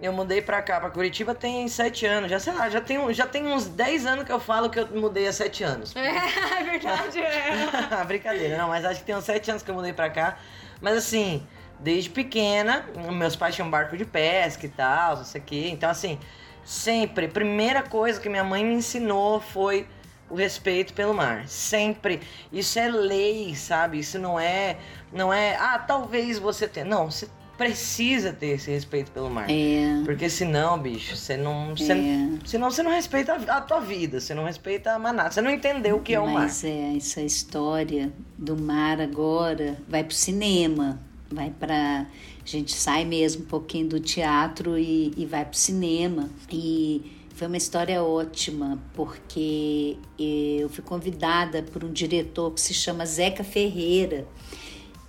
Eu 0.01 0.11
mudei 0.11 0.41
pra 0.41 0.61
cá, 0.61 0.77
pra 0.81 0.89
Curitiba, 0.89 1.33
tem 1.33 1.65
sete 1.69 2.05
anos. 2.05 2.29
Já 2.29 2.37
sei 2.37 2.51
lá, 2.51 2.69
já 2.69 2.81
tem, 2.81 3.13
já 3.13 3.25
tem 3.25 3.47
uns 3.47 3.65
dez 3.65 4.05
anos 4.05 4.25
que 4.25 4.31
eu 4.31 4.39
falo 4.39 4.69
que 4.69 4.77
eu 4.77 4.87
mudei 4.87 5.25
há 5.25 5.31
sete 5.31 5.63
anos. 5.63 5.95
É, 5.95 6.09
é 6.59 6.63
verdade, 6.63 7.19
é. 7.21 8.03
Brincadeira, 8.05 8.57
não, 8.57 8.67
mas 8.67 8.83
acho 8.83 8.99
que 8.99 9.05
tem 9.05 9.15
uns 9.15 9.23
sete 9.23 9.49
anos 9.49 9.63
que 9.63 9.71
eu 9.71 9.75
mudei 9.75 9.93
pra 9.93 10.09
cá. 10.09 10.37
Mas 10.81 10.97
assim, 10.97 11.47
desde 11.79 12.09
pequena, 12.09 12.85
meus 13.13 13.37
pais 13.37 13.55
tinham 13.55 13.67
um 13.67 13.71
barco 13.71 13.95
de 13.95 14.03
pesca 14.03 14.65
e 14.65 14.69
tal, 14.69 15.17
não 15.17 15.23
sei 15.23 15.39
o 15.39 15.43
quê. 15.43 15.69
Então, 15.71 15.89
assim, 15.89 16.19
sempre, 16.65 17.29
primeira 17.29 17.81
coisa 17.81 18.19
que 18.19 18.27
minha 18.27 18.43
mãe 18.43 18.65
me 18.65 18.73
ensinou 18.73 19.39
foi 19.39 19.87
o 20.29 20.35
respeito 20.35 20.93
pelo 20.93 21.13
mar. 21.13 21.47
Sempre. 21.47 22.19
Isso 22.51 22.77
é 22.79 22.89
lei, 22.89 23.55
sabe? 23.55 23.99
Isso 23.99 24.19
não 24.19 24.37
é. 24.37 24.77
Não 25.13 25.31
é. 25.31 25.55
Ah, 25.55 25.79
talvez 25.79 26.37
você 26.37 26.67
tenha. 26.67 26.85
Não, 26.85 27.09
você 27.09 27.29
precisa 27.57 28.33
ter 28.33 28.47
esse 28.47 28.69
respeito 28.69 29.11
pelo 29.11 29.29
mar. 29.29 29.49
É. 29.49 30.01
Porque 30.03 30.29
senão, 30.29 30.79
bicho, 30.79 31.15
você 31.15 31.37
não. 31.37 31.75
Você, 31.75 31.93
É. 31.93 32.29
Senão 32.45 32.69
você 32.69 32.83
não 32.83 32.91
respeita 32.91 33.33
a, 33.33 33.57
a 33.57 33.61
tua 33.61 33.79
vida, 33.79 34.19
você 34.19 34.33
não 34.33 34.45
respeita 34.45 34.91
a 34.91 34.99
manada, 34.99 35.31
você 35.31 35.41
não 35.41 35.51
entendeu 35.51 35.97
o 35.97 36.01
que 36.01 36.13
é 36.13 36.19
o 36.19 36.25
mar. 36.25 36.43
Mas 36.43 36.63
é, 36.63 36.95
essa 36.95 37.21
história 37.21 38.11
do 38.37 38.55
mar 38.55 38.99
agora 38.99 39.77
vai 39.87 40.03
pro 40.03 40.15
cinema, 40.15 40.99
vai 41.31 41.49
pra. 41.49 42.05
A 42.05 42.47
gente 42.47 42.73
sai 42.73 43.05
mesmo 43.05 43.43
um 43.43 43.47
pouquinho 43.47 43.87
do 43.87 43.99
teatro 43.99 44.77
e, 44.77 45.13
e 45.17 45.25
vai 45.25 45.43
pro 45.43 45.57
cinema. 45.57 46.29
E 46.51 47.11
foi 47.33 47.47
uma 47.47 47.57
história 47.57 48.03
ótima, 48.03 48.79
porque 48.93 49.97
eu 50.19 50.69
fui 50.69 50.83
convidada 50.83 51.63
por 51.63 51.83
um 51.83 51.91
diretor 51.91 52.51
que 52.51 52.61
se 52.61 52.73
chama 52.73 53.05
Zeca 53.05 53.43
Ferreira. 53.43 54.27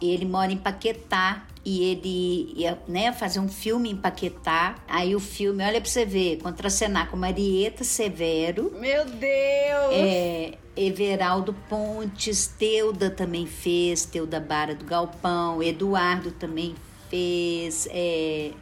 Ele 0.01 0.24
mora 0.24 0.53
em 0.53 0.57
Paquetá 0.57 1.47
e 1.66 1.82
ele 1.82 2.52
ia 2.54 2.78
né, 2.86 3.12
fazer 3.12 3.40
um 3.40 3.48
filme 3.48 3.90
em 3.90 3.96
Paquetá. 3.96 4.76
Aí 4.86 5.16
o 5.16 5.20
filme, 5.20 5.64
olha 5.64 5.80
pra 5.80 5.90
você 5.90 6.06
ver, 6.06 6.36
contracenar 6.36 7.10
com 7.10 7.16
Marieta 7.16 7.82
Severo, 7.82 8.72
Meu 8.78 9.04
Deus! 9.04 9.90
é, 9.90 10.54
Everaldo 10.76 11.52
Pontes, 11.68 12.46
Teuda 12.46 13.10
também 13.10 13.46
fez, 13.46 14.04
Teuda 14.04 14.38
Bara 14.38 14.76
do 14.76 14.84
Galpão, 14.84 15.60
Eduardo 15.60 16.30
também 16.30 16.76
fez, 17.10 17.88
é, 17.90 18.52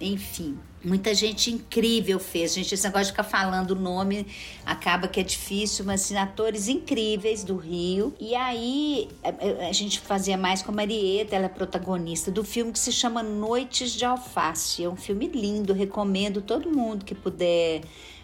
enfim. 0.00 0.56
Muita 0.84 1.14
gente 1.14 1.50
incrível 1.50 2.20
fez. 2.20 2.52
Gente, 2.52 2.74
esse 2.74 2.84
negócio 2.84 3.06
de 3.06 3.12
ficar 3.12 3.24
falando 3.24 3.70
o 3.70 3.74
nome 3.74 4.26
acaba 4.66 5.08
que 5.08 5.18
é 5.18 5.22
difícil, 5.22 5.84
mas 5.84 6.02
assim, 6.02 6.16
atores 6.16 6.68
incríveis 6.68 7.42
do 7.42 7.56
Rio. 7.56 8.14
E 8.20 8.34
aí 8.34 9.08
a, 9.22 9.68
a 9.68 9.72
gente 9.72 9.98
fazia 10.00 10.36
mais 10.36 10.62
com 10.62 10.70
a 10.70 10.74
Marieta, 10.74 11.34
ela 11.34 11.46
é 11.46 11.48
protagonista 11.48 12.30
do 12.30 12.44
filme 12.44 12.70
que 12.70 12.78
se 12.78 12.92
chama 12.92 13.22
Noites 13.22 13.92
de 13.92 14.04
Alface. 14.04 14.84
É 14.84 14.88
um 14.88 14.96
filme 14.96 15.26
lindo, 15.26 15.72
recomendo 15.72 16.42
todo 16.42 16.70
mundo 16.70 17.04
que 17.04 17.14
puder 17.14 17.80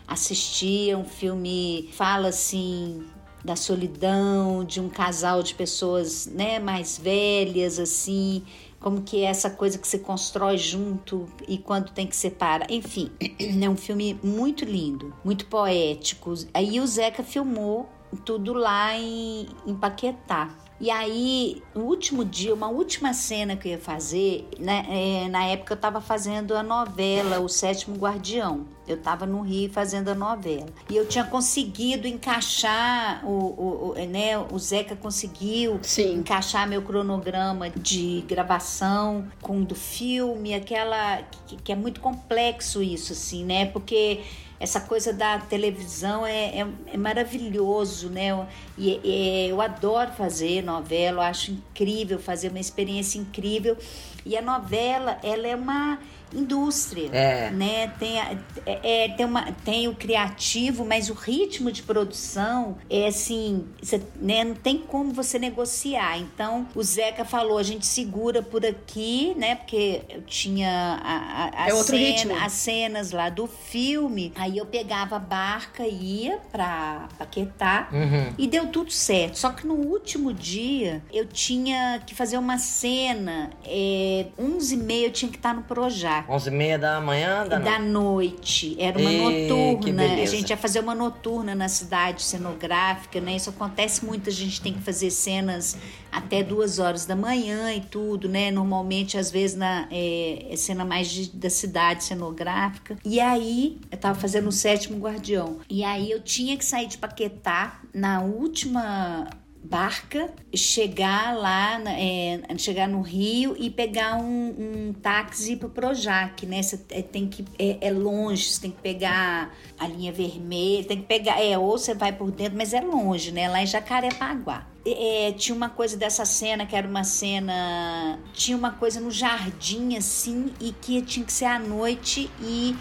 assistir. 0.07 0.91
É 0.91 0.97
um 0.97 1.05
filme 1.05 1.89
fala 1.95 2.29
assim 2.29 3.07
da 3.43 3.57
solidão, 3.57 4.65
de 4.65 4.81
um 4.81 4.89
casal 4.91 5.43
de 5.43 5.55
pessoas, 5.55 6.27
né, 6.27 6.59
mais 6.59 6.99
velhas 6.99 7.79
assim, 7.79 8.43
como 8.81 9.03
que 9.03 9.23
é 9.23 9.27
essa 9.27 9.51
coisa 9.51 9.79
que 9.79 9.87
se 9.87 9.99
constrói 9.99 10.57
junto 10.57 11.27
e 11.47 11.59
quando 11.59 11.93
tem 11.93 12.07
que 12.07 12.17
separar. 12.17 12.71
Enfim, 12.71 13.13
é 13.63 13.69
um 13.69 13.77
filme 13.77 14.19
muito 14.25 14.65
lindo, 14.65 15.15
muito 15.23 15.47
poético. 15.47 16.33
Aí 16.55 16.81
o 16.81 16.87
Zeca 16.87 17.23
filmou 17.23 17.89
tudo 18.25 18.55
lá 18.55 18.97
em, 18.97 19.47
em 19.67 19.75
Paquetá. 19.75 20.49
E 20.81 20.91
aí, 20.91 21.63
no 21.75 21.85
último 21.85 22.25
dia, 22.25 22.55
uma 22.55 22.69
última 22.69 23.13
cena 23.13 23.55
que 23.55 23.69
eu 23.69 23.73
ia 23.73 23.79
fazer, 23.79 24.49
né, 24.59 24.87
é, 24.89 25.29
na 25.29 25.45
época 25.45 25.75
eu 25.75 25.77
estava 25.77 26.01
fazendo 26.01 26.57
a 26.57 26.63
novela 26.63 27.39
O 27.39 27.51
Sétimo 27.51 27.97
Guardião. 27.97 28.65
Eu 28.89 28.97
estava 28.97 29.27
no 29.27 29.43
Rio 29.43 29.71
fazendo 29.71 30.09
a 30.09 30.15
novela. 30.15 30.71
E 30.89 30.97
eu 30.97 31.07
tinha 31.07 31.23
conseguido 31.23 32.09
encaixar, 32.09 33.25
o, 33.25 33.31
o, 33.31 33.91
o, 33.91 34.07
né, 34.07 34.39
o 34.39 34.59
Zeca 34.59 34.97
conseguiu 34.97 35.79
Sim. 35.83 36.15
encaixar 36.15 36.67
meu 36.67 36.81
cronograma 36.81 37.69
de 37.69 38.25
gravação 38.27 39.29
com 39.43 39.61
o 39.61 39.65
do 39.65 39.75
filme, 39.75 40.55
aquela 40.55 41.23
que, 41.47 41.57
que 41.57 41.73
é 41.73 41.77
muito 41.77 42.01
complexo 42.01 42.83
isso, 42.83 43.13
assim, 43.13 43.45
né? 43.45 43.67
Porque 43.67 44.21
essa 44.61 44.79
coisa 44.79 45.11
da 45.11 45.39
televisão 45.39 46.27
é, 46.27 46.61
é, 46.61 46.67
é 46.93 46.97
maravilhoso, 46.99 48.11
né? 48.11 48.47
E, 48.77 49.01
e 49.03 49.49
eu 49.49 49.61
adoro 49.63 50.13
fazer 50.13 50.63
novela, 50.63 51.23
eu 51.23 51.23
acho 51.23 51.53
incrível 51.53 52.19
fazer 52.19 52.51
uma 52.51 52.61
experiência 52.61 53.19
incrível. 53.19 53.77
E 54.25 54.37
a 54.37 54.43
novela, 54.43 55.19
ela 55.23 55.49
é 55.49 55.57
uma 55.57 55.99
indústria, 56.33 57.09
É. 57.13 57.51
né? 57.51 57.89
Tem, 57.99 58.21
a- 58.21 58.37
é, 58.67 59.05
é, 59.05 59.09
tem, 59.09 59.27
uma, 59.27 59.53
tem 59.65 59.89
o 59.89 59.95
criativo, 59.95 60.85
mas 60.85 61.11
o 61.11 61.15
ritmo 61.15 61.71
de 61.73 61.83
produção 61.83 62.79
é 62.89 63.07
assim, 63.09 63.67
você, 63.83 64.01
né? 64.21 64.45
Não 64.45 64.55
tem 64.55 64.79
como 64.79 65.13
você 65.13 65.39
negociar. 65.39 66.19
Então, 66.19 66.67
o 66.75 66.83
Zeca 66.83 67.25
falou, 67.25 67.59
a 67.59 67.63
gente 67.63 67.87
segura 67.87 68.43
por 68.43 68.65
aqui, 68.65 69.35
né? 69.37 69.55
Porque 69.57 70.03
eu 70.09 70.23
tinha 70.23 71.01
a, 71.03 71.65
a, 71.65 71.69
É 71.69 71.75
cena- 71.83 72.45
as 72.45 72.53
cenas 72.53 73.11
lá 73.13 73.29
do 73.29 73.47
filme. 73.47 74.33
Aí 74.37 74.59
eu 74.59 74.67
pegava 74.67 75.17
a 75.17 75.19
barca 75.19 75.87
e 75.87 76.25
ia 76.25 76.39
pra 76.51 77.09
Paquetá. 77.19 77.89
Uhum. 77.93 78.35
E 78.39 78.47
deu 78.47 78.67
tudo 78.69 78.91
certo. 78.91 79.37
Só 79.39 79.51
que 79.51 79.67
no 79.67 79.75
último 79.75 80.33
dia 80.33 81.03
eu 81.13 81.27
tinha 81.27 82.01
que 82.07 82.15
fazer 82.15 82.39
uma 82.39 82.59
cena. 82.59 83.51
É, 83.65 84.27
11h30 84.39 85.03
eu 85.05 85.11
tinha 85.11 85.31
que 85.31 85.37
estar 85.39 85.55
no 85.55 85.63
Projac. 85.63 86.20
11 86.29 86.49
e 86.49 86.53
meia 86.53 86.79
da 86.79 87.01
manhã, 87.01 87.47
da, 87.47 87.59
Da 87.59 87.79
noite. 87.79 88.77
Era 88.79 88.99
uma 88.99 89.11
noturna. 89.11 90.03
A 90.05 90.27
gente 90.27 90.51
ia 90.51 90.57
fazer 90.57 90.81
uma 90.81 90.95
noturna 90.95 91.55
na 91.55 91.69
cidade 91.69 92.23
cenográfica, 92.23 93.21
né? 93.21 93.37
Isso 93.37 93.51
acontece 93.51 94.05
muito. 94.05 94.29
A 94.29 94.33
gente 94.33 94.61
tem 94.61 94.73
que 94.73 94.81
fazer 94.81 95.11
cenas 95.11 95.77
até 96.13 96.43
duas 96.43 96.79
horas 96.79 97.07
da 97.07 97.15
manhã 97.15 97.73
e 97.73 97.81
tudo, 97.81 98.29
né? 98.29 98.51
Normalmente, 98.51 99.17
às 99.17 99.31
vezes, 99.31 99.57
na 99.57 99.87
é, 99.91 100.47
é 100.51 100.57
cena 100.57 100.85
mais 100.85 101.09
de- 101.09 101.31
da 101.31 101.49
cidade 101.51 102.05
cenográfica. 102.05 102.97
E 103.05 103.21
aí, 103.21 103.79
eu 103.91 103.97
tava 103.99 104.19
fazendo 104.19 104.49
o 104.49 104.53
sétimo 104.53 104.99
guardião. 104.99 105.59
E 105.69 105.85
aí 105.85 106.11
eu 106.11 106.21
tinha 106.21 106.57
que 106.57 106.65
sair 106.65 106.87
de 106.87 106.99
Paquetá 106.99 107.81
na 107.95 108.21
última 108.23 109.29
barca, 109.63 110.33
chegar 110.55 111.37
lá, 111.37 111.81
é, 111.87 112.41
chegar 112.57 112.89
no 112.89 113.03
Rio 113.03 113.55
e 113.59 113.69
pegar 113.71 114.17
um, 114.17 114.89
um 114.89 114.93
táxi 114.93 115.57
pro 115.57 115.69
Projac, 115.69 116.47
né? 116.47 116.63
Você 116.63 116.81
é, 116.91 117.03
tem 117.03 117.29
que 117.29 117.45
é, 117.59 117.89
é 117.89 117.91
longe, 117.91 118.45
você 118.45 118.63
tem 118.63 118.71
que 118.71 118.81
pegar 118.81 119.55
a 119.79 119.87
linha 119.87 120.13
vermelha, 120.13 120.85
tem 120.85 120.99
que 120.99 121.07
pegar, 121.07 121.43
é, 121.43 121.59
ou 121.59 121.79
você 121.79 121.95
vai 121.95 122.13
por 122.13 122.31
dentro, 122.31 122.57
mas 122.57 122.73
é 122.73 122.81
longe, 122.81 123.33
né? 123.33 123.49
Lá 123.49 123.63
em 123.63 123.67
Jacarepaguá. 123.67 124.67
É, 124.85 125.33
tinha 125.33 125.55
uma 125.55 125.69
coisa 125.69 125.95
dessa 125.97 126.25
cena 126.25 126.65
que 126.65 126.75
era 126.75 126.89
uma 126.89 127.05
cena, 127.05 128.19
tinha 128.33 128.57
uma 128.57 128.73
coisa 128.73 128.99
no 128.99 129.11
jardim 129.11 129.95
assim 129.97 130.53
e 130.59 130.73
que 130.73 131.03
tinha 131.03 131.25
que 131.25 131.33
ser 131.33 131.45
à 131.45 131.59
noite 131.59 132.31
e 132.41 132.75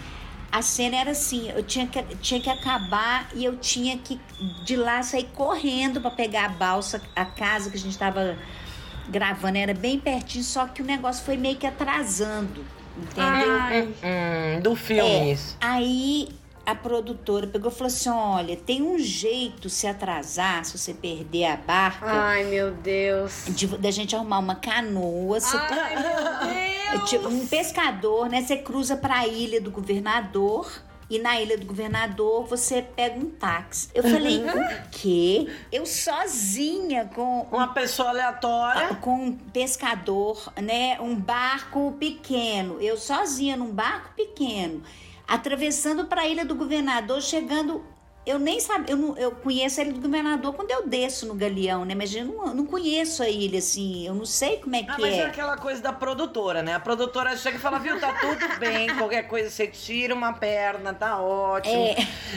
a 0.52 0.62
cena 0.62 0.96
era 0.96 1.10
assim, 1.12 1.48
eu 1.50 1.62
tinha 1.62 1.86
que, 1.86 2.02
tinha 2.16 2.40
que 2.40 2.50
acabar 2.50 3.28
e 3.34 3.44
eu 3.44 3.56
tinha 3.56 3.96
que 3.98 4.20
de 4.64 4.76
lá 4.76 5.02
sair 5.02 5.28
correndo 5.34 6.00
para 6.00 6.10
pegar 6.10 6.46
a 6.46 6.48
balsa, 6.48 7.00
a 7.14 7.24
casa 7.24 7.70
que 7.70 7.76
a 7.76 7.80
gente 7.80 7.92
estava 7.92 8.36
gravando 9.08 9.58
era 9.58 9.74
bem 9.74 9.98
pertinho, 9.98 10.44
só 10.44 10.66
que 10.66 10.82
o 10.82 10.84
negócio 10.84 11.24
foi 11.24 11.36
meio 11.36 11.56
que 11.56 11.66
atrasando, 11.66 12.64
entendeu? 12.96 13.58
Ai, 13.60 13.88
Hum, 14.02 14.60
do 14.60 14.74
filme 14.74 15.02
É. 15.02 15.32
isso. 15.32 15.56
Aí 15.60 16.28
a 16.70 16.74
produtora 16.74 17.46
pegou 17.46 17.70
e 17.70 17.74
falou 17.74 17.86
assim: 17.88 18.08
olha, 18.08 18.56
tem 18.56 18.82
um 18.82 18.98
jeito 18.98 19.68
se 19.68 19.86
atrasar, 19.86 20.64
se 20.64 20.76
você 20.78 20.94
perder 20.94 21.44
a 21.46 21.56
barca, 21.56 22.06
ai, 22.06 22.44
meu 22.44 22.72
Deus. 22.72 23.44
de- 23.48 23.66
da 23.78 23.90
gente 23.90 24.14
arrumar 24.16 24.38
uma 24.38 24.54
canoa, 24.54 25.38
você 25.40 25.56
Ai, 25.56 25.96
meu 25.96 26.50
É 26.50 26.96
Deus. 26.96 27.10
tipo 27.10 27.28
um 27.28 27.46
pescador, 27.46 28.28
né? 28.28 28.42
Você 28.42 28.56
cruza 28.56 28.96
pra 28.96 29.26
ilha 29.26 29.60
do 29.60 29.70
governador. 29.70 30.70
E 31.12 31.18
na 31.18 31.40
ilha 31.40 31.58
do 31.58 31.66
governador 31.66 32.44
você 32.46 32.82
pega 32.82 33.18
um 33.18 33.28
táxi. 33.30 33.88
Eu 33.92 34.04
falei, 34.04 34.44
o 34.44 34.90
quê? 34.92 35.48
Eu 35.72 35.84
sozinha 35.84 37.06
com 37.12 37.48
Uma 37.50 37.66
pessoa 37.74 38.10
aleatória. 38.10 38.94
com 38.94 39.14
um 39.16 39.32
pescador, 39.32 40.52
né? 40.62 40.98
Um 41.00 41.16
barco 41.16 41.96
pequeno. 41.98 42.80
Eu 42.80 42.96
sozinha 42.96 43.56
num 43.56 43.72
barco 43.72 44.10
pequeno, 44.14 44.84
atravessando 45.30 46.06
para 46.06 46.22
a 46.22 46.28
ilha 46.28 46.44
do 46.44 46.54
governador, 46.56 47.22
chegando. 47.22 47.82
Eu 48.26 48.38
nem 48.38 48.60
sabia, 48.60 48.92
eu, 48.92 48.98
não- 48.98 49.16
eu 49.16 49.30
conheço 49.30 49.80
a 49.80 49.82
ilha 49.84 49.94
do 49.94 50.00
governador 50.02 50.52
quando 50.52 50.70
eu 50.70 50.86
desço 50.86 51.26
no 51.26 51.34
galeão, 51.34 51.86
né? 51.86 51.94
Mas 51.94 52.14
eu 52.14 52.22
não, 52.26 52.54
não 52.54 52.66
conheço 52.66 53.22
a 53.22 53.28
ilha 53.30 53.58
assim, 53.58 54.06
eu 54.06 54.12
não 54.14 54.26
sei 54.26 54.58
como 54.58 54.76
é 54.76 54.82
que 54.82 54.90
Ah, 54.90 54.96
mas 55.00 55.14
é 55.14 55.20
é. 55.20 55.26
aquela 55.26 55.56
coisa 55.56 55.80
da 55.80 55.90
produtora, 55.92 56.62
né? 56.62 56.74
A 56.74 56.80
produtora 56.80 57.34
chega 57.36 57.56
e 57.56 57.60
fala, 57.60 57.78
viu, 57.78 57.98
tá 57.98 58.12
tudo 58.20 58.58
bem, 58.58 58.88
qualquer 58.98 59.22
coisa 59.26 59.48
você 59.48 59.66
tira 59.66 60.14
uma 60.14 60.34
perna, 60.34 60.92
tá 60.92 61.18
ótimo. 61.18 61.74
É, 61.74 61.96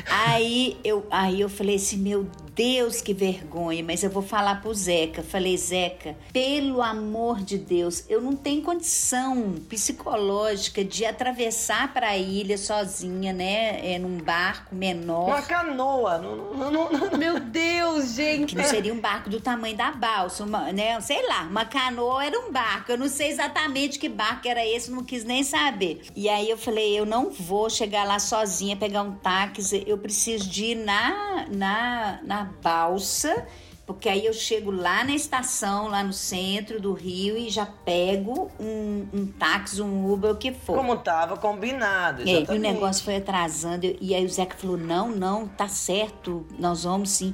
aí 0.09 0.77
eu, 0.85 1.05
aí 1.11 1.41
eu 1.41 1.49
falei 1.49 1.75
assim, 1.75 1.97
meu 1.97 2.27
Deus, 2.55 3.01
que 3.01 3.13
vergonha, 3.13 3.83
mas 3.83 4.03
eu 4.03 4.09
vou 4.09 4.21
falar 4.23 4.61
pro 4.61 4.73
Zeca. 4.73 5.23
Falei, 5.23 5.57
Zeca, 5.57 6.15
pelo 6.31 6.81
amor 6.81 7.41
de 7.41 7.57
Deus, 7.57 8.05
eu 8.09 8.21
não 8.21 8.35
tenho 8.35 8.61
condição 8.61 9.55
psicológica 9.69 10.83
de 10.83 11.05
atravessar 11.05 11.93
para 11.93 12.09
a 12.09 12.17
ilha 12.17 12.57
sozinha, 12.57 13.33
né? 13.33 13.93
É, 13.93 13.97
num 13.99 14.17
barco 14.17 14.75
menor. 14.75 15.27
Uma 15.27 15.41
canoa. 15.41 16.17
Não, 16.19 16.35
não, 16.53 16.71
não, 16.71 16.91
não- 16.91 17.17
Meu 17.17 17.39
Deus, 17.39 18.13
gente. 18.15 18.49
Que 18.49 18.55
não 18.55 18.63
seria 18.65 18.93
um 18.93 18.99
barco 18.99 19.29
do 19.29 19.39
tamanho 19.39 19.75
da 19.75 19.91
balsa, 19.91 20.43
uma, 20.43 20.71
né? 20.71 20.99
Sei 21.01 21.25
lá, 21.27 21.43
uma 21.43 21.65
canoa 21.65 22.25
era 22.25 22.39
um 22.39 22.51
barco. 22.51 22.91
Eu 22.91 22.97
não 22.97 23.07
sei 23.07 23.29
exatamente 23.29 23.97
que 23.99 24.09
barco 24.09 24.47
era 24.47 24.65
esse, 24.65 24.91
não 24.91 25.03
quis 25.03 25.23
nem 25.23 25.43
saber. 25.43 26.01
E 26.15 26.27
aí 26.29 26.49
eu 26.49 26.57
falei, 26.57 26.97
eu 26.99 27.05
não 27.05 27.31
vou 27.31 27.69
chegar 27.69 28.03
lá 28.05 28.19
sozinha, 28.19 28.75
pegar 28.75 29.01
um 29.03 29.15
táxi. 29.15 29.83
Eu 29.87 29.97
preciso 29.97 30.49
de 30.49 30.65
ir 30.65 30.75
na, 30.75 31.45
na, 31.49 32.19
na 32.23 32.42
balsa 32.43 33.45
Porque 33.85 34.07
aí 34.07 34.25
eu 34.25 34.31
chego 34.33 34.71
lá 34.71 35.03
na 35.03 35.13
estação, 35.13 35.89
lá 35.89 36.01
no 36.03 36.13
centro 36.13 36.79
do 36.79 36.93
Rio, 36.93 37.37
e 37.37 37.49
já 37.49 37.65
pego 37.65 38.49
um, 38.57 39.05
um 39.13 39.25
táxi, 39.27 39.81
um 39.81 40.09
Uber, 40.09 40.31
o 40.31 40.37
que 40.37 40.53
for. 40.53 40.77
Como 40.77 40.95
tava 40.97 41.35
combinado, 41.35 42.21
É, 42.21 42.25
e 42.25 42.29
o 42.29 42.37
exatamente. 42.37 42.61
negócio 42.61 43.03
foi 43.03 43.17
atrasando. 43.17 43.85
E 43.99 44.15
aí 44.15 44.25
o 44.25 44.29
Zeca 44.29 44.55
falou: 44.55 44.77
não, 44.77 45.09
não, 45.09 45.47
tá 45.49 45.67
certo, 45.67 46.45
nós 46.57 46.85
vamos 46.85 47.09
sim. 47.09 47.33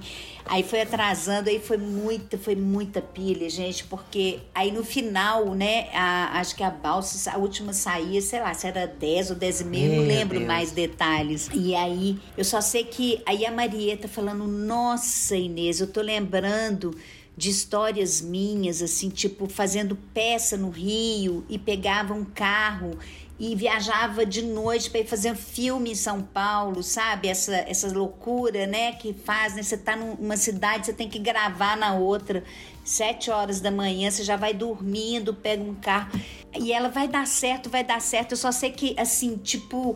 Aí 0.51 0.63
foi 0.63 0.81
atrasando, 0.81 1.47
aí 1.47 1.59
foi 1.59 1.77
muita, 1.77 2.35
foi 2.35 2.55
muita 2.55 2.99
pilha, 3.03 3.47
gente, 3.47 3.83
porque 3.83 4.39
aí 4.53 4.71
no 4.71 4.83
final, 4.83 5.53
né, 5.53 5.89
a- 5.93 6.39
acho 6.39 6.55
que 6.55 6.63
a 6.63 6.71
balsa, 6.71 7.31
a 7.31 7.37
última 7.37 7.71
saía, 7.71 8.19
sei 8.19 8.39
lá, 8.39 8.51
se 8.55 8.65
era 8.65 8.87
10 8.87 9.29
ou 9.29 9.35
10 9.35 9.61
e 9.61 9.63
meia, 9.63 9.87
não 9.95 10.03
lembro 10.07 10.37
Deus. 10.39 10.47
mais 10.47 10.71
detalhes. 10.71 11.49
E 11.53 11.75
aí, 11.75 12.17
eu 12.35 12.43
só 12.43 12.61
sei 12.61 12.83
que 12.83 13.21
aí 13.27 13.45
a 13.45 13.51
Marieta 13.51 14.07
falando, 14.07 14.47
nossa, 14.47 15.35
Inês, 15.35 15.79
eu 15.81 15.87
tô 15.87 16.01
lembrando 16.01 16.95
de 17.37 17.51
histórias 17.51 18.19
minhas, 18.19 18.81
assim, 18.81 19.07
tipo, 19.09 19.47
fazendo 19.47 19.95
peça 20.15 20.57
no 20.57 20.71
Rio 20.71 21.45
e 21.47 21.59
pegava 21.59 22.13
um 22.13 22.25
carro 22.25 22.97
e 23.39 23.55
viajava 23.55 24.25
de 24.25 24.41
noite 24.41 24.89
para 24.89 24.99
ir 24.99 25.07
fazer 25.07 25.31
um 25.31 25.35
filme 25.35 25.91
em 25.91 25.95
São 25.95 26.21
Paulo, 26.21 26.83
sabe? 26.83 27.29
Essa, 27.29 27.55
essa 27.55 27.87
loucura, 27.87 28.67
né, 28.67 28.91
que 28.91 29.13
faz, 29.13 29.55
né? 29.55 29.63
Você 29.63 29.77
tá 29.77 29.95
numa 29.95 30.35
cidade, 30.35 30.85
você 30.85 30.93
tem 30.93 31.07
que 31.07 31.17
gravar 31.17 31.77
na 31.77 31.93
outra. 31.93 32.43
Sete 32.83 33.31
horas 33.31 33.61
da 33.61 33.71
manhã, 33.71 34.11
você 34.11 34.23
já 34.23 34.35
vai 34.35 34.53
dormindo, 34.53 35.33
pega 35.33 35.63
um 35.63 35.75
carro. 35.75 36.11
E 36.59 36.73
ela 36.73 36.89
vai 36.89 37.07
dar 37.07 37.25
certo, 37.25 37.69
vai 37.69 37.83
dar 37.83 38.01
certo. 38.01 38.31
Eu 38.31 38.37
só 38.37 38.51
sei 38.51 38.71
que, 38.71 38.93
assim, 38.99 39.37
tipo, 39.37 39.95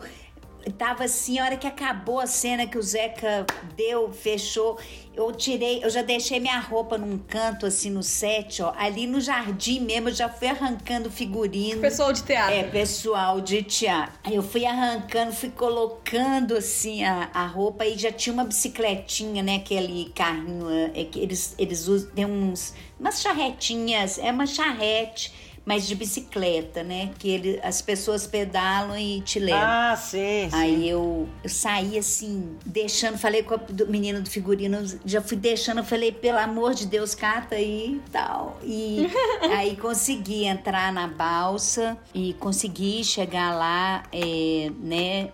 Tava 0.78 1.04
assim, 1.04 1.38
a 1.38 1.44
hora 1.44 1.56
que 1.56 1.66
acabou 1.66 2.20
a 2.20 2.26
cena 2.26 2.66
que 2.66 2.78
o 2.78 2.82
Zeca 2.82 3.46
deu, 3.76 4.12
fechou, 4.12 4.78
eu 5.14 5.30
tirei, 5.30 5.84
eu 5.84 5.90
já 5.90 6.02
deixei 6.02 6.40
minha 6.40 6.58
roupa 6.58 6.98
num 6.98 7.18
canto, 7.18 7.66
assim, 7.66 7.90
no 7.90 8.02
set, 8.02 8.62
ó. 8.62 8.72
Ali 8.76 9.06
no 9.06 9.20
jardim 9.20 9.80
mesmo, 9.80 10.08
eu 10.08 10.14
já 10.14 10.28
fui 10.28 10.48
arrancando 10.48 11.10
figurino. 11.10 11.80
Pessoal 11.80 12.12
de 12.12 12.22
teatro. 12.22 12.54
É, 12.54 12.64
pessoal 12.64 13.40
de 13.40 13.62
teatro. 13.62 14.18
Aí 14.24 14.34
eu 14.34 14.42
fui 14.42 14.64
arrancando, 14.64 15.32
fui 15.32 15.50
colocando 15.50 16.56
assim 16.56 17.04
a, 17.04 17.30
a 17.32 17.46
roupa 17.46 17.84
e 17.86 17.96
já 17.96 18.10
tinha 18.10 18.32
uma 18.32 18.44
bicicletinha, 18.44 19.42
né? 19.42 19.56
Aquele 19.56 20.10
carrinho, 20.14 20.68
é, 20.94 21.04
que 21.04 21.20
eles, 21.20 21.54
eles 21.58 21.86
usam, 21.86 22.10
tem 22.10 22.24
uns, 22.24 22.74
umas 22.98 23.20
charretinhas, 23.20 24.18
é 24.18 24.30
uma 24.32 24.46
charrete, 24.46 25.32
mas 25.64 25.86
de 25.86 25.94
bicicleta, 25.94 26.82
né? 26.82 27.10
Que 27.18 27.30
ele, 27.30 27.60
as 27.62 27.80
pessoas 27.80 28.26
pedalam 28.26 28.98
e 28.98 29.22
te 29.22 29.38
levam. 29.38 29.62
Ah, 29.62 29.96
sim, 29.96 30.48
sim. 30.50 30.56
Aí 30.56 30.88
eu, 30.88 31.26
eu 31.42 31.48
saí 31.48 31.98
assim, 31.98 32.56
deixando, 32.66 33.16
falei 33.16 33.42
com 33.42 33.54
a 33.54 33.56
do 33.56 33.86
menino 33.86 34.20
do 34.20 34.28
figurino, 34.28 34.78
já 35.06 35.22
fui 35.22 35.36
deixando, 35.36 35.78
eu 35.78 35.84
falei, 35.84 36.12
pelo 36.12 36.38
amor 36.38 36.74
de 36.74 36.86
Deus, 36.86 37.14
cata 37.14 37.54
aí 37.54 38.00
e 38.06 38.10
tal. 38.10 38.58
E 38.62 39.06
aí 39.56 39.76
consegui 39.76 40.44
entrar 40.44 40.92
na 40.92 41.08
balsa 41.08 41.96
e 42.12 42.34
consegui 42.34 43.02
chegar 43.02 43.54
lá, 43.54 44.02
é, 44.12 44.70
né, 44.78 45.30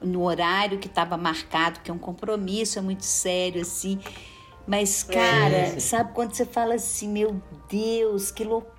no 0.00 0.22
horário 0.22 0.78
que 0.78 0.86
estava 0.86 1.16
marcado, 1.16 1.80
que 1.80 1.90
é 1.90 1.94
um 1.94 1.98
compromisso, 1.98 2.78
é 2.78 2.82
muito 2.82 3.04
sério, 3.04 3.60
assim. 3.60 4.00
Mas, 4.66 5.02
cara, 5.02 5.72
sim. 5.72 5.80
sabe 5.80 6.12
quando 6.14 6.34
você 6.34 6.46
fala 6.46 6.74
assim, 6.74 7.08
meu 7.08 7.40
Deus, 7.68 8.30
que 8.30 8.44
loucura, 8.44 8.73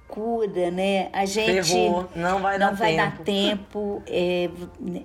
né? 0.71 1.09
A 1.11 1.25
gente 1.25 1.63
Ferrou, 1.63 2.07
não 2.15 2.39
vai 2.39 2.57
não 2.57 2.67
dar 2.67 2.75
vai 2.75 2.95
tempo. 2.95 3.17
dar 3.17 3.23
tempo. 3.23 4.03
é, 4.07 4.49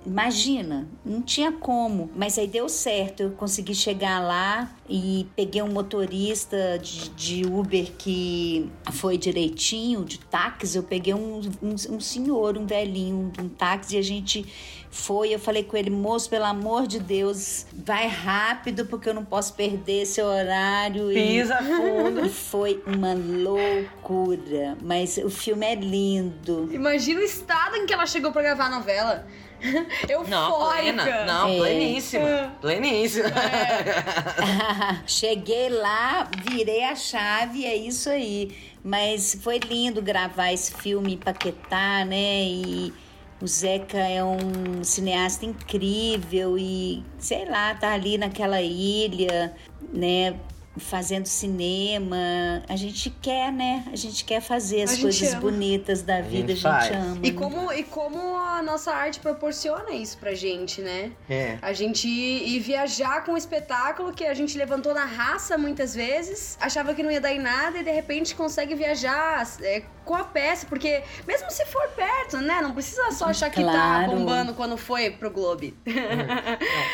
imagina, 0.05 0.87
não 1.03 1.21
tinha 1.21 1.51
como. 1.51 2.09
Mas 2.15 2.37
aí 2.37 2.47
deu 2.47 2.69
certo. 2.69 3.23
Eu 3.23 3.31
consegui 3.31 3.75
chegar 3.75 4.19
lá 4.21 4.69
e 4.93 5.25
peguei 5.37 5.61
um 5.61 5.69
motorista 5.71 6.77
de, 6.77 7.09
de 7.11 7.45
Uber 7.45 7.93
que 7.97 8.69
foi 8.91 9.17
direitinho, 9.17 10.03
de 10.03 10.19
táxi. 10.19 10.75
Eu 10.77 10.83
peguei 10.83 11.13
um, 11.13 11.39
um, 11.63 11.75
um 11.91 11.99
senhor, 12.01 12.57
um 12.57 12.65
velhinho, 12.65 13.31
um 13.39 13.47
táxi, 13.47 13.95
e 13.95 13.99
a 13.99 14.01
gente 14.01 14.45
foi. 14.89 15.33
Eu 15.33 15.39
falei 15.39 15.63
com 15.63 15.77
ele, 15.77 15.89
moço, 15.89 16.29
pelo 16.29 16.43
amor 16.43 16.87
de 16.87 16.99
Deus, 16.99 17.65
vai 17.73 18.05
rápido, 18.07 18.85
porque 18.85 19.07
eu 19.07 19.13
não 19.13 19.23
posso 19.23 19.53
perder 19.53 20.01
esse 20.01 20.21
horário. 20.21 21.09
E- 21.09 21.15
Pisa 21.15 21.55
fundo. 21.63 22.25
e 22.25 22.27
foi 22.29 22.83
uma 22.85 23.13
loucura. 23.13 24.77
Mas 24.81 25.17
o 25.17 25.29
filme 25.29 25.65
é 25.65 25.75
lindo. 25.75 26.69
Imagina 26.73 27.21
o 27.21 27.23
estado 27.23 27.77
em 27.77 27.85
que 27.85 27.93
ela 27.93 28.05
chegou 28.05 28.33
pra 28.33 28.41
gravar 28.41 28.65
a 28.65 28.69
novela. 28.69 29.25
Eufórica. 30.09 30.29
Não, 30.29 30.69
plena. 30.69 31.25
Não, 31.25 31.49
É. 31.49 31.57
pleníssima. 31.57 32.53
Pleníssima. 32.61 33.29
Cheguei 35.05 35.69
lá, 35.69 36.29
virei 36.49 36.83
a 36.83 36.95
chave, 36.95 37.65
é 37.65 37.75
isso 37.75 38.09
aí. 38.09 38.55
Mas 38.83 39.37
foi 39.41 39.59
lindo 39.59 40.01
gravar 40.01 40.51
esse 40.51 40.73
filme 40.73 41.13
em 41.13 41.17
Paquetá, 41.17 42.03
né? 42.05 42.43
E 42.43 42.93
o 43.41 43.47
Zeca 43.47 43.97
é 43.97 44.23
um 44.23 44.83
cineasta 44.83 45.45
incrível 45.45 46.57
e, 46.57 47.03
sei 47.19 47.45
lá, 47.45 47.75
tá 47.75 47.93
ali 47.93 48.17
naquela 48.17 48.61
ilha, 48.61 49.53
né? 49.93 50.35
Fazendo 50.77 51.25
cinema. 51.25 52.63
A 52.69 52.75
gente 52.75 53.09
quer, 53.21 53.51
né? 53.51 53.83
A 53.91 53.95
gente 53.95 54.23
quer 54.23 54.41
fazer 54.41 54.83
as 54.83 54.91
A 54.91 54.93
gente 54.93 55.01
coisas 55.03 55.31
ama. 55.33 55.41
bonitas 55.41 56.01
da 56.01 56.21
vida, 56.21 56.53
a 56.53 56.55
gente 56.55 56.61
gente, 56.61 56.61
faz. 56.61 56.95
ama. 56.95 57.19
E 57.23 57.31
como, 57.33 57.73
e 57.73 57.83
como 57.83 58.37
a 58.37 58.61
nossa 58.61 58.91
arte 58.93 59.19
proporciona 59.19 59.91
isso 59.91 60.17
pra 60.17 60.33
gente, 60.33 60.81
né? 60.81 61.11
É. 61.29 61.57
A 61.61 61.73
gente 61.73 62.07
ir 62.07 62.59
viajar 62.59 63.25
com 63.25 63.33
um 63.33 63.37
espetáculo 63.37 64.13
que 64.13 64.23
a 64.23 64.33
gente 64.33 64.57
levantou 64.57 64.93
na 64.93 65.05
raça 65.05 65.57
muitas 65.57 65.93
vezes, 65.93 66.57
achava 66.59 66.93
que 66.93 67.03
não 67.03 67.11
ia 67.11 67.19
dar 67.21 67.33
em 67.33 67.39
nada 67.39 67.77
e 67.79 67.83
de 67.83 67.91
repente 67.91 68.33
consegue 68.33 68.73
viajar 68.73 69.45
é, 69.61 69.83
com 70.11 70.15
a 70.17 70.25
peça, 70.25 70.65
porque 70.67 71.01
mesmo 71.25 71.49
se 71.49 71.65
for 71.67 71.87
perto, 71.95 72.35
né? 72.39 72.59
Não 72.61 72.73
precisa 72.73 73.11
só 73.13 73.27
achar 73.29 73.49
que 73.49 73.63
tá 73.63 73.71
Claro. 73.71 74.11
bombando 74.11 74.53
quando 74.53 74.75
foi 74.75 75.09
pro 75.09 75.31
Globe. 75.31 75.73
Não, 75.85 75.93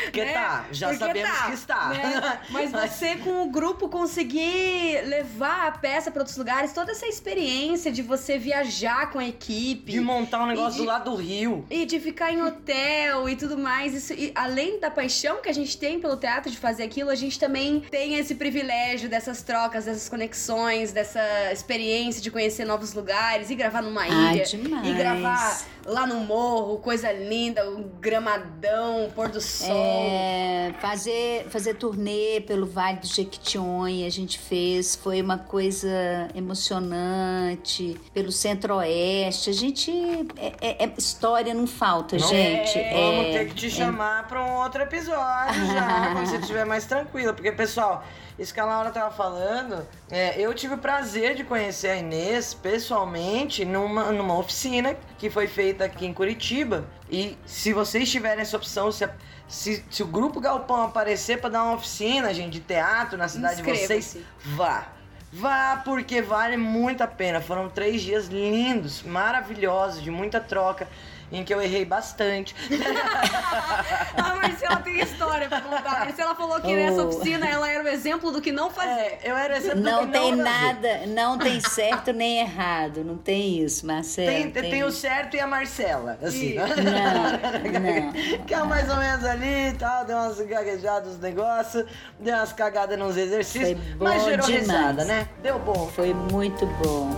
porque 0.04 0.22
Né? 0.24 0.32
tá, 0.32 0.66
já 0.70 0.88
Porque 0.90 1.04
sabemos 1.04 1.36
tá, 1.36 1.46
que 1.46 1.52
está. 1.54 1.88
né? 1.88 2.40
Mas 2.50 2.70
você 2.70 3.16
com 3.16 3.42
o 3.42 3.50
grupo 3.50 3.88
conseguir 3.88 5.02
levar 5.06 5.66
a 5.66 5.72
peça 5.72 6.12
pra 6.12 6.20
outros 6.20 6.36
lugares, 6.36 6.72
toda 6.72 6.92
essa 6.92 7.06
experiência 7.06 7.90
de 7.90 8.02
você 8.02 8.38
viajar 8.38 9.10
com 9.10 9.18
a 9.18 9.26
equipe. 9.26 9.90
De 9.90 10.00
montar 10.00 10.44
um 10.44 10.46
negócio 10.46 10.74
de- 10.74 10.78
do 10.78 10.84
lado 10.84 11.10
do 11.10 11.16
rio. 11.16 11.66
E 11.68 11.84
de 11.86 11.98
ficar 11.98 12.30
em 12.32 12.40
hotel 12.40 13.28
e 13.28 13.34
tudo 13.34 13.58
mais. 13.58 13.94
Isso, 13.94 14.12
e 14.12 14.30
além 14.32 14.78
da 14.78 14.92
paixão 14.92 15.42
que 15.42 15.48
a 15.48 15.52
gente 15.52 15.76
tem 15.76 15.98
pelo 15.98 16.16
teatro 16.16 16.52
de 16.52 16.56
fazer 16.56 16.84
aquilo, 16.84 17.10
a 17.10 17.16
gente 17.16 17.36
também 17.36 17.80
tem 17.90 18.14
esse 18.14 18.36
privilégio 18.36 19.08
dessas 19.08 19.42
trocas, 19.42 19.86
dessas 19.86 20.08
conexões, 20.08 20.92
dessa 20.92 21.52
experiência 21.52 22.22
de 22.22 22.30
conhecer 22.30 22.64
novos 22.64 22.94
lugares 22.94 23.07
e 23.48 23.54
gravar 23.54 23.82
numa 23.82 24.02
Ah, 24.02 24.34
ilha. 24.34 24.44
demais. 24.44 24.86
E 24.86 24.92
gravar 24.92 25.60
lá 25.86 26.06
no 26.06 26.16
morro, 26.20 26.76
coisa 26.78 27.10
linda, 27.12 27.68
um 27.70 27.82
gramadão, 28.00 29.10
pôr 29.14 29.28
do 29.28 29.40
sol. 29.40 29.70
É, 29.74 30.74
fazer, 30.80 31.46
fazer 31.48 31.74
turnê 31.74 32.42
pelo 32.46 32.66
Vale 32.66 32.98
do 32.98 33.06
Jequitinhonha, 33.06 34.06
a 34.06 34.10
gente 34.10 34.38
fez, 34.38 34.94
foi 34.96 35.22
uma 35.22 35.38
coisa 35.38 35.88
emocionante, 36.34 37.98
pelo 38.12 38.30
Centro-Oeste, 38.30 39.50
a 39.50 39.52
gente, 39.52 39.90
é, 40.36 40.52
é- 40.60 40.84
é- 40.84 40.92
história 40.98 41.54
não 41.54 41.66
falta, 41.66 42.16
Não 42.18 42.28
gente. 42.28 42.78
é, 42.78 42.92
Vamos 42.92 43.26
é, 43.26 43.38
ter 43.38 43.48
que 43.48 43.54
te 43.54 43.70
chamar 43.70 44.26
pra 44.28 44.44
um 44.44 44.56
outro 44.56 44.82
episódio 44.82 45.66
já, 45.72 46.10
quando 46.12 46.26
você 46.26 46.36
estiver 46.36 46.64
mais 46.66 46.84
tranquila. 46.84 47.32
Porque, 47.32 47.52
pessoal, 47.52 48.04
isso 48.38 48.54
que 48.54 48.60
a 48.60 48.64
Laura 48.64 48.90
tava 48.90 49.10
falando, 49.10 49.86
é, 50.10 50.40
eu 50.40 50.54
tive 50.54 50.74
o 50.74 50.78
prazer 50.78 51.34
de 51.34 51.42
conhecer 51.42 51.88
a 51.88 51.96
Inês 51.96 52.54
pessoalmente 52.54 53.64
numa, 53.64 54.12
numa 54.12 54.38
oficina 54.38 54.96
que 55.18 55.28
foi 55.28 55.48
feita 55.48 55.84
aqui 55.84 56.06
em 56.06 56.14
Curitiba. 56.14 56.84
E 57.10 57.36
se 57.44 57.72
vocês 57.72 58.08
tiverem 58.08 58.42
essa 58.42 58.56
opção, 58.56 58.92
se, 58.92 59.08
se, 59.48 59.84
se 59.90 60.02
o 60.04 60.06
Grupo 60.06 60.40
Galpão 60.40 60.82
aparecer 60.82 61.40
pra 61.40 61.50
dar 61.50 61.64
uma 61.64 61.74
oficina, 61.74 62.32
gente, 62.32 62.52
de 62.52 62.60
teatro 62.60 63.18
na 63.18 63.26
cidade 63.26 63.60
de 63.60 63.62
vocês, 63.62 64.18
vá. 64.44 64.86
Vá, 65.32 65.82
porque 65.84 66.22
vale 66.22 66.56
muito 66.56 67.02
a 67.02 67.06
pena. 67.06 67.40
Foram 67.40 67.68
três 67.68 68.00
dias 68.00 68.28
lindos, 68.28 69.02
maravilhosos, 69.02 70.02
de 70.02 70.10
muita 70.10 70.40
troca, 70.40 70.88
em 71.30 71.44
que 71.44 71.52
eu 71.52 71.60
errei 71.60 71.84
bastante. 71.84 72.54
A 74.16 74.34
Marcela 74.36 74.76
tem 74.76 75.00
história 75.00 75.48
pra 75.48 75.60
contar. 75.60 75.96
A 76.02 76.04
Marcela 76.06 76.34
falou 76.34 76.60
que 76.60 76.74
nessa 76.74 77.02
Oh. 77.02 77.08
oficina 77.08 77.46
ela 77.48 77.70
era 77.70 77.84
o 77.84 77.88
exemplo 77.88 78.30
do 78.30 78.40
que 78.40 78.50
não 78.52 78.70
fazer. 78.70 78.88
É, 78.90 79.18
eu 79.24 79.36
era 79.36 79.56
exemplo 79.56 79.80
do 79.80 79.84
Não 79.90 80.06
que 80.06 80.12
tem 80.12 80.30
fazer. 80.30 80.42
nada, 80.42 81.00
não 81.06 81.38
tem 81.38 81.60
certo 81.68 82.12
nem 82.12 82.40
errado, 82.40 83.04
não 83.04 83.16
tem 83.16 83.62
isso, 83.62 83.86
Marcelo. 83.86 84.50
Tem, 84.50 84.50
tem 84.70 84.84
o 84.84 84.90
certo 84.90 85.36
e 85.36 85.40
a 85.40 85.46
Marcela, 85.46 86.18
assim, 86.22 86.54
né? 86.54 86.64
Não, 86.66 87.80
não. 87.80 88.38
Que 88.48 88.54
é 88.54 88.62
mais 88.64 88.88
ou 88.90 88.96
menos 88.96 89.24
ali 89.24 89.68
e 89.68 89.72
tal, 89.74 90.04
deu 90.04 90.16
umas 90.16 90.40
gaguejadas 90.40 91.08
nos 91.12 91.18
negócios, 91.20 91.84
deu 92.18 92.34
umas 92.34 92.52
cagadas 92.52 92.98
nos 92.98 93.16
exercícios, 93.16 93.78
Foi 93.78 93.94
bom 93.96 94.04
mas 94.04 94.24
gerou 94.24 94.46
demais. 94.46 94.60
risada, 94.66 95.04
né? 95.04 95.28
Deu 95.42 95.58
bom. 95.58 95.88
Foi 95.94 96.12
muito 96.14 96.66
bom. 96.82 97.10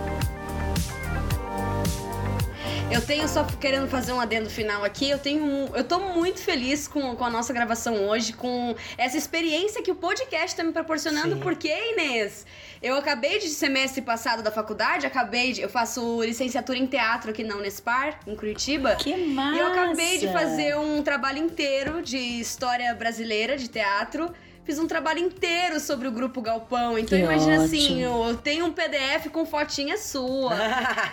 Eu 2.91 3.01
tenho 3.01 3.25
só 3.25 3.45
querendo 3.45 3.87
fazer 3.87 4.11
um 4.11 4.19
adendo 4.19 4.49
final 4.49 4.83
aqui. 4.83 5.09
Eu 5.09 5.17
tenho, 5.17 5.69
eu 5.73 5.83
tô 5.83 5.97
muito 5.97 6.41
feliz 6.41 6.89
com, 6.89 7.15
com 7.15 7.23
a 7.23 7.29
nossa 7.29 7.53
gravação 7.53 8.09
hoje, 8.09 8.33
com 8.33 8.75
essa 8.97 9.17
experiência 9.17 9.81
que 9.81 9.89
o 9.89 9.95
podcast 9.95 10.55
tá 10.57 10.61
me 10.61 10.73
proporcionando. 10.73 11.35
Sim. 11.35 11.39
Porque, 11.39 11.69
Inês, 11.93 12.45
eu 12.83 12.97
acabei 12.97 13.39
de 13.39 13.47
semestre 13.47 14.01
passado 14.01 14.43
da 14.43 14.51
faculdade, 14.51 15.05
acabei 15.05 15.53
de, 15.53 15.61
eu 15.61 15.69
faço 15.69 16.21
licenciatura 16.21 16.77
em 16.77 16.85
teatro 16.85 17.31
aqui 17.31 17.45
na 17.45 17.55
Unespar, 17.55 18.19
em 18.27 18.35
Curitiba. 18.35 18.95
Que 18.95 19.15
massa! 19.15 19.55
E 19.55 19.59
eu 19.59 19.67
acabei 19.67 20.17
de 20.17 20.27
fazer 20.27 20.77
um 20.77 21.01
trabalho 21.01 21.37
inteiro 21.37 22.01
de 22.01 22.17
história 22.17 22.93
brasileira 22.93 23.55
de 23.55 23.69
teatro. 23.69 24.33
Fiz 24.71 24.79
um 24.79 24.87
trabalho 24.87 25.19
inteiro 25.19 25.81
sobre 25.81 26.07
o 26.07 26.11
grupo 26.11 26.41
Galpão. 26.41 26.97
Então 26.97 27.17
Que 27.17 27.25
imagina 27.25 27.65
assim, 27.65 28.05
ótimo. 28.05 28.23
eu 28.23 28.27
eu 28.31 28.37
tenho 28.37 28.65
um 28.67 28.71
PDF 28.71 29.27
com 29.29 29.45
fotinha 29.45 29.97
sua. 29.97 30.53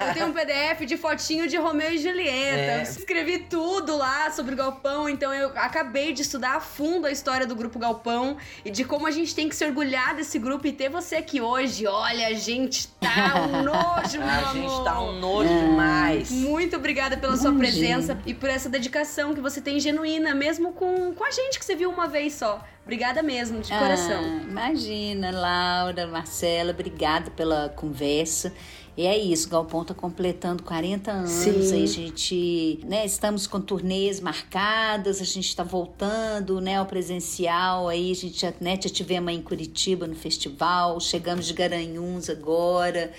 Eu 0.06 0.14
tenho 0.14 0.26
um 0.28 0.32
PDF 0.32 0.86
de 0.86 0.96
fotinho 0.96 1.48
de 1.48 1.56
Romeu 1.56 1.90
e 1.90 1.98
Julieta. 1.98 2.56
É. 2.56 2.78
Eu 2.78 2.82
escrevi 2.82 3.40
tudo 3.40 3.96
lá 3.96 4.30
sobre 4.30 4.54
o 4.54 4.56
Galpão. 4.56 5.08
Então 5.08 5.34
eu 5.34 5.48
acabei 5.56 6.12
de 6.12 6.22
estudar 6.22 6.54
a 6.54 6.60
fundo 6.60 7.08
a 7.08 7.10
história 7.10 7.48
do 7.48 7.56
grupo 7.56 7.80
Galpão 7.80 8.36
e 8.64 8.70
de 8.70 8.84
como 8.84 9.08
a 9.08 9.10
gente 9.10 9.34
tem 9.34 9.48
que 9.48 9.56
se 9.56 9.64
orgulhar 9.66 10.14
desse 10.14 10.38
grupo 10.38 10.64
e 10.68 10.72
ter 10.72 10.88
você 10.88 11.16
aqui 11.16 11.40
hoje. 11.40 11.84
Olha, 11.84 12.28
a 12.28 12.34
gente 12.34 12.86
tá 13.00 13.34
um 13.48 13.62
nojo, 13.66 14.18
meu 14.20 14.28
A 14.28 14.50
amor. 14.50 14.54
gente 14.54 14.84
tá 14.84 15.00
um 15.00 15.18
nojo 15.18 15.48
demais. 15.48 15.97
Muito 16.30 16.76
obrigada 16.76 17.16
pela 17.16 17.36
sua 17.36 17.50
Imagina. 17.50 17.58
presença 17.58 18.18
e 18.26 18.34
por 18.34 18.48
essa 18.48 18.68
dedicação 18.68 19.34
que 19.34 19.40
você 19.40 19.60
tem 19.60 19.78
genuína, 19.80 20.34
mesmo 20.34 20.72
com, 20.72 21.14
com 21.14 21.24
a 21.24 21.30
gente 21.30 21.58
que 21.58 21.64
você 21.64 21.74
viu 21.74 21.90
uma 21.90 22.06
vez 22.06 22.34
só. 22.34 22.64
Obrigada 22.82 23.22
mesmo, 23.22 23.60
de 23.60 23.68
coração. 23.68 24.22
Ah, 24.24 24.42
imagina, 24.48 25.30
Laura, 25.30 26.06
Marcela, 26.06 26.70
obrigada 26.70 27.30
pela 27.30 27.68
conversa. 27.68 28.52
E 28.98 29.06
é 29.06 29.16
isso, 29.16 29.48
Galpão 29.48 29.84
tá 29.84 29.94
completando 29.94 30.64
40 30.64 31.12
anos. 31.12 31.30
Sim. 31.30 31.72
Aí 31.72 31.84
a 31.84 31.86
gente, 31.86 32.80
né, 32.84 33.06
estamos 33.06 33.46
com 33.46 33.60
turnês 33.60 34.18
marcadas, 34.18 35.20
a 35.20 35.24
gente 35.24 35.46
está 35.46 35.62
voltando, 35.62 36.60
né, 36.60 36.78
ao 36.78 36.84
presencial. 36.84 37.86
Aí 37.86 38.10
a 38.10 38.14
gente 38.16 38.40
já, 38.40 38.52
né, 38.60 38.76
já 38.82 38.90
tivemos 38.90 39.32
em 39.32 39.40
Curitiba 39.40 40.04
no 40.04 40.16
festival, 40.16 40.98
chegamos 40.98 41.46
de 41.46 41.52
Garanhuns 41.52 42.28
agora. 42.28 43.12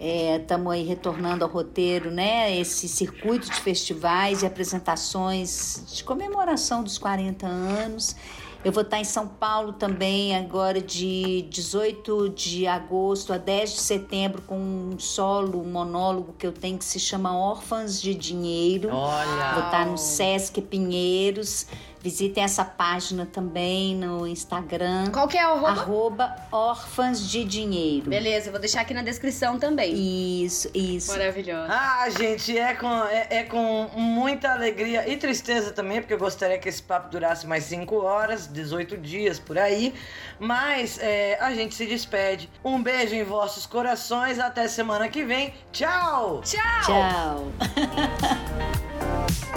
Estamos 0.00 0.72
aí 0.72 0.82
retornando 0.82 1.44
ao 1.44 1.50
roteiro, 1.50 2.10
né? 2.10 2.56
Esse 2.56 2.88
circuito 2.88 3.50
de 3.50 3.60
festivais 3.60 4.42
e 4.42 4.46
apresentações 4.46 5.84
de 5.92 6.02
comemoração 6.02 6.82
dos 6.82 6.96
40 6.96 7.46
anos. 7.46 8.16
Eu 8.62 8.72
vou 8.72 8.82
estar 8.82 8.98
em 8.98 9.04
São 9.04 9.26
Paulo 9.26 9.72
também, 9.72 10.36
agora 10.36 10.82
de 10.82 11.46
18 11.50 12.28
de 12.30 12.66
agosto 12.66 13.32
a 13.32 13.38
10 13.38 13.72
de 13.72 13.80
setembro, 13.80 14.42
com 14.42 14.58
um 14.58 14.98
solo, 14.98 15.62
um 15.62 15.70
monólogo 15.70 16.34
que 16.38 16.46
eu 16.46 16.52
tenho 16.52 16.76
que 16.76 16.84
se 16.84 17.00
chama 17.00 17.34
Órfãs 17.34 18.00
de 18.00 18.14
Dinheiro. 18.14 18.90
Olha. 18.90 19.52
Vou 19.54 19.64
estar 19.64 19.86
no 19.86 19.96
Sesc 19.96 20.60
Pinheiros. 20.60 21.66
Visitem 22.02 22.42
essa 22.44 22.64
página 22.64 23.26
também 23.26 23.94
no 23.94 24.26
Instagram. 24.26 25.10
Qual 25.12 25.28
que 25.28 25.36
é 25.36 25.46
o 25.46 25.66
arroba? 25.66 25.68
Arroba 25.68 26.36
Órfãs 26.50 27.28
de 27.28 27.44
Dinheiro. 27.44 28.08
Beleza, 28.08 28.48
eu 28.48 28.52
vou 28.52 28.60
deixar 28.60 28.80
aqui 28.80 28.94
na 28.94 29.02
descrição 29.02 29.58
também. 29.58 29.94
Isso, 30.42 30.70
isso. 30.74 31.12
Maravilhosa. 31.12 31.68
Ah, 31.70 32.08
gente, 32.08 32.56
é 32.56 32.72
com, 32.72 33.04
é, 33.04 33.26
é 33.30 33.42
com 33.44 33.90
muita 33.94 34.50
alegria 34.50 35.06
e 35.06 35.18
tristeza 35.18 35.72
também, 35.72 36.00
porque 36.00 36.14
eu 36.14 36.18
gostaria 36.18 36.58
que 36.58 36.70
esse 36.70 36.82
papo 36.82 37.10
durasse 37.10 37.46
mais 37.46 37.64
5 37.64 37.94
horas, 37.96 38.46
18 38.46 38.96
dias 38.96 39.38
por 39.38 39.58
aí. 39.58 39.94
Mas 40.38 40.98
é, 40.98 41.38
a 41.38 41.52
gente 41.52 41.74
se 41.74 41.84
despede. 41.84 42.48
Um 42.64 42.82
beijo 42.82 43.14
em 43.14 43.24
vossos 43.24 43.66
corações. 43.66 44.38
Até 44.38 44.66
semana 44.68 45.06
que 45.08 45.22
vem. 45.22 45.52
Tchau! 45.70 46.40
Tchau! 46.42 46.82
Tchau. 46.86 47.52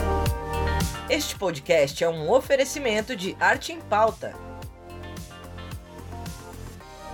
Este 1.14 1.36
podcast 1.36 2.04
é 2.04 2.10
um 2.10 2.32
oferecimento 2.32 3.16
de 3.16 3.38
Arte 3.40 3.72
em 3.72 3.80
Pauta. 3.80 4.34